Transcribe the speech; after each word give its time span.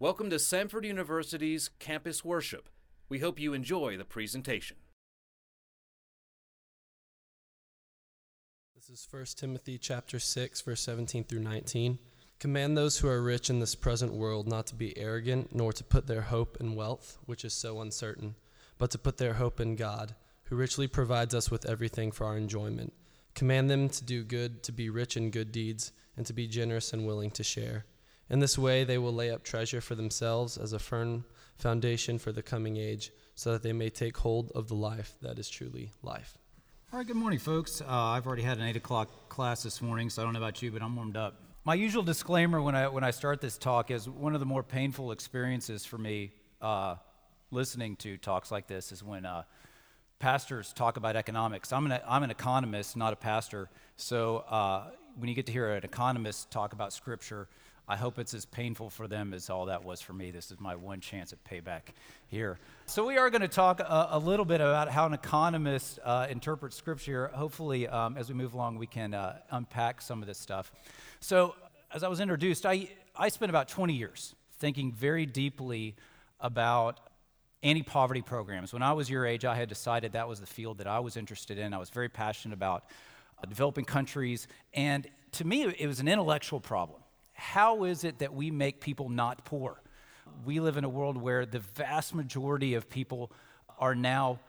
Welcome 0.00 0.30
to 0.30 0.36
Samford 0.36 0.84
University's 0.84 1.70
Campus 1.80 2.24
Worship. 2.24 2.68
We 3.08 3.18
hope 3.18 3.40
you 3.40 3.52
enjoy 3.52 3.96
the 3.96 4.04
presentation. 4.04 4.76
This 8.76 8.88
is 8.88 9.08
1 9.10 9.24
Timothy 9.34 9.76
chapter 9.76 10.20
6 10.20 10.60
verse 10.60 10.80
17 10.82 11.24
through 11.24 11.40
19. 11.40 11.98
Command 12.38 12.78
those 12.78 12.98
who 12.98 13.08
are 13.08 13.20
rich 13.20 13.50
in 13.50 13.58
this 13.58 13.74
present 13.74 14.12
world 14.12 14.46
not 14.46 14.68
to 14.68 14.76
be 14.76 14.96
arrogant 14.96 15.52
nor 15.52 15.72
to 15.72 15.82
put 15.82 16.06
their 16.06 16.22
hope 16.22 16.56
in 16.60 16.76
wealth, 16.76 17.18
which 17.26 17.44
is 17.44 17.52
so 17.52 17.80
uncertain, 17.80 18.36
but 18.78 18.92
to 18.92 18.98
put 18.98 19.18
their 19.18 19.34
hope 19.34 19.58
in 19.58 19.74
God, 19.74 20.14
who 20.44 20.54
richly 20.54 20.86
provides 20.86 21.34
us 21.34 21.50
with 21.50 21.66
everything 21.66 22.12
for 22.12 22.24
our 22.24 22.36
enjoyment. 22.36 22.92
Command 23.34 23.68
them 23.68 23.88
to 23.88 24.04
do 24.04 24.22
good, 24.22 24.62
to 24.62 24.70
be 24.70 24.90
rich 24.90 25.16
in 25.16 25.32
good 25.32 25.50
deeds, 25.50 25.90
and 26.16 26.24
to 26.24 26.32
be 26.32 26.46
generous 26.46 26.92
and 26.92 27.04
willing 27.04 27.32
to 27.32 27.42
share. 27.42 27.84
In 28.30 28.40
this 28.40 28.58
way, 28.58 28.84
they 28.84 28.98
will 28.98 29.14
lay 29.14 29.30
up 29.30 29.42
treasure 29.42 29.80
for 29.80 29.94
themselves 29.94 30.58
as 30.58 30.74
a 30.74 30.78
firm 30.78 31.24
foundation 31.56 32.18
for 32.18 32.30
the 32.30 32.42
coming 32.42 32.76
age, 32.76 33.10
so 33.34 33.52
that 33.52 33.62
they 33.62 33.72
may 33.72 33.88
take 33.88 34.16
hold 34.18 34.52
of 34.54 34.68
the 34.68 34.74
life 34.74 35.14
that 35.22 35.38
is 35.38 35.48
truly 35.48 35.92
life. 36.02 36.36
All 36.92 36.98
right, 36.98 37.06
good 37.06 37.16
morning, 37.16 37.38
folks. 37.38 37.80
Uh, 37.80 37.86
I've 37.88 38.26
already 38.26 38.42
had 38.42 38.58
an 38.58 38.64
8 38.64 38.76
o'clock 38.76 39.28
class 39.28 39.62
this 39.62 39.80
morning, 39.80 40.10
so 40.10 40.20
I 40.20 40.24
don't 40.24 40.34
know 40.34 40.40
about 40.40 40.60
you, 40.60 40.70
but 40.70 40.82
I'm 40.82 40.94
warmed 40.94 41.16
up. 41.16 41.40
My 41.64 41.74
usual 41.74 42.02
disclaimer 42.02 42.60
when 42.60 42.74
I, 42.74 42.88
when 42.88 43.04
I 43.04 43.10
start 43.10 43.40
this 43.40 43.58
talk 43.58 43.90
is 43.90 44.08
one 44.08 44.34
of 44.34 44.40
the 44.40 44.46
more 44.46 44.62
painful 44.62 45.12
experiences 45.12 45.84
for 45.84 45.98
me 45.98 46.32
uh, 46.60 46.96
listening 47.50 47.96
to 47.96 48.16
talks 48.18 48.50
like 48.50 48.66
this 48.66 48.92
is 48.92 49.02
when 49.02 49.24
uh, 49.24 49.44
pastors 50.18 50.72
talk 50.72 50.96
about 50.96 51.16
economics. 51.16 51.72
I'm 51.72 51.90
an, 51.90 52.00
I'm 52.06 52.22
an 52.22 52.30
economist, 52.30 52.96
not 52.96 53.12
a 53.12 53.16
pastor, 53.16 53.70
so 53.96 54.38
uh, 54.48 54.90
when 55.16 55.28
you 55.28 55.34
get 55.34 55.46
to 55.46 55.52
hear 55.52 55.70
an 55.72 55.84
economist 55.84 56.50
talk 56.50 56.72
about 56.72 56.92
scripture, 56.92 57.48
I 57.90 57.96
hope 57.96 58.18
it's 58.18 58.34
as 58.34 58.44
painful 58.44 58.90
for 58.90 59.08
them 59.08 59.32
as 59.32 59.48
all 59.48 59.66
that 59.66 59.82
was 59.82 60.02
for 60.02 60.12
me. 60.12 60.30
This 60.30 60.50
is 60.50 60.60
my 60.60 60.76
one 60.76 61.00
chance 61.00 61.32
at 61.32 61.42
payback 61.42 61.94
here. 62.26 62.58
So, 62.84 63.06
we 63.06 63.16
are 63.16 63.30
going 63.30 63.40
to 63.40 63.48
talk 63.48 63.80
a, 63.80 64.08
a 64.10 64.18
little 64.18 64.44
bit 64.44 64.60
about 64.60 64.90
how 64.90 65.06
an 65.06 65.14
economist 65.14 65.98
uh, 66.04 66.26
interprets 66.28 66.76
scripture. 66.76 67.28
Hopefully, 67.28 67.88
um, 67.88 68.18
as 68.18 68.28
we 68.28 68.34
move 68.34 68.52
along, 68.52 68.76
we 68.76 68.86
can 68.86 69.14
uh, 69.14 69.38
unpack 69.50 70.02
some 70.02 70.20
of 70.20 70.28
this 70.28 70.36
stuff. 70.36 70.70
So, 71.20 71.54
as 71.90 72.02
I 72.02 72.08
was 72.08 72.20
introduced, 72.20 72.66
I, 72.66 72.90
I 73.16 73.30
spent 73.30 73.48
about 73.48 73.68
20 73.68 73.94
years 73.94 74.34
thinking 74.58 74.92
very 74.92 75.24
deeply 75.24 75.96
about 76.40 77.00
anti 77.62 77.82
poverty 77.82 78.20
programs. 78.20 78.74
When 78.74 78.82
I 78.82 78.92
was 78.92 79.08
your 79.08 79.24
age, 79.24 79.46
I 79.46 79.54
had 79.54 79.70
decided 79.70 80.12
that 80.12 80.28
was 80.28 80.40
the 80.40 80.46
field 80.46 80.76
that 80.78 80.86
I 80.86 81.00
was 81.00 81.16
interested 81.16 81.56
in. 81.56 81.72
I 81.72 81.78
was 81.78 81.88
very 81.88 82.10
passionate 82.10 82.54
about 82.54 82.84
uh, 83.42 83.46
developing 83.46 83.86
countries. 83.86 84.46
And 84.74 85.06
to 85.32 85.46
me, 85.46 85.62
it 85.62 85.86
was 85.86 86.00
an 86.00 86.08
intellectual 86.08 86.60
problem 86.60 87.00
how 87.38 87.84
is 87.84 88.02
it 88.02 88.18
that 88.18 88.34
we 88.34 88.50
make 88.50 88.80
people 88.80 89.08
not 89.08 89.44
poor? 89.44 89.80
We 90.44 90.58
live 90.58 90.76
in 90.76 90.82
a 90.82 90.88
world 90.88 91.16
where 91.16 91.46
the 91.46 91.60
vast 91.60 92.12
majority 92.12 92.74
of 92.74 92.90
people 92.90 93.30
are 93.78 93.94
now 93.94 94.40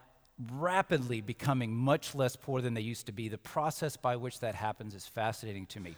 rapidly 0.52 1.22
becoming 1.22 1.76
much 1.76 2.16
less 2.16 2.36
poor 2.36 2.62
than 2.62 2.74
they 2.74 2.82
used 2.82 3.06
to 3.06 3.12
be. 3.12 3.30
The 3.30 3.38
process 3.38 3.96
by 3.96 4.16
which 4.16 4.40
that 4.40 4.56
happens 4.56 4.96
is 4.96 5.06
fascinating 5.06 5.68
to 5.68 5.80
me. 5.80 5.98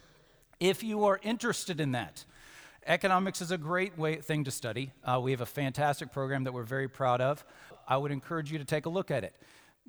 If 0.60 0.84
you 0.84 1.06
are 1.06 1.18
interested 1.24 1.80
in 1.80 1.94
that, 1.94 2.26
economics 2.86 3.42
is 3.42 3.52
a 3.52 3.58
great 3.58 3.98
way, 3.98 4.18
thing 4.18 4.44
to 4.44 4.52
study. 4.52 4.92
Uh, 5.06 5.22
we 5.24 5.32
have 5.32 5.42
a 5.42 5.46
fantastic 5.46 6.12
program 6.12 6.44
that 6.44 6.54
we're 6.54 6.64
very 6.64 6.90
proud 6.90 7.22
of. 7.22 7.46
I 7.88 7.96
would 7.96 8.12
encourage 8.12 8.52
you 8.52 8.60
to 8.60 8.66
take 8.66 8.86
a 8.86 8.90
look 8.90 9.12
at 9.12 9.24
it. 9.24 9.34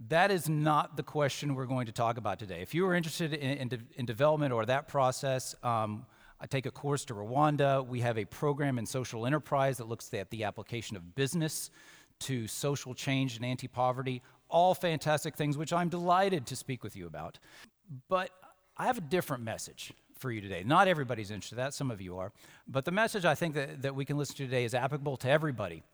That 0.09 0.31
is 0.31 0.48
not 0.48 0.97
the 0.97 1.03
question 1.03 1.56
we're 1.56 1.66
going 1.66 1.87
to 1.87 1.92
talk 1.92 2.16
about 2.16 2.39
today. 2.39 2.62
If 2.62 2.75
you 2.75 2.87
are 2.87 2.94
interested 2.94 3.34
in, 3.34 3.59
in, 3.59 3.69
de- 3.69 3.78
in 3.97 4.06
development 4.06 4.53
or 4.53 4.64
that 4.66 4.87
process, 4.87 5.56
um, 5.64 6.06
I 6.43 6.47
take 6.47 6.67
a 6.67 6.73
course 6.73 7.05
to 7.05 7.15
Rwanda. 7.15 7.87
We 7.87 8.01
have 8.01 8.19
a 8.19 8.25
program 8.25 8.77
in 8.77 8.85
social 8.85 9.27
enterprise 9.27 9.77
that 9.77 9.89
looks 9.89 10.12
at 10.12 10.29
the 10.31 10.43
application 10.43 10.97
of 10.97 11.15
business 11.15 11.71
to 12.21 12.49
social 12.49 12.95
change 12.95 13.37
and 13.37 13.45
anti 13.45 13.69
poverty. 13.69 14.23
All 14.49 14.75
fantastic 14.75 15.37
things, 15.37 15.57
which 15.57 15.73
I'm 15.73 15.89
delighted 15.89 16.47
to 16.47 16.56
speak 16.56 16.83
with 16.83 16.97
you 16.97 17.06
about. 17.06 17.39
But 18.09 18.31
I 18.77 18.87
have 18.87 18.99
a 18.99 19.03
different 19.03 19.44
message 19.44 19.93
for 20.19 20.33
you 20.33 20.41
today. 20.41 20.65
Not 20.66 20.89
everybody's 20.89 21.31
interested 21.31 21.59
in 21.59 21.65
that, 21.65 21.75
some 21.75 21.93
of 21.93 22.00
you 22.00 22.19
are. 22.19 22.33
But 22.66 22.84
the 22.87 22.91
message 22.91 23.25
I 23.25 23.37
think 23.37 23.55
that, 23.55 23.83
that 23.83 23.95
we 23.95 24.05
can 24.05 24.19
listen 24.19 24.34
to 24.37 24.45
today 24.45 24.65
is 24.65 24.75
applicable 24.75 25.19
to 25.19 25.31
everybody 25.31 25.84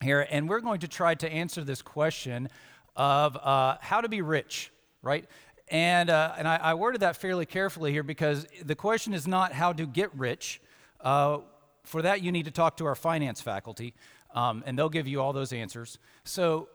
here. 0.00 0.24
And 0.30 0.48
we're 0.48 0.60
going 0.60 0.80
to 0.80 0.88
try 0.88 1.16
to 1.16 1.28
answer 1.28 1.64
this 1.64 1.82
question 1.82 2.48
of 2.94 3.36
uh, 3.38 3.78
how 3.80 4.00
to 4.00 4.08
be 4.08 4.22
rich, 4.22 4.70
right? 5.02 5.24
And, 5.68 6.10
uh, 6.10 6.34
and 6.38 6.46
I, 6.46 6.56
I, 6.56 6.74
worded 6.74 7.00
that 7.00 7.16
fairly 7.16 7.44
carefully 7.44 7.90
here 7.90 8.04
because 8.04 8.46
the 8.64 8.76
question 8.76 9.12
is 9.12 9.26
not 9.26 9.52
how 9.52 9.72
to 9.72 9.84
get 9.84 10.14
rich. 10.14 10.60
Uh, 11.00 11.38
for 11.82 12.02
that, 12.02 12.22
you 12.22 12.30
need 12.30 12.44
to 12.44 12.52
talk 12.52 12.76
to 12.76 12.86
our 12.86 12.94
finance 12.94 13.40
faculty, 13.40 13.92
um, 14.32 14.62
and 14.64 14.78
they'll 14.78 14.88
give 14.88 15.08
you 15.08 15.20
all 15.20 15.32
those 15.32 15.52
answers. 15.52 15.98
So 16.22 16.68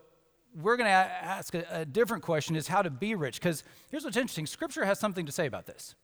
we're 0.56 0.78
going 0.78 0.88
to 0.88 0.91
ask 0.91 1.53
a, 1.53 1.66
a, 1.72 1.85
different 1.85 2.24
question 2.24 2.56
is 2.56 2.68
how 2.68 2.81
to 2.81 2.90
be 2.90 3.16
rich 3.16 3.35
because 3.40 3.63
here's 3.90 4.03
what's 4.03 4.18
interesting 4.18 4.46
scripture 4.46 4.84
has 4.85 5.00
something 5.00 5.25
to 5.25 5.31
say 5.31 5.46
about 5.46 5.66
this 5.66 5.96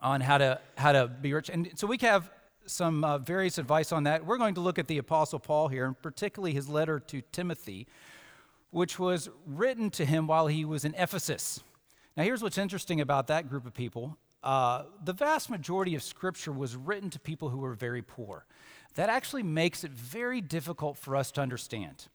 on 0.00 0.20
how 0.20 0.38
to 0.38 0.60
how 0.76 0.92
to 0.92 1.08
be 1.08 1.32
rich 1.32 1.48
and 1.48 1.70
so 1.74 1.86
we 1.86 1.96
have 1.98 2.30
some 2.66 3.02
uh, 3.02 3.16
various 3.18 3.56
advice 3.56 3.92
on 3.92 4.04
that 4.04 4.24
we're 4.26 4.36
going 4.36 4.54
to 4.54 4.60
look 4.60 4.78
at 4.78 4.88
the 4.88 4.98
apostle 4.98 5.38
paul 5.38 5.68
here 5.68 5.86
and 5.86 6.00
particularly 6.02 6.52
his 6.52 6.68
letter 6.68 7.00
to 7.00 7.22
timothy 7.32 7.86
which 8.70 8.98
was 8.98 9.30
written 9.46 9.88
to 9.88 10.04
him 10.04 10.26
while 10.26 10.46
he 10.46 10.64
was 10.64 10.84
in 10.84 10.94
ephesus 10.96 11.60
now, 12.18 12.24
here's 12.24 12.42
what's 12.42 12.58
interesting 12.58 13.00
about 13.00 13.28
that 13.28 13.48
group 13.48 13.64
of 13.64 13.72
people 13.72 14.18
uh, 14.42 14.82
the 15.04 15.12
vast 15.12 15.50
majority 15.50 15.94
of 15.94 16.02
Scripture 16.02 16.50
was 16.50 16.74
written 16.74 17.10
to 17.10 17.20
people 17.20 17.48
who 17.48 17.58
were 17.58 17.74
very 17.74 18.02
poor. 18.02 18.44
That 18.96 19.08
actually 19.08 19.44
makes 19.44 19.84
it 19.84 19.92
very 19.92 20.40
difficult 20.40 20.98
for 20.98 21.14
us 21.14 21.30
to 21.32 21.40
understand. 21.40 22.08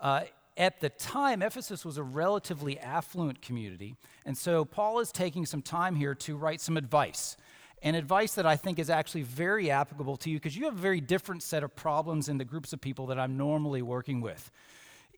Uh, 0.00 0.22
at 0.56 0.80
the 0.80 0.88
time, 0.88 1.42
Ephesus 1.42 1.84
was 1.84 1.98
a 1.98 2.02
relatively 2.02 2.78
affluent 2.78 3.42
community, 3.42 3.96
and 4.24 4.36
so 4.36 4.64
Paul 4.64 5.00
is 5.00 5.12
taking 5.12 5.44
some 5.44 5.60
time 5.60 5.94
here 5.94 6.14
to 6.14 6.36
write 6.36 6.62
some 6.62 6.78
advice. 6.78 7.36
And 7.82 7.96
advice 7.96 8.34
that 8.36 8.46
I 8.46 8.56
think 8.56 8.78
is 8.78 8.88
actually 8.88 9.22
very 9.22 9.70
applicable 9.70 10.16
to 10.18 10.30
you 10.30 10.36
because 10.36 10.56
you 10.56 10.64
have 10.64 10.74
a 10.74 10.80
very 10.80 11.02
different 11.02 11.42
set 11.42 11.62
of 11.62 11.76
problems 11.76 12.30
in 12.30 12.38
the 12.38 12.46
groups 12.46 12.72
of 12.72 12.80
people 12.80 13.08
that 13.08 13.18
I'm 13.18 13.36
normally 13.36 13.82
working 13.82 14.22
with. 14.22 14.50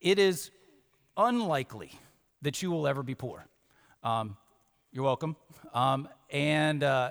It 0.00 0.18
is 0.18 0.50
unlikely 1.16 1.92
that 2.42 2.60
you 2.60 2.72
will 2.72 2.88
ever 2.88 3.04
be 3.04 3.14
poor. 3.14 3.46
Um, 4.06 4.36
you're 4.92 5.02
welcome. 5.02 5.34
Um, 5.74 6.08
and, 6.30 6.84
uh, 6.84 7.10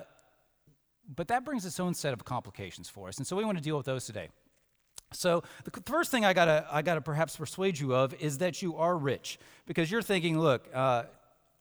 but 1.14 1.28
that 1.28 1.44
brings 1.44 1.66
its 1.66 1.78
own 1.78 1.92
set 1.92 2.14
of 2.14 2.24
complications 2.24 2.88
for 2.88 3.08
us. 3.08 3.18
And 3.18 3.26
so 3.26 3.36
we 3.36 3.44
want 3.44 3.58
to 3.58 3.62
deal 3.62 3.76
with 3.76 3.84
those 3.84 4.06
today. 4.06 4.30
So 5.12 5.42
the 5.64 5.82
first 5.82 6.10
thing 6.10 6.24
I 6.24 6.32
gotta, 6.32 6.66
I 6.72 6.80
gotta 6.80 7.02
perhaps 7.02 7.36
persuade 7.36 7.78
you 7.78 7.94
of 7.94 8.14
is 8.14 8.38
that 8.38 8.62
you 8.62 8.78
are 8.78 8.96
rich. 8.96 9.38
Because 9.66 9.90
you're 9.90 10.00
thinking, 10.00 10.40
look, 10.40 10.66
uh, 10.72 11.02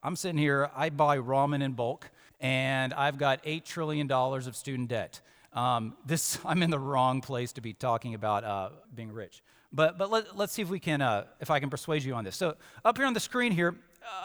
I'm 0.01 0.15
sitting 0.15 0.37
here, 0.37 0.69
I 0.73 0.89
buy 0.89 1.17
ramen 1.17 1.61
in 1.61 1.73
bulk, 1.73 2.09
and 2.39 2.93
I've 2.93 3.17
got 3.17 3.43
$8 3.43 3.65
trillion 3.65 4.09
of 4.09 4.55
student 4.55 4.87
debt. 4.87 5.19
Um, 5.51 5.97
this, 6.05 6.39
I'm 6.45 6.63
in 6.63 6.69
the 6.69 6.79
wrong 6.79 7.19
place 7.19 7.51
to 7.53 7.61
be 7.61 7.73
talking 7.73 8.13
about 8.13 8.45
uh, 8.45 8.69
being 8.95 9.11
rich. 9.11 9.43
But, 9.73 9.97
but 9.97 10.09
let, 10.09 10.39
us 10.39 10.53
see 10.53 10.61
if 10.61 10.69
we 10.69 10.79
can, 10.79 11.01
uh, 11.01 11.25
if 11.41 11.51
I 11.51 11.59
can 11.59 11.69
persuade 11.69 12.03
you 12.03 12.13
on 12.13 12.23
this. 12.23 12.37
So 12.37 12.55
up 12.85 12.95
here 12.95 13.05
on 13.05 13.13
the 13.13 13.19
screen 13.19 13.51
here, 13.51 13.75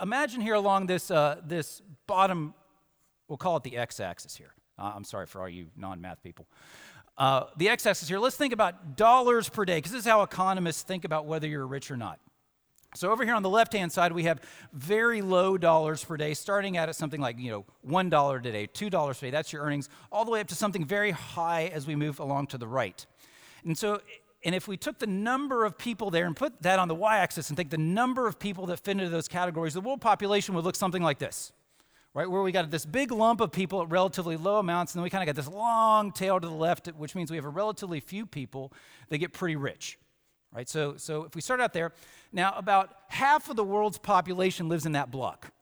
imagine 0.03 0.41
here 0.41 0.55
along 0.55 0.87
this, 0.87 1.11
uh, 1.11 1.41
this 1.47 1.83
bottom, 2.07 2.55
we'll 3.29 3.39
call 3.39 3.57
it 3.57 3.63
the 3.63 3.77
x-axis 3.77 4.37
here. 4.37 4.53
Uh, 4.79 4.93
I'm 4.95 5.05
sorry 5.05 5.27
for 5.27 5.41
all 5.41 5.49
you 5.49 5.67
non-math 5.77 6.23
people. 6.23 6.47
Uh, 7.19 7.45
the 7.57 7.69
x-axis 7.69 8.09
here, 8.09 8.19
let's 8.19 8.37
think 8.37 8.53
about 8.53 8.97
dollars 8.97 9.49
per 9.49 9.65
day, 9.65 9.77
because 9.79 9.93
this 9.93 10.01
is 10.01 10.07
how 10.07 10.23
economists 10.23 10.83
think 10.83 11.05
about 11.05 11.27
whether 11.27 11.47
you're 11.47 11.67
rich 11.67 11.91
or 11.91 11.97
not. 11.97 12.19
So 12.97 13.13
over 13.13 13.25
here 13.25 13.35
on 13.35 13.43
the 13.43 13.51
left-hand 13.51 13.93
side, 13.93 14.13
we 14.13 14.25
have 14.25 14.41
very 14.73 15.23
low 15.23 15.57
dollars 15.57 16.03
per 16.03 16.17
day, 16.17 16.35
starting 16.35 16.77
out 16.77 16.89
at 16.89 16.97
something 16.97 17.21
like 17.21 17.39
you 17.39 17.51
know 17.51 17.65
one 17.83 18.11
dollar 18.11 18.39
a 18.39 18.43
day, 18.43 18.67
two 18.67 18.91
dollars 18.91 19.19
a 19.19 19.27
day. 19.27 19.31
That's 19.31 19.53
your 19.53 19.63
earnings, 19.63 19.89
all 20.11 20.25
the 20.25 20.33
way 20.33 20.41
up 20.41 20.49
to 20.49 20.57
something 20.57 20.85
very 20.85 21.13
high 21.13 21.67
as 21.67 21.87
we 21.87 21.95
move 21.95 22.19
along 22.19 22.49
to 22.49 22.59
the 22.59 22.67
right. 22.67 23.07
And 23.65 23.79
so 23.79 24.01
and 24.45 24.55
if 24.55 24.67
we 24.67 24.77
took 24.77 24.99
the 24.99 25.07
number 25.07 25.65
of 25.65 25.77
people 25.77 26.11
there 26.11 26.27
and 26.27 26.35
put 26.35 26.63
that 26.63 26.79
on 26.79 26.89
the 26.89 26.95
y 26.95 27.19
axis 27.19 27.49
and 27.49 27.57
take 27.57 27.71
the 27.71 27.79
number 27.79 28.27
of 28.27 28.39
people 28.39 28.67
that 28.67 28.79
fit 28.81 28.93
into 28.93 29.11
those 29.11 29.29
categories, 29.29 29.75
the 29.75 29.81
world 29.81 30.01
population 30.01 30.55
would 30.55 30.65
look 30.65 30.77
something 30.77 31.03
like 31.03 31.19
this, 31.19 31.53
right? 32.15 32.29
Where 32.31 32.41
we 32.41 32.51
got 32.51 32.71
this 32.71 32.87
big 32.87 33.13
lump 33.13 33.41
of 33.41 33.53
people 33.53 33.83
at 33.83 33.91
relatively 33.91 34.37
low 34.37 34.59
amounts, 34.59 34.95
and 34.95 35.01
then 35.01 35.05
we 35.05 35.11
kind 35.11 35.29
of 35.29 35.35
got 35.35 35.43
this 35.43 35.53
long 35.53 36.11
tail 36.11 36.41
to 36.41 36.47
the 36.47 36.55
left, 36.55 36.87
which 36.89 37.15
means 37.15 37.31
we 37.31 37.37
have 37.37 37.45
a 37.45 37.51
relatively 37.51 38.01
few 38.01 38.25
people 38.25 38.73
that 39.11 39.19
get 39.19 39.35
pretty 39.35 39.57
rich, 39.57 39.99
right? 40.55 40.69
So, 40.69 40.97
so 40.97 41.25
if 41.25 41.35
we 41.35 41.43
start 41.43 41.61
out 41.61 41.75
there, 41.75 41.93
now 42.33 42.55
about 42.57 42.95
half 43.09 43.51
of 43.51 43.57
the 43.57 43.65
world's 43.65 43.99
population 43.99 44.71
lives 44.71 44.87
in 44.87 44.93
that 44.93 45.11
block, 45.11 45.53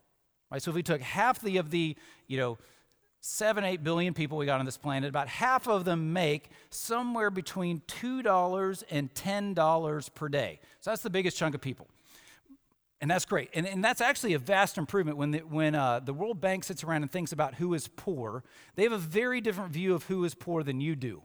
right? 0.53 0.63
So 0.63 0.71
if 0.71 0.77
we 0.77 0.85
took 0.85 1.01
half 1.01 1.41
the, 1.41 1.57
of 1.57 1.71
the, 1.71 1.97
you 2.29 2.39
know, 2.39 2.59
seven, 3.21 3.65
eight 3.65 3.83
billion 3.83 4.15
people 4.15 4.39
we 4.39 4.47
got 4.47 4.61
on 4.61 4.67
this 4.67 4.77
planet, 4.77 5.09
about 5.09 5.29
half 5.29 5.69
of 5.69 5.85
them 5.85 6.13
make 6.13 6.51
somewhere 6.71 7.31
between 7.31 7.81
$2 7.89 8.85
and 8.91 9.13
$10 9.15 10.15
per 10.15 10.29
day. 10.29 10.61
So 10.81 10.91
that's 10.91 11.03
the 11.03 11.11
biggest 11.11 11.37
chunk 11.37 11.55
of 11.55 11.61
people. 11.61 11.89
And 13.01 13.11
that's 13.11 13.25
great. 13.25 13.51
And, 13.55 13.67
and 13.67 13.85
that's 13.85 14.01
actually 14.01 14.35
a 14.35 14.39
vast 14.39 14.77
improvement 14.77 15.17
when, 15.17 15.31
the, 15.31 15.39
when 15.41 15.75
uh, 15.75 16.01
the 16.01 16.13
World 16.13 16.41
Bank 16.41 16.65
sits 16.65 16.83
around 16.83 17.03
and 17.03 17.11
thinks 17.11 17.31
about 17.31 17.55
who 17.55 17.75
is 17.75 17.89
poor. 17.89 18.43
They 18.75 18.83
have 18.83 18.93
a 18.93 18.99
very 18.99 19.41
different 19.41 19.73
view 19.73 19.95
of 19.95 20.05
who 20.05 20.25
is 20.25 20.35
poor 20.35 20.63
than 20.63 20.81
you 20.81 20.97
do. 20.97 21.23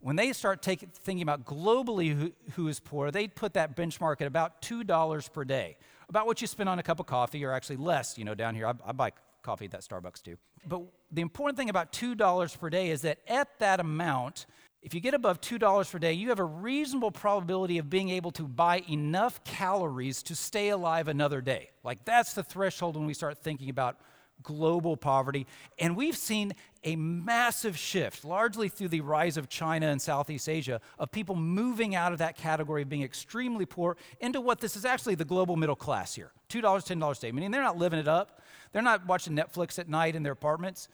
when 0.00 0.16
they 0.16 0.32
start 0.32 0.62
take, 0.62 0.80
thinking 0.92 1.22
about 1.22 1.44
globally 1.44 2.12
who, 2.12 2.32
who 2.54 2.66
is 2.66 2.80
poor, 2.80 3.12
they 3.12 3.28
put 3.28 3.54
that 3.54 3.76
benchmark 3.76 4.20
at 4.20 4.26
about 4.26 4.62
$2 4.62 5.32
per 5.32 5.44
day, 5.44 5.76
about 6.08 6.26
what 6.26 6.40
you 6.40 6.48
spend 6.48 6.68
on 6.68 6.80
a 6.80 6.82
cup 6.82 6.98
of 6.98 7.06
coffee, 7.06 7.44
or 7.44 7.52
actually 7.52 7.76
less, 7.76 8.18
you 8.18 8.24
know, 8.24 8.34
down 8.34 8.56
here. 8.56 8.66
I, 8.66 8.74
I 8.84 8.92
buy 8.92 9.12
coffee 9.42 9.66
at 9.66 9.70
that 9.72 9.82
Starbucks 9.82 10.22
too. 10.22 10.36
But 10.66 10.82
the 11.10 11.22
important 11.22 11.58
thing 11.58 11.68
about 11.68 11.92
$2 11.92 12.58
per 12.58 12.70
day 12.70 12.90
is 12.90 13.02
that 13.02 13.18
at 13.26 13.58
that 13.58 13.80
amount, 13.80 14.46
if 14.82 14.94
you 14.94 15.00
get 15.00 15.14
above 15.14 15.40
$2 15.40 15.90
per 15.90 15.98
day, 15.98 16.12
you 16.12 16.28
have 16.30 16.40
a 16.40 16.44
reasonable 16.44 17.10
probability 17.10 17.78
of 17.78 17.88
being 17.88 18.10
able 18.10 18.30
to 18.32 18.44
buy 18.44 18.82
enough 18.88 19.42
calories 19.44 20.22
to 20.24 20.34
stay 20.34 20.70
alive 20.70 21.08
another 21.08 21.40
day. 21.40 21.70
Like 21.84 22.04
that's 22.04 22.34
the 22.34 22.42
threshold 22.42 22.96
when 22.96 23.06
we 23.06 23.14
start 23.14 23.38
thinking 23.38 23.70
about 23.70 23.98
global 24.42 24.96
poverty. 24.96 25.46
And 25.78 25.96
we've 25.96 26.16
seen 26.16 26.52
a 26.84 26.96
massive 26.96 27.76
shift, 27.78 28.24
largely 28.24 28.68
through 28.68 28.88
the 28.88 29.00
rise 29.00 29.36
of 29.36 29.48
China 29.48 29.86
and 29.86 30.00
Southeast 30.00 30.48
Asia, 30.48 30.80
of 30.98 31.12
people 31.12 31.36
moving 31.36 31.94
out 31.94 32.12
of 32.12 32.18
that 32.18 32.36
category 32.36 32.82
of 32.82 32.88
being 32.88 33.02
extremely 33.02 33.66
poor 33.66 33.96
into 34.20 34.40
what 34.40 34.60
this 34.60 34.76
is 34.76 34.84
actually 34.84 35.14
the 35.14 35.24
global 35.24 35.56
middle 35.56 35.76
class 35.76 36.14
here 36.14 36.32
$2, 36.48 36.62
$10 36.62 37.18
a 37.18 37.20
day. 37.20 37.32
Meaning 37.32 37.50
they're 37.50 37.62
not 37.62 37.78
living 37.78 37.98
it 37.98 38.08
up, 38.08 38.40
they're 38.72 38.82
not 38.82 39.06
watching 39.06 39.34
Netflix 39.36 39.78
at 39.78 39.88
night 39.88 40.16
in 40.16 40.22
their 40.22 40.32
apartments 40.32 40.88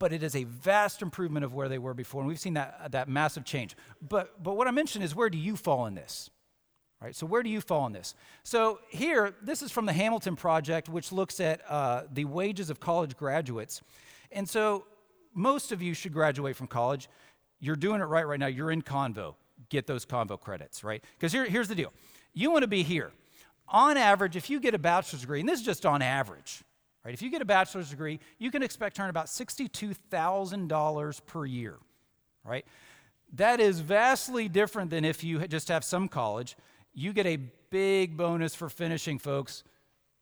but 0.00 0.14
it 0.14 0.22
is 0.22 0.34
a 0.34 0.44
vast 0.44 1.02
improvement 1.02 1.44
of 1.44 1.52
where 1.52 1.68
they 1.68 1.78
were 1.78 1.92
before. 1.92 2.22
And 2.22 2.28
we've 2.28 2.40
seen 2.40 2.54
that, 2.54 2.90
that 2.92 3.06
massive 3.06 3.44
change. 3.44 3.76
But, 4.00 4.42
but 4.42 4.56
what 4.56 4.66
I 4.66 4.70
mentioned 4.70 5.04
is 5.04 5.14
where 5.14 5.28
do 5.28 5.36
you 5.36 5.56
fall 5.56 5.84
in 5.84 5.94
this? 5.94 6.30
Right, 7.02 7.16
so 7.16 7.24
where 7.24 7.42
do 7.42 7.48
you 7.48 7.62
fall 7.62 7.86
in 7.86 7.92
this? 7.92 8.14
So 8.42 8.80
here, 8.90 9.34
this 9.42 9.62
is 9.62 9.70
from 9.70 9.86
the 9.86 9.92
Hamilton 9.92 10.36
Project, 10.36 10.88
which 10.88 11.12
looks 11.12 11.40
at 11.40 11.62
uh, 11.70 12.02
the 12.12 12.26
wages 12.26 12.68
of 12.68 12.78
college 12.78 13.16
graduates. 13.16 13.80
And 14.30 14.46
so 14.46 14.84
most 15.32 15.72
of 15.72 15.80
you 15.80 15.94
should 15.94 16.12
graduate 16.12 16.56
from 16.56 16.66
college. 16.66 17.08
You're 17.58 17.76
doing 17.76 18.02
it 18.02 18.04
right 18.04 18.26
right 18.26 18.38
now. 18.38 18.48
You're 18.48 18.70
in 18.70 18.82
Convo. 18.82 19.34
Get 19.70 19.86
those 19.86 20.04
Convo 20.04 20.38
credits, 20.38 20.84
right? 20.84 21.02
Because 21.18 21.32
here, 21.32 21.46
here's 21.46 21.68
the 21.68 21.74
deal. 21.74 21.92
You 22.34 22.50
want 22.50 22.64
to 22.64 22.68
be 22.68 22.82
here. 22.82 23.12
On 23.68 23.96
average, 23.96 24.36
if 24.36 24.50
you 24.50 24.60
get 24.60 24.74
a 24.74 24.78
bachelor's 24.78 25.22
degree, 25.22 25.40
and 25.40 25.48
this 25.48 25.60
is 25.60 25.64
just 25.64 25.86
on 25.86 26.02
average, 26.02 26.64
Right? 27.04 27.14
If 27.14 27.22
you 27.22 27.30
get 27.30 27.40
a 27.40 27.46
bachelor's 27.46 27.90
degree, 27.90 28.20
you 28.38 28.50
can 28.50 28.62
expect 28.62 28.96
to 28.96 29.02
earn 29.02 29.10
about 29.10 29.26
$62,000 29.26 31.26
per 31.26 31.46
year. 31.46 31.76
Right? 32.44 32.66
That 33.34 33.60
is 33.60 33.80
vastly 33.80 34.48
different 34.48 34.90
than 34.90 35.04
if 35.04 35.24
you 35.24 35.46
just 35.46 35.68
have 35.68 35.84
some 35.84 36.08
college. 36.08 36.56
You 36.92 37.12
get 37.12 37.26
a 37.26 37.36
big 37.70 38.16
bonus 38.16 38.54
for 38.54 38.68
finishing, 38.68 39.18
folks. 39.18 39.62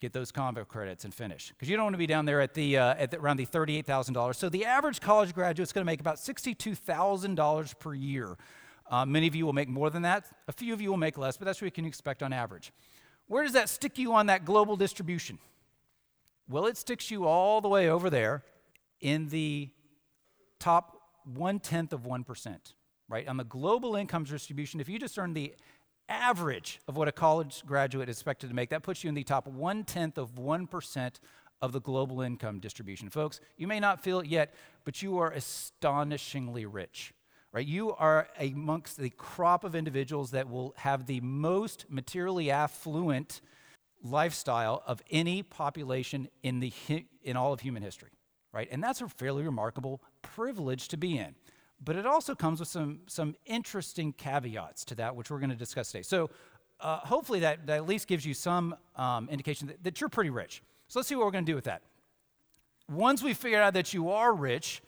Get 0.00 0.12
those 0.12 0.30
Convo 0.30 0.66
credits 0.66 1.04
and 1.04 1.12
finish. 1.12 1.48
Because 1.48 1.68
you 1.68 1.76
don't 1.76 1.86
want 1.86 1.94
to 1.94 1.98
be 1.98 2.06
down 2.06 2.24
there 2.24 2.40
at, 2.40 2.54
the, 2.54 2.78
uh, 2.78 2.94
at 2.98 3.10
the, 3.10 3.18
around 3.18 3.38
the 3.38 3.46
$38,000. 3.46 4.36
So 4.36 4.48
the 4.48 4.64
average 4.64 5.00
college 5.00 5.34
graduate 5.34 5.66
is 5.68 5.72
going 5.72 5.82
to 5.82 5.86
make 5.86 6.00
about 6.00 6.16
$62,000 6.16 7.78
per 7.78 7.94
year. 7.94 8.36
Uh, 8.90 9.04
many 9.04 9.26
of 9.26 9.34
you 9.34 9.44
will 9.44 9.52
make 9.52 9.68
more 9.68 9.90
than 9.90 10.02
that. 10.02 10.26
A 10.46 10.52
few 10.52 10.72
of 10.72 10.80
you 10.80 10.90
will 10.90 10.96
make 10.96 11.18
less, 11.18 11.36
but 11.36 11.46
that's 11.46 11.60
what 11.60 11.66
you 11.66 11.72
can 11.72 11.84
expect 11.84 12.22
on 12.22 12.32
average. 12.32 12.72
Where 13.26 13.42
does 13.42 13.52
that 13.52 13.68
stick 13.68 13.98
you 13.98 14.14
on 14.14 14.26
that 14.26 14.44
global 14.44 14.76
distribution? 14.76 15.38
Well, 16.48 16.66
it 16.66 16.78
sticks 16.78 17.10
you 17.10 17.26
all 17.26 17.60
the 17.60 17.68
way 17.68 17.90
over 17.90 18.08
there 18.08 18.42
in 19.00 19.28
the 19.28 19.68
top 20.58 20.96
one 21.24 21.60
tenth 21.60 21.92
of 21.92 22.02
1%, 22.02 22.56
right? 23.08 23.28
On 23.28 23.36
the 23.36 23.44
global 23.44 23.96
income 23.96 24.24
distribution, 24.24 24.80
if 24.80 24.88
you 24.88 24.98
just 24.98 25.18
earn 25.18 25.34
the 25.34 25.54
average 26.08 26.80
of 26.88 26.96
what 26.96 27.08
a 27.08 27.12
college 27.12 27.62
graduate 27.66 28.08
is 28.08 28.16
expected 28.16 28.48
to 28.48 28.54
make, 28.54 28.70
that 28.70 28.82
puts 28.82 29.04
you 29.04 29.08
in 29.08 29.14
the 29.14 29.24
top 29.24 29.46
one 29.46 29.84
tenth 29.84 30.18
of 30.18 30.36
1% 30.36 31.14
of 31.60 31.72
the 31.72 31.80
global 31.80 32.20
income 32.20 32.60
distribution. 32.60 33.10
Folks, 33.10 33.40
you 33.56 33.66
may 33.66 33.80
not 33.80 34.02
feel 34.02 34.20
it 34.20 34.26
yet, 34.26 34.54
but 34.84 35.02
you 35.02 35.18
are 35.18 35.30
astonishingly 35.32 36.66
rich. 36.66 37.12
Right? 37.50 37.66
You 37.66 37.94
are 37.94 38.28
amongst 38.38 38.98
the 38.98 39.10
crop 39.10 39.64
of 39.64 39.74
individuals 39.74 40.32
that 40.32 40.50
will 40.50 40.74
have 40.76 41.06
the 41.06 41.20
most 41.22 41.86
materially 41.88 42.50
affluent 42.50 43.40
lifestyle 44.02 44.82
of 44.86 45.02
any 45.10 45.42
population 45.42 46.28
in, 46.42 46.60
the, 46.60 46.72
in 47.22 47.36
all 47.36 47.52
of 47.52 47.60
human 47.60 47.82
history, 47.82 48.10
right? 48.52 48.68
And 48.70 48.82
that's 48.82 49.00
a 49.00 49.08
fairly 49.08 49.42
remarkable 49.42 50.02
privilege 50.22 50.88
to 50.88 50.96
be 50.96 51.18
in. 51.18 51.34
But 51.82 51.96
it 51.96 52.06
also 52.06 52.34
comes 52.34 52.60
with 52.60 52.68
some, 52.68 53.00
some 53.06 53.36
interesting 53.46 54.12
caveats 54.12 54.84
to 54.86 54.94
that, 54.96 55.14
which 55.14 55.30
we're 55.30 55.38
going 55.38 55.50
to 55.50 55.56
discuss 55.56 55.92
today. 55.92 56.02
So 56.02 56.30
uh, 56.80 56.98
hopefully 56.98 57.40
that, 57.40 57.66
that 57.66 57.76
at 57.76 57.86
least 57.86 58.08
gives 58.08 58.24
you 58.26 58.34
some 58.34 58.74
um, 58.96 59.28
indication 59.30 59.68
that, 59.68 59.82
that 59.84 60.00
you're 60.00 60.08
pretty 60.08 60.30
rich. 60.30 60.62
So 60.88 60.98
let's 60.98 61.08
see 61.08 61.14
what 61.14 61.24
we're 61.24 61.32
going 61.32 61.44
to 61.46 61.52
do 61.52 61.56
with 61.56 61.64
that. 61.64 61.82
Once 62.90 63.22
we 63.22 63.34
figure 63.34 63.60
out 63.60 63.74
that 63.74 63.92
you 63.92 64.10
are 64.10 64.32
rich, 64.32 64.82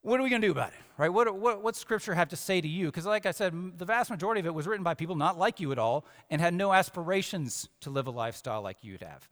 what 0.00 0.18
are 0.18 0.22
we 0.22 0.30
going 0.30 0.42
to 0.42 0.48
do 0.48 0.52
about 0.52 0.70
it? 0.70 0.78
Right? 0.96 1.08
What, 1.08 1.34
what, 1.36 1.62
what's 1.62 1.78
Scripture 1.78 2.14
have 2.14 2.28
to 2.30 2.36
say 2.36 2.60
to 2.60 2.68
you? 2.68 2.86
Because, 2.86 3.06
like 3.06 3.26
I 3.26 3.30
said, 3.30 3.78
the 3.78 3.84
vast 3.84 4.10
majority 4.10 4.40
of 4.40 4.46
it 4.46 4.54
was 4.54 4.66
written 4.66 4.82
by 4.82 4.94
people 4.94 5.14
not 5.14 5.38
like 5.38 5.60
you 5.60 5.70
at 5.72 5.78
all 5.78 6.04
and 6.30 6.40
had 6.40 6.54
no 6.54 6.72
aspirations 6.72 7.68
to 7.80 7.90
live 7.90 8.06
a 8.06 8.10
lifestyle 8.10 8.62
like 8.62 8.78
you'd 8.82 9.02
have. 9.02 9.28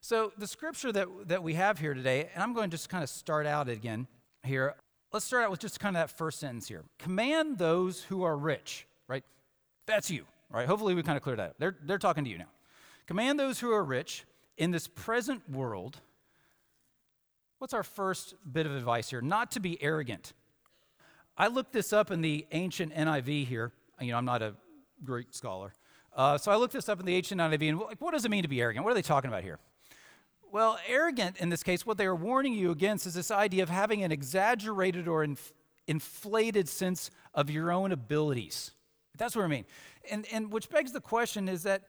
So, 0.00 0.32
the 0.38 0.46
Scripture 0.46 0.92
that, 0.92 1.08
that 1.26 1.42
we 1.42 1.54
have 1.54 1.78
here 1.78 1.94
today, 1.94 2.28
and 2.34 2.42
I'm 2.42 2.52
going 2.54 2.70
to 2.70 2.76
just 2.76 2.88
kind 2.88 3.02
of 3.02 3.10
start 3.10 3.46
out 3.46 3.68
again 3.68 4.06
here. 4.42 4.74
Let's 5.12 5.26
start 5.26 5.44
out 5.44 5.50
with 5.50 5.60
just 5.60 5.78
kind 5.78 5.96
of 5.96 6.00
that 6.08 6.16
first 6.16 6.40
sentence 6.40 6.68
here. 6.68 6.84
Command 6.98 7.58
those 7.58 8.02
who 8.04 8.22
are 8.22 8.36
rich, 8.36 8.86
right? 9.08 9.24
That's 9.86 10.10
you, 10.10 10.24
right? 10.50 10.66
Hopefully, 10.66 10.94
we 10.94 11.02
kind 11.02 11.16
of 11.16 11.22
cleared 11.22 11.38
that 11.38 11.50
up. 11.50 11.56
They're, 11.58 11.76
they're 11.82 11.98
talking 11.98 12.24
to 12.24 12.30
you 12.30 12.38
now. 12.38 12.48
Command 13.06 13.38
those 13.38 13.60
who 13.60 13.72
are 13.72 13.84
rich 13.84 14.24
in 14.56 14.70
this 14.70 14.88
present 14.88 15.48
world 15.50 16.00
What's 17.62 17.74
our 17.74 17.84
first 17.84 18.34
bit 18.52 18.66
of 18.66 18.74
advice 18.74 19.08
here? 19.08 19.20
Not 19.20 19.52
to 19.52 19.60
be 19.60 19.80
arrogant. 19.80 20.32
I 21.38 21.46
looked 21.46 21.72
this 21.72 21.92
up 21.92 22.10
in 22.10 22.20
the 22.20 22.44
ancient 22.50 22.92
NIV 22.92 23.46
here. 23.46 23.70
You 24.00 24.10
know, 24.10 24.18
I'm 24.18 24.24
not 24.24 24.42
a 24.42 24.54
Greek 25.04 25.28
scholar. 25.30 25.72
Uh, 26.12 26.38
so 26.38 26.50
I 26.50 26.56
looked 26.56 26.72
this 26.72 26.88
up 26.88 26.98
in 26.98 27.06
the 27.06 27.14
ancient 27.14 27.40
NIV, 27.40 27.68
and 27.68 27.78
what 28.00 28.10
does 28.10 28.24
it 28.24 28.32
mean 28.32 28.42
to 28.42 28.48
be 28.48 28.60
arrogant? 28.60 28.84
What 28.84 28.90
are 28.90 28.94
they 28.94 29.00
talking 29.00 29.28
about 29.28 29.44
here? 29.44 29.60
Well, 30.52 30.78
arrogant 30.86 31.38
in 31.38 31.48
this 31.48 31.64
case, 31.64 31.84
what 31.84 31.98
they 31.98 32.06
are 32.06 32.14
warning 32.14 32.54
you 32.54 32.70
against 32.70 33.06
is 33.06 33.14
this 33.14 33.32
idea 33.32 33.64
of 33.64 33.68
having 33.68 34.04
an 34.04 34.12
exaggerated 34.12 35.08
or 35.08 35.24
inf- 35.24 35.52
inflated 35.88 36.68
sense 36.68 37.10
of 37.34 37.50
your 37.50 37.72
own 37.72 37.90
abilities. 37.90 38.70
That's 39.18 39.34
what 39.34 39.44
I 39.44 39.48
mean. 39.48 39.64
And, 40.08 40.26
and 40.30 40.52
which 40.52 40.70
begs 40.70 40.92
the 40.92 41.00
question 41.00 41.48
is 41.48 41.64
that 41.64 41.82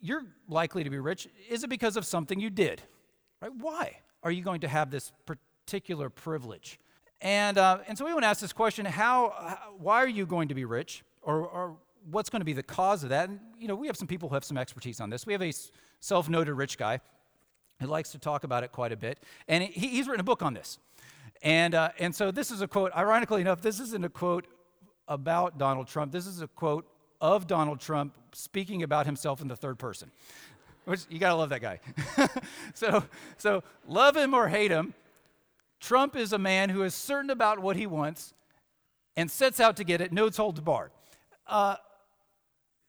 you're 0.00 0.24
likely 0.48 0.84
to 0.84 0.90
be 0.90 0.98
rich. 0.98 1.28
Is 1.50 1.64
it 1.64 1.68
because 1.68 1.98
of 1.98 2.06
something 2.06 2.40
you 2.40 2.50
did? 2.50 2.80
Right? 3.42 3.52
Why? 3.58 3.98
are 4.24 4.30
you 4.30 4.42
going 4.42 4.62
to 4.62 4.68
have 4.68 4.90
this 4.90 5.12
particular 5.26 6.08
privilege? 6.10 6.80
And, 7.20 7.58
uh, 7.58 7.78
and 7.86 7.96
so 7.96 8.04
we 8.04 8.12
want 8.12 8.24
to 8.24 8.28
ask 8.28 8.40
this 8.40 8.52
question 8.52 8.84
how, 8.86 9.58
why 9.78 9.98
are 9.98 10.08
you 10.08 10.26
going 10.26 10.48
to 10.48 10.54
be 10.54 10.64
rich? 10.64 11.04
Or, 11.22 11.46
or 11.46 11.76
what's 12.10 12.28
going 12.30 12.40
to 12.40 12.46
be 12.46 12.52
the 12.52 12.62
cause 12.62 13.04
of 13.04 13.10
that? 13.10 13.28
And, 13.28 13.38
you 13.58 13.68
know, 13.68 13.74
we 13.74 13.86
have 13.86 13.96
some 13.96 14.08
people 14.08 14.28
who 14.28 14.34
have 14.34 14.44
some 14.44 14.56
expertise 14.56 15.00
on 15.00 15.10
this. 15.10 15.26
We 15.26 15.32
have 15.32 15.42
a 15.42 15.52
self 16.00 16.28
noted 16.28 16.54
rich 16.54 16.76
guy 16.76 17.00
who 17.80 17.86
likes 17.86 18.12
to 18.12 18.18
talk 18.18 18.44
about 18.44 18.64
it 18.64 18.72
quite 18.72 18.92
a 18.92 18.96
bit. 18.96 19.18
And 19.48 19.64
he, 19.64 19.88
he's 19.88 20.06
written 20.06 20.20
a 20.20 20.24
book 20.24 20.42
on 20.42 20.54
this. 20.54 20.78
And, 21.42 21.74
uh, 21.74 21.90
and 21.98 22.14
so 22.14 22.30
this 22.30 22.50
is 22.50 22.62
a 22.62 22.68
quote, 22.68 22.92
ironically 22.96 23.40
enough, 23.40 23.60
this 23.60 23.80
isn't 23.80 24.04
a 24.04 24.08
quote 24.08 24.46
about 25.08 25.58
Donald 25.58 25.88
Trump. 25.88 26.12
This 26.12 26.26
is 26.26 26.40
a 26.40 26.48
quote 26.48 26.86
of 27.20 27.46
Donald 27.46 27.80
Trump 27.80 28.14
speaking 28.32 28.82
about 28.82 29.06
himself 29.06 29.40
in 29.40 29.48
the 29.48 29.56
third 29.56 29.78
person. 29.78 30.10
Which 30.84 31.00
you 31.08 31.18
gotta 31.18 31.34
love 31.34 31.50
that 31.50 31.62
guy. 31.62 31.80
so, 32.74 33.04
so 33.38 33.62
love 33.86 34.16
him 34.16 34.34
or 34.34 34.48
hate 34.48 34.70
him, 34.70 34.94
Trump 35.80 36.16
is 36.16 36.32
a 36.32 36.38
man 36.38 36.70
who 36.70 36.82
is 36.82 36.94
certain 36.94 37.30
about 37.30 37.58
what 37.58 37.76
he 37.76 37.86
wants 37.86 38.32
and 39.16 39.30
sets 39.30 39.60
out 39.60 39.76
to 39.76 39.84
get 39.84 40.00
it, 40.00 40.12
no 40.12 40.30
holds 40.30 40.60
barred. 40.60 40.90
Uh, 41.46 41.76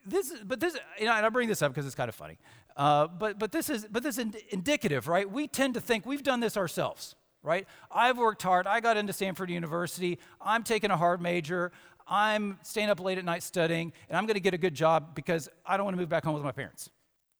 this, 0.06 0.34
but 0.46 0.60
this, 0.60 0.78
you 1.00 1.06
know, 1.06 1.14
and 1.14 1.26
I 1.26 1.30
bring 1.30 1.48
this 1.48 1.62
up 1.62 1.74
because 1.74 1.86
it's 1.86 1.96
kind 1.96 2.10
of 2.10 2.16
funny. 2.16 2.38
Uh, 2.76 3.08
but 3.08 3.40
but 3.40 3.52
this 3.52 3.70
is 3.70 3.88
but 3.90 4.04
this 4.04 4.18
is 4.18 4.36
indicative, 4.50 5.08
right? 5.08 5.30
We 5.30 5.48
tend 5.48 5.76
to 5.76 5.82
think 5.82 6.06
we've 6.06 6.24
done 6.24 6.42
this 6.42 6.58
ourselves, 6.58 7.16
right? 7.42 7.68
I've 7.90 8.18
worked 8.18 8.44
hard. 8.44 8.68
I 8.68 8.80
got 8.82 8.98
into 8.98 9.14
Samford 9.14 9.50
University. 9.50 10.20
I'm 10.42 10.64
taking 10.64 10.92
a 10.92 10.98
hard 10.98 11.22
major. 11.22 11.72
I'm 12.08 12.60
staying 12.62 12.90
up 12.90 13.00
late 13.00 13.18
at 13.18 13.26
night 13.26 13.44
studying, 13.44 13.92
and 14.10 14.18
I'm 14.18 14.26
going 14.26 14.36
to 14.36 14.42
get 14.42 14.54
a 14.54 14.60
good 14.60 14.76
job 14.76 15.16
because 15.16 15.50
I 15.66 15.78
don't 15.78 15.86
want 15.86 15.96
to 15.96 16.00
move 16.00 16.10
back 16.10 16.24
home 16.24 16.36
with 16.36 16.44
my 16.44 16.52
parents. 16.52 16.90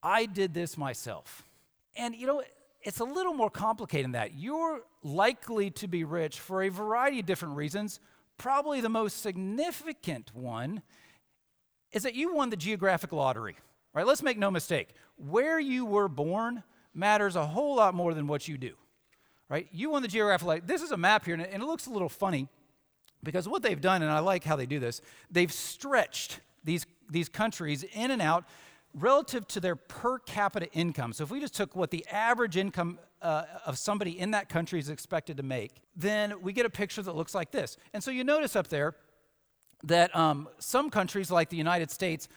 I 0.02 0.26
did 0.26 0.54
this 0.54 0.78
myself. 0.78 1.44
And 1.98 2.16
you 2.16 2.28
know, 2.28 2.42
it's 2.82 3.00
a 3.00 3.06
little 3.06 3.34
more 3.34 3.50
complicated 3.50 4.06
than 4.06 4.12
that. 4.14 4.36
You're 4.36 4.82
likely 5.04 5.70
to 5.72 5.88
be 5.88 6.04
rich 6.04 6.40
for 6.40 6.64
a 6.64 6.70
variety 6.70 7.20
of 7.20 7.26
different 7.26 7.56
reasons. 7.56 8.00
Probably 8.38 8.80
the 8.80 8.90
most 8.90 9.22
significant 9.22 10.32
one 10.34 10.82
is 11.92 12.04
that 12.04 12.16
you 12.16 12.34
won 12.34 12.50
the 12.50 12.58
geographic 12.58 13.12
lottery. 13.12 13.56
Right? 13.96 14.06
Let's 14.06 14.22
make 14.22 14.38
no 14.38 14.52
mistake. 14.52 14.90
Where 15.16 15.60
you 15.60 15.86
were 15.86 16.10
born 16.10 16.64
matters 16.94 17.36
a 17.36 17.46
whole 17.46 17.78
lot 17.78 17.96
more 17.96 18.14
than 18.14 18.28
what 18.28 18.48
you 18.48 18.58
do. 18.58 18.74
Right? 19.48 19.68
You 19.72 19.96
on 19.96 20.02
the 20.02 20.08
geographic 20.08 20.46
lottery. 20.46 20.64
This 20.66 20.82
is 20.82 20.92
a 20.92 20.98
map 20.98 21.26
here, 21.26 21.34
and 21.34 21.42
it 21.42 21.62
looks 21.62 21.88
a 21.88 21.92
little 21.92 22.10
funny 22.10 22.50
because 23.24 23.48
what 23.48 23.64
they've 23.64 23.80
done, 23.80 24.02
and 24.02 24.12
I 24.12 24.20
like 24.20 24.44
how 24.44 24.58
they 24.58 24.66
do 24.66 24.80
this, 24.80 25.02
they've 25.32 25.52
stretched 25.52 26.42
these, 26.64 26.86
these 27.10 27.30
countries 27.30 27.84
in 27.84 28.12
and 28.12 28.22
out 28.22 28.44
relative 28.94 29.48
to 29.48 29.60
their 29.60 29.76
per 29.76 30.20
capita 30.20 30.70
income. 30.74 31.14
So 31.14 31.24
if 31.24 31.32
we 31.32 31.40
just 31.40 31.56
took 31.56 31.76
what 31.76 31.90
the 31.90 32.06
average 32.12 32.58
income 32.58 33.00
uh, 33.22 33.44
of 33.66 33.78
somebody 33.78 34.20
in 34.20 34.32
that 34.32 34.50
country 34.50 34.80
is 34.80 34.90
expected 34.90 35.38
to 35.38 35.44
make, 35.44 35.72
then 35.96 36.42
we 36.42 36.54
get 36.54 36.66
a 36.66 36.70
picture 36.70 37.02
that 37.02 37.16
looks 37.16 37.34
like 37.34 37.52
this. 37.52 37.78
And 37.94 38.04
so 38.04 38.12
you 38.12 38.24
notice 38.24 38.56
up 38.56 38.68
there, 38.68 38.96
that 39.84 40.16
um, 40.16 40.48
some 40.58 40.90
countries, 40.90 41.30
like 41.30 41.50
the 41.50 41.58
United 41.58 41.92
States, 41.92 42.28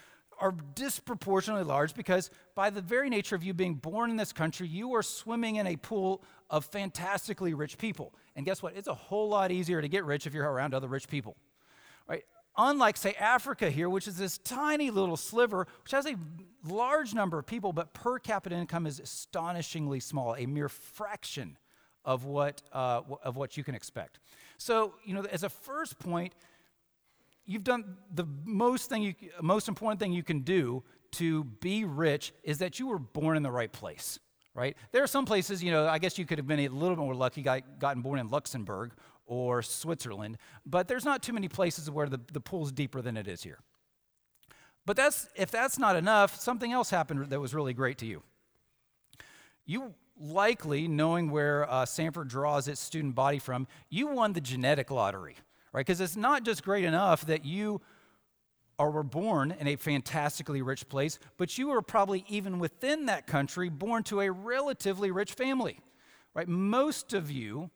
are 0.41 0.55
disproportionately 0.75 1.65
large 1.65 1.95
because, 1.95 2.31
by 2.55 2.71
the 2.71 2.81
very 2.81 3.11
nature 3.11 3.35
of 3.35 3.43
you 3.43 3.55
being 3.55 3.75
born 3.75 4.11
in 4.11 4.17
this 4.17 4.33
country, 4.33 4.69
you 4.69 4.95
are 4.95 5.03
swimming 5.03 5.57
in 5.57 5.67
a 5.67 5.77
pool 5.77 6.23
of 6.51 6.65
fantastically 6.65 7.55
rich 7.55 7.79
people. 7.79 8.15
And 8.37 8.47
guess 8.47 8.63
what? 8.63 8.77
It's 8.77 8.89
a 8.89 8.95
whole 8.95 9.29
lot 9.29 9.51
easier 9.51 9.83
to 9.83 9.89
get 9.89 10.05
rich 10.05 10.27
if 10.27 10.35
you're 10.35 10.51
around 10.51 10.75
other 10.75 10.89
rich 10.89 11.09
people. 11.09 11.37
Right? 12.09 12.25
Unlike, 12.57 12.97
say, 12.97 13.15
Africa 13.15 13.71
here, 13.71 13.89
which 13.89 14.09
is 14.09 14.17
this 14.17 14.39
tiny 14.39 14.91
little 14.91 15.17
sliver, 15.17 15.67
which 15.83 15.93
has 15.93 16.07
a 16.07 16.15
large 16.67 17.15
number 17.15 17.39
of 17.39 17.47
people, 17.47 17.73
but 17.73 17.95
per 17.95 18.19
capita 18.19 18.57
income 18.57 18.87
is 18.87 18.99
astonishingly 18.99 20.01
small, 20.01 20.35
a 20.35 20.47
mere 20.47 20.69
fraction 20.69 21.57
of 22.05 22.25
what, 22.25 22.63
uh, 22.73 23.03
of 23.23 23.37
what 23.37 23.57
you 23.57 23.63
can 23.63 23.75
expect. 23.75 24.19
So, 24.57 24.95
you 25.05 25.15
know, 25.15 25.25
as 25.31 25.45
a 25.45 25.49
first 25.49 25.99
point, 25.99 26.33
you've 27.49 27.65
done 27.65 27.97
the 28.15 28.27
most 28.45 28.89
thing 28.89 29.03
you, 29.03 29.15
most 29.43 29.67
important 29.67 29.99
thing 29.99 30.13
you 30.13 30.23
can 30.23 30.41
do 30.41 30.85
to 31.11 31.43
be 31.45 31.85
rich 31.85 32.33
is 32.45 32.59
that 32.59 32.79
you 32.79 32.87
were 32.87 32.99
born 32.99 33.37
in 33.37 33.43
the 33.43 33.51
right 33.51 33.73
place 33.73 34.21
right? 34.55 34.77
There 34.91 35.05
are 35.05 35.09
some 35.09 35.25
places 35.25 35.63
you 35.63 35.71
know 35.71 35.87
i 35.89 35.99
guess 35.99 36.19
you 36.19 36.27
could 36.27 36.39
have 36.39 36.47
been 36.47 36.61
a 36.61 36.69
little 36.69 36.97
bit 36.97 37.03
more 37.03 37.15
lucky 37.15 37.43
got, 37.43 37.79
gotten 37.79 38.03
born 38.03 38.19
in 38.19 38.29
luxembourg 38.29 38.93
or 39.27 39.63
switzerland 39.63 40.37
but 40.67 40.89
there's 40.89 41.05
not 41.05 41.23
too 41.23 41.33
many 41.33 41.49
places 41.49 41.91
where 41.91 42.09
the, 42.09 42.21
the 42.33 42.41
pool's 42.41 42.73
deeper 42.73 43.01
than 43.01 43.17
it 43.17 43.29
is 43.29 43.43
here. 43.43 43.61
But 44.85 44.97
that's 44.97 45.29
if 45.37 45.51
that's 45.51 45.79
not 45.79 45.97
enough 45.97 46.41
something 46.41 46.73
else 46.73 46.91
happened 46.91 47.31
that 47.31 47.41
was 47.41 47.55
really 47.55 47.75
great 47.75 47.99
to 47.99 48.07
you. 48.07 48.23
You 49.67 49.95
likely 50.19 50.89
knowing 50.89 51.31
where 51.31 51.71
uh, 51.71 51.85
Samford 51.85 52.29
draws 52.29 52.69
its 52.69 52.81
student 52.81 53.15
body 53.15 53.39
from 53.39 53.69
you 53.91 54.09
won 54.09 54.33
the 54.33 54.41
genetic 54.41 54.91
lottery 54.91 55.37
right? 55.73 55.87
Because 55.87 56.01
it's 56.01 56.17
not 56.17 56.45
just 56.45 56.63
great 56.65 56.85
enough 56.85 57.27
that 57.27 57.45
you 57.45 57.81
or 58.79 58.91
were 58.91 59.03
born 59.03 59.55
in 59.59 59.67
a 59.67 59.77
fantastically 59.77 60.63
rich 60.63 60.89
place, 60.89 61.19
but 61.37 61.59
you 61.59 61.69
were 61.69 61.83
probably 61.83 62.25
even 62.29 62.59
within 62.59 63.07
that 63.07 63.27
country 63.27 63.69
born 63.69 64.05
to 64.05 64.21
a 64.21 64.31
relatively 64.31 65.11
rich 65.11 65.33
family, 65.33 65.81
right? 66.33 66.47
Most 66.49 67.13
of 67.13 67.31
you, 67.31 67.71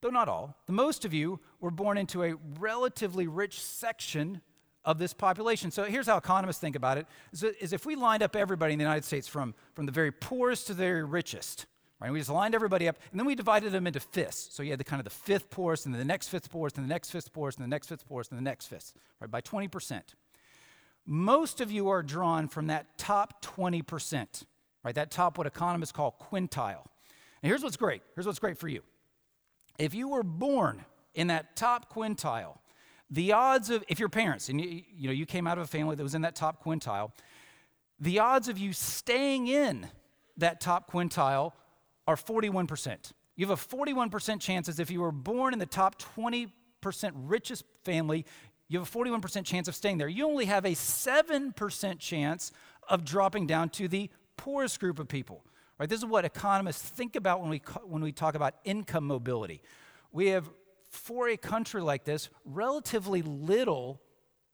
though 0.00 0.10
not 0.10 0.28
all, 0.28 0.56
the 0.66 0.72
most 0.72 1.04
of 1.04 1.12
you 1.12 1.40
were 1.60 1.72
born 1.72 1.98
into 1.98 2.22
a 2.22 2.34
relatively 2.60 3.26
rich 3.26 3.60
section 3.60 4.40
of 4.84 4.98
this 4.98 5.12
population. 5.12 5.70
So 5.70 5.84
here's 5.84 6.06
how 6.06 6.18
economists 6.18 6.58
think 6.58 6.76
about 6.76 6.98
it: 6.98 7.06
is 7.32 7.72
if 7.72 7.84
we 7.84 7.96
lined 7.96 8.22
up 8.22 8.36
everybody 8.36 8.74
in 8.74 8.78
the 8.78 8.84
United 8.84 9.04
States 9.04 9.26
from, 9.26 9.54
from 9.74 9.86
the 9.86 9.92
very 9.92 10.12
poorest 10.12 10.68
to 10.68 10.74
the 10.74 10.82
very 10.82 11.04
richest, 11.04 11.66
Right? 12.04 12.12
We 12.12 12.18
just 12.18 12.28
lined 12.28 12.54
everybody 12.54 12.86
up, 12.86 12.98
and 13.10 13.18
then 13.18 13.26
we 13.26 13.34
divided 13.34 13.72
them 13.72 13.86
into 13.86 13.98
fifths. 13.98 14.50
So 14.52 14.62
you 14.62 14.68
had 14.68 14.78
the 14.78 14.84
kind 14.84 15.00
of 15.00 15.04
the 15.04 15.10
fifth 15.10 15.48
poorest, 15.48 15.86
and 15.86 15.94
the 15.94 16.04
next 16.04 16.28
fifth 16.28 16.50
poorest, 16.50 16.76
and 16.76 16.84
the 16.84 16.88
next 16.88 17.08
fifth 17.08 17.32
poorest, 17.32 17.58
and 17.58 17.66
the 17.66 17.70
next 17.70 17.86
fifth 17.86 18.06
poorest, 18.06 18.30
and 18.30 18.38
the 18.38 18.44
next 18.44 18.66
fifth, 18.66 18.92
right? 19.20 19.30
By 19.30 19.40
20%. 19.40 20.02
Most 21.06 21.62
of 21.62 21.70
you 21.70 21.88
are 21.88 22.02
drawn 22.02 22.46
from 22.48 22.66
that 22.66 22.98
top 22.98 23.42
20%, 23.42 24.44
right? 24.82 24.94
That 24.94 25.10
top, 25.12 25.38
what 25.38 25.46
economists 25.46 25.92
call 25.92 26.14
quintile. 26.30 26.84
And 27.42 27.48
here's 27.48 27.62
what's 27.62 27.78
great. 27.78 28.02
Here's 28.14 28.26
what's 28.26 28.38
great 28.38 28.58
for 28.58 28.68
you. 28.68 28.82
If 29.78 29.94
you 29.94 30.08
were 30.08 30.22
born 30.22 30.84
in 31.14 31.28
that 31.28 31.56
top 31.56 31.90
quintile, 31.90 32.58
the 33.08 33.32
odds 33.32 33.70
of, 33.70 33.82
if 33.88 33.98
your 33.98 34.10
parents, 34.10 34.50
and 34.50 34.60
you, 34.60 34.82
you 34.94 35.06
know, 35.06 35.14
you 35.14 35.24
came 35.24 35.46
out 35.46 35.56
of 35.56 35.64
a 35.64 35.68
family 35.68 35.96
that 35.96 36.02
was 36.02 36.14
in 36.14 36.20
that 36.20 36.36
top 36.36 36.62
quintile, 36.62 37.12
the 37.98 38.18
odds 38.18 38.48
of 38.48 38.58
you 38.58 38.74
staying 38.74 39.46
in 39.46 39.88
that 40.36 40.60
top 40.60 40.92
quintile 40.92 41.52
are 42.06 42.16
41%. 42.16 43.12
You 43.36 43.46
have 43.46 43.58
a 43.58 43.76
41% 43.76 44.40
chance 44.40 44.68
as 44.68 44.78
if 44.78 44.90
you 44.90 45.00
were 45.00 45.12
born 45.12 45.52
in 45.52 45.58
the 45.58 45.66
top 45.66 46.00
20% 46.16 46.50
richest 47.14 47.64
family, 47.82 48.24
you 48.68 48.78
have 48.78 48.94
a 48.94 48.98
41% 48.98 49.44
chance 49.44 49.68
of 49.68 49.74
staying 49.74 49.98
there. 49.98 50.08
You 50.08 50.26
only 50.26 50.46
have 50.46 50.64
a 50.64 50.72
7% 50.72 51.98
chance 51.98 52.52
of 52.88 53.04
dropping 53.04 53.46
down 53.46 53.68
to 53.70 53.88
the 53.88 54.10
poorest 54.36 54.80
group 54.80 54.98
of 54.98 55.08
people. 55.08 55.44
Right? 55.78 55.88
This 55.88 55.98
is 55.98 56.06
what 56.06 56.24
economists 56.24 56.82
think 56.82 57.16
about 57.16 57.40
when 57.40 57.50
we, 57.50 57.60
when 57.84 58.02
we 58.02 58.12
talk 58.12 58.34
about 58.34 58.54
income 58.64 59.06
mobility. 59.06 59.60
We 60.12 60.28
have, 60.28 60.48
for 60.90 61.28
a 61.28 61.36
country 61.36 61.82
like 61.82 62.04
this, 62.04 62.30
relatively 62.44 63.22
little 63.22 64.00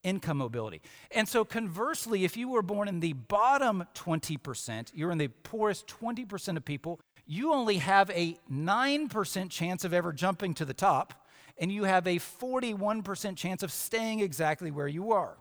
income 0.03 0.39
mobility. 0.39 0.81
And 1.11 1.29
so, 1.29 1.45
conversely, 1.45 2.25
if 2.25 2.37
you 2.37 2.49
were 2.49 2.63
born 2.63 2.89
in 2.89 3.01
the 3.01 3.13
bottom 3.13 3.85
20%, 3.95 4.93
you're 4.95 5.11
in 5.11 5.19
the 5.19 5.29
poorest 5.29 5.87
20% 5.87 6.57
of 6.57 6.65
people, 6.65 7.01
you 7.31 7.53
only 7.53 7.77
have 7.77 8.11
a 8.11 8.37
9% 8.53 9.51
chance 9.51 9.85
of 9.85 9.95
ever 9.95 10.13
jumping 10.13 10.53
to 10.55 10.65
the 10.65 10.75
top, 10.75 11.15
and 11.59 11.71
you 11.71 11.85
have 11.85 12.09
a 12.09 12.17
41% 12.17 13.37
chance 13.37 13.63
of 13.63 13.71
staying 13.71 14.19
exactly 14.19 14.73
where 14.73 14.89
you 14.89 15.13
are, 15.13 15.37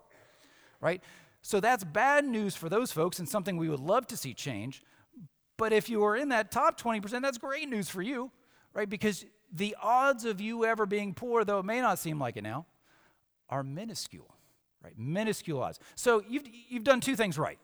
right? 0.81 1.01
So 1.41 1.59
that's 1.59 1.83
bad 1.83 2.25
news 2.25 2.55
for 2.55 2.69
those 2.69 2.91
folks 2.91 3.17
and 3.17 3.27
something 3.27 3.57
we 3.57 3.69
would 3.69 3.79
love 3.79 4.05
to 4.07 4.17
see 4.17 4.35
change. 4.35 4.83
But 5.57 5.73
if 5.73 5.89
you 5.89 6.03
are 6.03 6.15
in 6.15 6.29
that 6.29 6.51
top 6.51 6.79
20%, 6.79 7.23
that's 7.23 7.39
great 7.39 7.67
news 7.67 7.89
for 7.89 8.03
you, 8.03 8.29
right? 8.75 8.87
Because 8.87 9.25
the 9.51 9.75
odds 9.81 10.25
of 10.25 10.39
you 10.39 10.65
ever 10.65 10.85
being 10.85 11.15
poor, 11.15 11.43
though 11.43 11.57
it 11.57 11.65
may 11.65 11.81
not 11.81 11.97
seem 11.97 12.19
like 12.19 12.37
it 12.37 12.43
now, 12.43 12.67
are 13.49 13.63
minuscule, 13.63 14.29
right? 14.83 14.93
Minuscule 14.95 15.63
odds. 15.63 15.79
So 15.95 16.23
you've, 16.29 16.43
you've 16.69 16.83
done 16.83 17.01
two 17.01 17.15
things 17.15 17.39
right, 17.39 17.57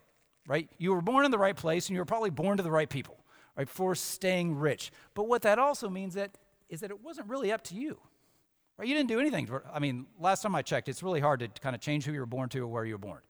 right? 0.48 0.68
You 0.80 0.96
were 0.96 1.02
born 1.04 1.26
in 1.26 1.32
the 1.32 1.38
right 1.38 1.56
place 1.56 1.90
and 1.90 1.94
you 1.94 2.02
were 2.02 2.06
probably 2.06 2.32
born 2.32 2.58
to 2.58 2.64
the 2.64 2.72
right 2.72 2.90
people 2.90 3.20
for 3.64 3.96
staying 3.96 4.56
rich. 4.56 4.92
But 5.14 5.28
what 5.28 5.44
that 5.44 5.58
also 5.58 5.90
means 5.90 6.16
that 6.16 6.38
is 6.70 6.82
that 6.82 6.92
it 6.92 7.02
wasn't 7.02 7.30
really 7.30 7.52
up 7.52 7.64
to 7.66 7.76
you. 7.76 7.98
Right? 8.78 8.88
You 8.88 8.94
didn't 8.94 9.10
do 9.10 9.20
anything. 9.20 9.46
For, 9.46 9.64
I 9.74 9.80
mean, 9.80 10.08
last 10.20 10.42
time 10.42 10.56
I 10.56 10.62
checked, 10.62 10.90
it's 10.90 11.02
really 11.02 11.22
hard 11.22 11.40
to 11.40 11.48
kind 11.62 11.76
of 11.76 11.82
change 11.82 12.06
who 12.06 12.12
you 12.12 12.20
were 12.20 12.26
born 12.26 12.50
to 12.50 12.60
or 12.60 12.68
where 12.68 12.86
you 12.86 12.96
were 12.96 13.00
born. 13.00 13.22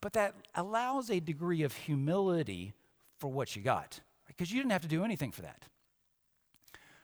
But 0.00 0.14
that 0.14 0.34
allows 0.54 1.10
a 1.10 1.20
degree 1.20 1.62
of 1.62 1.74
humility 1.74 2.72
for 3.18 3.28
what 3.28 3.54
you 3.54 3.60
got, 3.60 4.00
because 4.26 4.48
right? 4.48 4.54
you 4.54 4.62
didn't 4.62 4.72
have 4.72 4.82
to 4.82 4.88
do 4.88 5.04
anything 5.04 5.30
for 5.30 5.42
that. 5.42 5.64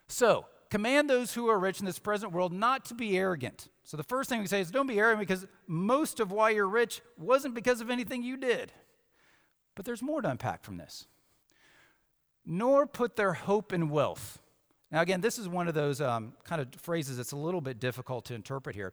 So, 0.09 0.47
command 0.71 1.11
those 1.11 1.35
who 1.35 1.49
are 1.49 1.59
rich 1.59 1.81
in 1.81 1.85
this 1.85 1.99
present 1.99 2.33
world 2.33 2.55
not 2.55 2.87
to 2.87 2.95
be 2.95 3.19
arrogant. 3.19 3.69
So, 3.85 3.99
the 3.99 4.03
first 4.03 4.31
thing 4.31 4.41
we 4.41 4.47
say 4.47 4.63
is 4.63 4.71
don't 4.71 4.87
be 4.87 4.99
arrogant 4.99 5.29
because 5.29 5.47
most 5.67 6.21
of 6.21 6.33
why 6.33 6.51
you're 6.51 6.69
rich 6.69 7.03
wasn't 7.19 7.55
because 7.55 7.83
of 7.83 7.91
anything 7.91 8.23
you 8.23 8.39
did. 8.39 8.73
But 9.75 9.85
there's 9.85 10.01
more 10.01 10.23
to 10.23 10.31
unpack 10.31 10.65
from 10.65 10.79
this 10.79 11.07
nor 12.47 12.87
put 12.87 13.17
their 13.17 13.33
hope 13.33 13.73
in 13.73 13.91
wealth. 13.91 14.38
Now, 14.91 15.00
again, 15.03 15.21
this 15.21 15.38
is 15.38 15.49
one 15.49 15.67
of 15.67 15.75
those 15.75 16.00
um, 16.00 16.33
kind 16.45 16.62
of 16.62 16.69
phrases 16.81 17.17
that's 17.17 17.33
a 17.33 17.37
little 17.37 17.61
bit 17.61 17.81
difficult 17.81 18.25
to 18.26 18.35
interpret 18.35 18.76
here. 18.76 18.93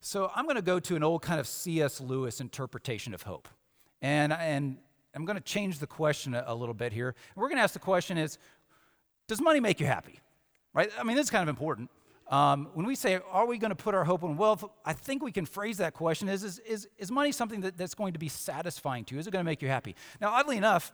So 0.00 0.30
I'm 0.34 0.44
going 0.44 0.56
to 0.56 0.62
go 0.62 0.80
to 0.80 0.96
an 0.96 1.02
old 1.02 1.22
kind 1.22 1.38
of 1.38 1.46
C.S. 1.46 2.00
Lewis 2.00 2.40
interpretation 2.40 3.14
of 3.14 3.22
hope. 3.22 3.48
And, 4.00 4.32
and 4.32 4.78
I'm 5.14 5.24
going 5.24 5.36
to 5.36 5.42
change 5.42 5.78
the 5.78 5.86
question 5.86 6.34
a, 6.34 6.44
a 6.46 6.54
little 6.54 6.74
bit 6.74 6.92
here. 6.92 7.14
We're 7.36 7.48
going 7.48 7.58
to 7.58 7.62
ask 7.62 7.74
the 7.74 7.78
question 7.78 8.18
is, 8.18 8.38
does 9.28 9.40
money 9.40 9.60
make 9.60 9.80
you 9.80 9.86
happy? 9.86 10.20
Right? 10.72 10.90
I 10.98 11.04
mean, 11.04 11.16
this 11.16 11.24
is 11.24 11.30
kind 11.30 11.42
of 11.42 11.48
important. 11.48 11.90
Um, 12.28 12.68
when 12.74 12.86
we 12.86 12.94
say, 12.94 13.20
are 13.30 13.46
we 13.46 13.58
going 13.58 13.70
to 13.70 13.76
put 13.76 13.94
our 13.94 14.04
hope 14.04 14.22
in 14.22 14.36
wealth? 14.36 14.64
I 14.84 14.94
think 14.94 15.22
we 15.22 15.30
can 15.30 15.44
phrase 15.44 15.76
that 15.76 15.92
question 15.92 16.28
is, 16.28 16.42
is, 16.42 16.58
is, 16.60 16.88
is 16.98 17.10
money 17.10 17.32
something 17.32 17.60
that, 17.60 17.76
that's 17.76 17.94
going 17.94 18.14
to 18.14 18.18
be 18.18 18.28
satisfying 18.28 19.04
to 19.04 19.14
you? 19.14 19.20
Is 19.20 19.26
it 19.26 19.30
going 19.30 19.44
to 19.44 19.48
make 19.50 19.60
you 19.60 19.68
happy? 19.68 19.94
Now, 20.20 20.32
oddly 20.32 20.56
enough, 20.56 20.92